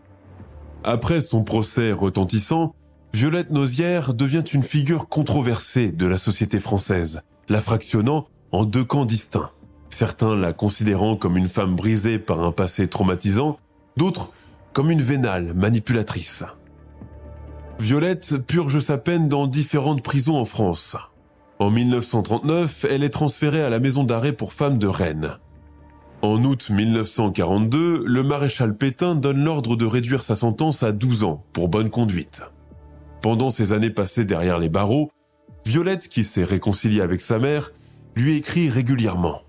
Après 0.83 1.21
son 1.21 1.43
procès 1.43 1.91
retentissant, 1.91 2.75
Violette 3.13 3.51
Nozière 3.51 4.13
devient 4.13 4.43
une 4.53 4.63
figure 4.63 5.07
controversée 5.07 5.91
de 5.91 6.05
la 6.05 6.17
société 6.17 6.59
française, 6.59 7.21
la 7.49 7.61
fractionnant 7.61 8.25
en 8.51 8.65
deux 8.65 8.83
camps 8.83 9.05
distincts. 9.05 9.51
Certains 9.89 10.35
la 10.35 10.53
considérant 10.53 11.15
comme 11.15 11.37
une 11.37 11.47
femme 11.47 11.75
brisée 11.75 12.19
par 12.19 12.43
un 12.43 12.51
passé 12.51 12.87
traumatisant, 12.87 13.59
d'autres 13.97 14.31
comme 14.73 14.91
une 14.91 15.01
vénale 15.01 15.53
manipulatrice. 15.53 16.43
Violette 17.79 18.37
purge 18.37 18.79
sa 18.79 18.97
peine 18.97 19.29
dans 19.29 19.47
différentes 19.47 20.03
prisons 20.03 20.37
en 20.37 20.45
France. 20.45 20.95
En 21.59 21.69
1939, 21.69 22.85
elle 22.89 23.03
est 23.03 23.09
transférée 23.09 23.63
à 23.63 23.69
la 23.69 23.79
maison 23.79 24.03
d'arrêt 24.03 24.33
pour 24.33 24.53
femmes 24.53 24.77
de 24.77 24.87
Rennes. 24.87 25.37
En 26.21 26.43
août 26.43 26.69
1942, 26.69 28.03
le 28.05 28.23
maréchal 28.23 28.75
Pétain 28.75 29.15
donne 29.15 29.43
l'ordre 29.43 29.75
de 29.75 29.85
réduire 29.85 30.23
sa 30.23 30.35
sentence 30.35 30.81
à 30.81 30.91
12 30.91 31.23
ans 31.23 31.43
pour 31.53 31.67
bonne 31.67 31.89
conduite. 31.89 32.43
Pendant 33.21 33.49
ces 33.49 33.73
années 33.73 33.89
passées 33.89 34.25
derrière 34.25 34.57
les 34.57 34.69
barreaux, 34.69 35.11
Violette, 35.65 36.07
qui 36.07 36.23
s'est 36.23 36.43
réconciliée 36.43 37.01
avec 37.01 37.21
sa 37.21 37.39
mère, 37.39 37.71
lui 38.15 38.35
écrit 38.35 38.69
régulièrement. 38.69 39.41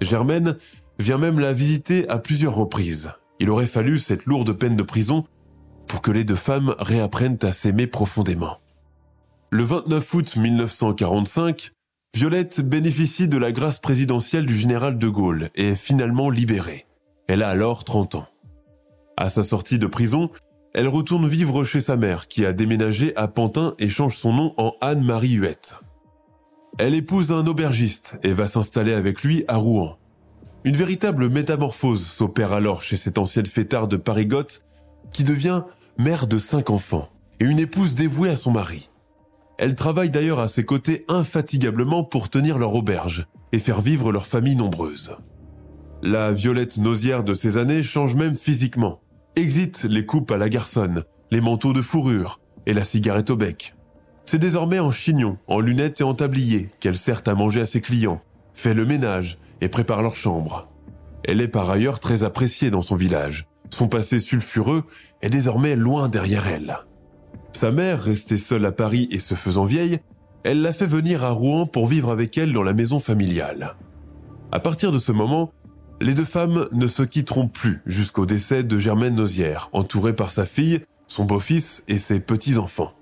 Germaine 0.00 0.56
vient 0.98 1.18
même 1.18 1.40
la 1.40 1.52
visiter 1.52 2.08
à 2.08 2.18
plusieurs 2.18 2.54
reprises. 2.54 3.10
Il 3.40 3.50
aurait 3.50 3.66
fallu 3.66 3.96
cette 3.96 4.26
lourde 4.26 4.52
peine 4.52 4.76
de 4.76 4.82
prison 4.82 5.24
pour 5.86 6.02
que 6.02 6.10
les 6.10 6.24
deux 6.24 6.36
femmes 6.36 6.74
réapprennent 6.78 7.38
à 7.42 7.52
s'aimer 7.52 7.86
profondément. 7.86 8.56
Le 9.50 9.62
29 9.62 10.14
août 10.14 10.36
1945, 10.36 11.72
Violette 12.14 12.60
bénéficie 12.60 13.28
de 13.28 13.38
la 13.38 13.52
grâce 13.52 13.78
présidentielle 13.78 14.46
du 14.46 14.56
général 14.56 14.98
de 14.98 15.08
Gaulle 15.08 15.50
et 15.56 15.70
est 15.70 15.76
finalement 15.76 16.30
libérée. 16.30 16.86
Elle 17.28 17.42
a 17.42 17.48
alors 17.48 17.84
30 17.84 18.14
ans. 18.16 18.26
À 19.16 19.28
sa 19.28 19.42
sortie 19.42 19.78
de 19.78 19.86
prison, 19.86 20.30
elle 20.74 20.88
retourne 20.88 21.26
vivre 21.26 21.64
chez 21.64 21.80
sa 21.80 21.96
mère 21.96 22.28
qui 22.28 22.46
a 22.46 22.52
déménagé 22.52 23.14
à 23.16 23.28
Pantin 23.28 23.74
et 23.78 23.88
change 23.88 24.16
son 24.16 24.32
nom 24.32 24.54
en 24.56 24.74
Anne-Marie 24.80 25.34
Huette. 25.34 25.80
Elle 26.78 26.94
épouse 26.94 27.30
un 27.30 27.46
aubergiste 27.46 28.16
et 28.24 28.32
va 28.32 28.48
s'installer 28.48 28.92
avec 28.92 29.22
lui 29.22 29.44
à 29.46 29.56
Rouen. 29.56 29.96
Une 30.64 30.76
véritable 30.76 31.28
métamorphose 31.28 32.06
s'opère 32.06 32.52
alors 32.52 32.82
chez 32.82 32.96
cette 32.96 33.18
ancienne 33.18 33.44
fêtarde 33.44 33.90
de 33.90 33.98
Parigotte 33.98 34.64
qui 35.12 35.22
devient 35.22 35.62
mère 35.98 36.26
de 36.26 36.38
cinq 36.38 36.70
enfants 36.70 37.10
et 37.38 37.44
une 37.44 37.58
épouse 37.58 37.94
dévouée 37.94 38.30
à 38.30 38.36
son 38.36 38.50
mari. 38.50 38.88
Elle 39.58 39.74
travaille 39.74 40.10
d'ailleurs 40.10 40.40
à 40.40 40.48
ses 40.48 40.64
côtés 40.64 41.04
infatigablement 41.08 42.02
pour 42.02 42.30
tenir 42.30 42.58
leur 42.58 42.74
auberge 42.74 43.26
et 43.52 43.58
faire 43.58 43.82
vivre 43.82 44.10
leur 44.10 44.26
famille 44.26 44.56
nombreuse. 44.56 45.14
La 46.02 46.32
Violette 46.32 46.78
Nausière 46.78 47.24
de 47.24 47.34
ces 47.34 47.58
années 47.58 47.82
change 47.82 48.16
même 48.16 48.36
physiquement. 48.36 49.00
Exit 49.36 49.84
les 49.84 50.06
coupes 50.06 50.30
à 50.30 50.38
la 50.38 50.48
garçonne, 50.48 51.04
les 51.30 51.42
manteaux 51.42 51.74
de 51.74 51.82
fourrure 51.82 52.40
et 52.64 52.72
la 52.72 52.84
cigarette 52.84 53.30
au 53.30 53.36
bec. 53.36 53.74
C'est 54.24 54.38
désormais 54.38 54.78
en 54.78 54.90
chignon, 54.90 55.36
en 55.46 55.60
lunettes 55.60 56.00
et 56.00 56.04
en 56.04 56.14
tablier 56.14 56.70
qu'elle 56.80 56.96
sert 56.96 57.22
à 57.26 57.34
manger 57.34 57.60
à 57.60 57.66
ses 57.66 57.82
clients, 57.82 58.22
fait 58.54 58.74
le 58.74 58.86
ménage 58.86 59.38
et 59.64 59.68
prépare 59.70 60.02
leur 60.02 60.14
chambre. 60.14 60.68
Elle 61.24 61.40
est 61.40 61.48
par 61.48 61.70
ailleurs 61.70 61.98
très 61.98 62.22
appréciée 62.22 62.70
dans 62.70 62.82
son 62.82 62.96
village. 62.96 63.46
Son 63.70 63.88
passé 63.88 64.20
sulfureux 64.20 64.82
est 65.22 65.30
désormais 65.30 65.74
loin 65.74 66.08
derrière 66.08 66.46
elle. 66.46 66.76
Sa 67.54 67.70
mère, 67.70 68.02
restée 68.02 68.36
seule 68.36 68.66
à 68.66 68.72
Paris 68.72 69.08
et 69.10 69.18
se 69.18 69.34
faisant 69.34 69.64
vieille, 69.64 70.00
elle 70.44 70.60
l'a 70.60 70.74
fait 70.74 70.86
venir 70.86 71.24
à 71.24 71.30
Rouen 71.30 71.64
pour 71.64 71.86
vivre 71.86 72.10
avec 72.10 72.36
elle 72.36 72.52
dans 72.52 72.62
la 72.62 72.74
maison 72.74 72.98
familiale. 72.98 73.76
À 74.52 74.60
partir 74.60 74.92
de 74.92 74.98
ce 74.98 75.12
moment, 75.12 75.50
les 76.02 76.12
deux 76.12 76.26
femmes 76.26 76.68
ne 76.72 76.86
se 76.86 77.02
quitteront 77.02 77.48
plus 77.48 77.80
jusqu'au 77.86 78.26
décès 78.26 78.64
de 78.64 78.76
Germaine 78.76 79.14
Nozière, 79.14 79.70
entourée 79.72 80.14
par 80.14 80.30
sa 80.30 80.44
fille, 80.44 80.82
son 81.06 81.24
beau-fils 81.24 81.82
et 81.88 81.96
ses 81.96 82.20
petits-enfants. 82.20 82.92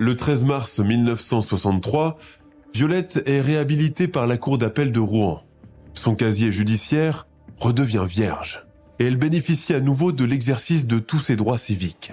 Le 0.00 0.16
13 0.16 0.42
mars 0.42 0.80
1963, 0.80 2.16
Violette 2.74 3.22
est 3.26 3.40
réhabilitée 3.40 4.08
par 4.08 4.26
la 4.26 4.38
cour 4.38 4.58
d'appel 4.58 4.90
de 4.90 5.00
Rouen. 5.00 5.44
Son 5.98 6.14
casier 6.14 6.52
judiciaire 6.52 7.26
redevient 7.56 8.04
vierge 8.06 8.64
et 9.00 9.06
elle 9.06 9.16
bénéficie 9.16 9.74
à 9.74 9.80
nouveau 9.80 10.12
de 10.12 10.24
l'exercice 10.24 10.86
de 10.86 11.00
tous 11.00 11.18
ses 11.18 11.34
droits 11.34 11.58
civiques. 11.58 12.12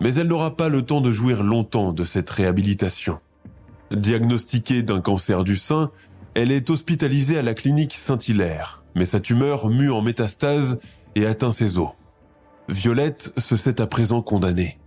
Mais 0.00 0.14
elle 0.14 0.28
n'aura 0.28 0.56
pas 0.56 0.70
le 0.70 0.80
temps 0.80 1.02
de 1.02 1.12
jouir 1.12 1.42
longtemps 1.42 1.92
de 1.92 2.02
cette 2.02 2.30
réhabilitation. 2.30 3.18
Diagnostiquée 3.90 4.82
d'un 4.82 5.02
cancer 5.02 5.44
du 5.44 5.54
sein, 5.54 5.90
elle 6.34 6.50
est 6.50 6.70
hospitalisée 6.70 7.36
à 7.36 7.42
la 7.42 7.52
clinique 7.52 7.92
Saint-Hilaire, 7.92 8.82
mais 8.94 9.04
sa 9.04 9.20
tumeur 9.20 9.68
mue 9.68 9.90
en 9.90 10.00
métastase 10.00 10.78
et 11.14 11.26
atteint 11.26 11.52
ses 11.52 11.78
os. 11.78 11.90
Violette 12.70 13.34
se 13.36 13.58
sait 13.58 13.82
à 13.82 13.86
présent 13.86 14.22
condamnée. 14.22 14.78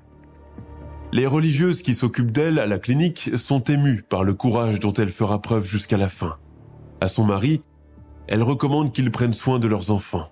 Les 1.13 1.27
religieuses 1.27 1.83
qui 1.83 1.93
s'occupent 1.93 2.31
d'elle 2.31 2.57
à 2.57 2.65
la 2.65 2.79
clinique 2.79 3.29
sont 3.35 3.63
émues 3.63 4.01
par 4.01 4.23
le 4.23 4.33
courage 4.33 4.79
dont 4.79 4.93
elle 4.93 5.09
fera 5.09 5.39
preuve 5.39 5.67
jusqu'à 5.67 5.97
la 5.97 6.09
fin. 6.09 6.37
À 6.99 7.07
son 7.07 7.25
mari, 7.25 7.61
elle 8.27 8.43
recommande 8.43 8.91
qu'ils 8.91 9.11
prennent 9.11 9.33
soin 9.33 9.59
de 9.59 9.67
leurs 9.67 9.91
enfants. 9.91 10.31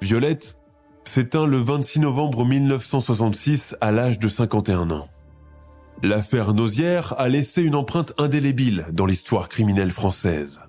Violette 0.00 0.58
s'éteint 1.04 1.46
le 1.46 1.58
26 1.58 2.00
novembre 2.00 2.44
1966 2.44 3.76
à 3.80 3.92
l'âge 3.92 4.18
de 4.18 4.28
51 4.28 4.90
ans. 4.90 5.08
L'affaire 6.02 6.54
Nausière 6.54 7.14
a 7.18 7.28
laissé 7.28 7.62
une 7.62 7.76
empreinte 7.76 8.12
indélébile 8.18 8.86
dans 8.92 9.06
l'histoire 9.06 9.48
criminelle 9.48 9.90
française. 9.90 10.60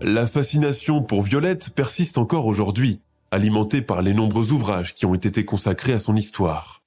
La 0.00 0.26
fascination 0.26 1.02
pour 1.02 1.22
Violette 1.22 1.70
persiste 1.74 2.18
encore 2.18 2.46
aujourd'hui, 2.46 3.02
alimentée 3.30 3.82
par 3.82 4.02
les 4.02 4.14
nombreux 4.14 4.52
ouvrages 4.52 4.94
qui 4.94 5.06
ont 5.06 5.14
été 5.14 5.44
consacrés 5.44 5.92
à 5.92 5.98
son 5.98 6.16
histoire. 6.16 6.82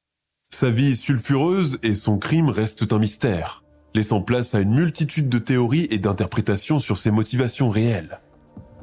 Sa 0.54 0.70
vie 0.70 0.96
sulfureuse 0.96 1.80
et 1.84 1.96
son 1.96 2.18
crime 2.18 2.50
restent 2.50 2.92
un 2.92 3.00
mystère, 3.00 3.64
laissant 3.94 4.22
place 4.22 4.56
à 4.56 4.60
une 4.60 4.74
multitude 4.74 5.30
de 5.30 5.38
théories 5.38 5.88
et 5.92 6.00
d'interprétations 6.00 6.80
sur 6.80 6.98
ses 6.98 7.12
motivations 7.12 7.70
réelles. 7.70 8.20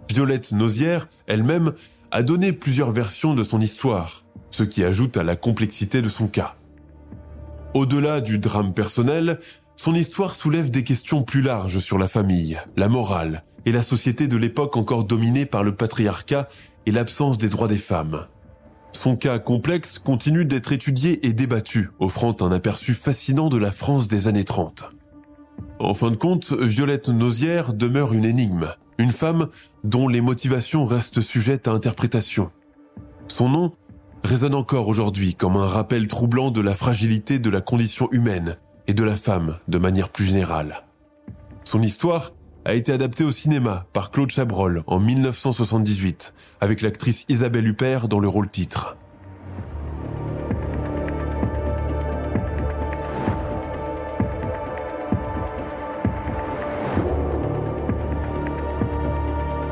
Violette 0.09 0.53
Nausière, 0.53 1.09
elle-même, 1.27 1.73
a 2.11 2.23
donné 2.23 2.53
plusieurs 2.53 2.93
versions 2.93 3.35
de 3.35 3.43
son 3.43 3.61
histoire, 3.61 4.25
ce 4.51 4.63
qui 4.63 4.85
ajoute 4.85 5.17
à 5.17 5.23
la 5.23 5.37
complexité 5.37 6.03
de 6.03 6.09
son 6.09 6.27
cas. 6.27 6.57
Au-delà 7.75 8.21
du 8.21 8.39
drame 8.39 8.75
personnel, 8.75 9.39
son 9.77 9.95
histoire 9.95 10.35
soulève 10.35 10.71
des 10.71 10.85
questions 10.85 11.23
plus 11.23 11.41
larges 11.41 11.79
sur 11.79 11.97
la 11.97 12.09
famille, 12.09 12.61
la 12.77 12.89
morale 12.89 13.43
et 13.65 13.73
la 13.73 13.83
société 13.83 14.29
de 14.29 14.37
l'époque 14.37 14.77
encore 14.77 15.05
dominée 15.05 15.47
par 15.47 15.65
le 15.65 15.75
patriarcat 15.75 16.49
et 16.85 16.93
l'absence 16.93 17.39
des 17.39 17.49
droits 17.49 17.69
des 17.69 17.79
femmes. 17.79 18.27
Son 18.93 19.17
cas 19.17 19.39
complexe 19.39 19.99
continue 19.99 20.45
d'être 20.45 20.73
étudié 20.73 21.27
et 21.27 21.33
débattu, 21.33 21.91
offrant 21.99 22.37
un 22.43 22.53
aperçu 22.53 22.93
fascinant 22.93 23.49
de 23.49 23.57
la 23.57 23.73
France 23.73 24.07
des 24.07 24.29
années 24.29 24.45
30. 24.45 24.91
En 25.79 25.95
fin 25.95 26.11
de 26.11 26.17
compte, 26.17 26.53
Violette 26.53 27.09
Nausière 27.09 27.73
demeure 27.73 28.13
une 28.13 28.25
énigme, 28.25 28.67
une 28.99 29.11
femme 29.11 29.49
dont 29.85 30.09
les 30.09 30.21
motivations 30.21 30.87
restent 30.87 31.21
sujettes 31.21 31.69
à 31.69 31.73
interprétation. 31.73 32.51
Son 33.29 33.49
nom 33.49 33.73
résonne 34.25 34.55
encore 34.55 34.89
aujourd'hui 34.89 35.35
comme 35.35 35.57
un 35.57 35.67
rappel 35.67 36.07
troublant 36.07 36.51
de 36.51 36.61
la 36.61 36.75
fragilité 36.75 37.39
de 37.39 37.51
la 37.51 37.61
condition 37.61 38.09
humaine 38.13 38.57
et 38.87 38.95
de 38.95 39.05
la 39.05 39.17
femme 39.17 39.59
de 39.69 39.79
manière 39.79 40.11
plus 40.11 40.25
générale. 40.25 40.85
Son 41.65 41.83
histoire 41.83 42.33
a 42.65 42.75
été 42.75 42.93
adaptée 42.93 43.25
au 43.25 43.33
cinéma 43.33 43.87
par 43.93 44.11
Claude 44.11 44.31
Chabrol 44.31 44.83
en 44.87 45.01
1978 45.01 46.35
avec 46.61 46.83
l'actrice 46.83 47.25
Isabelle 47.29 47.67
Huppert 47.67 48.09
dans 48.09 48.21
le 48.21 48.29
rôle 48.29 48.49
titre. 48.49 48.97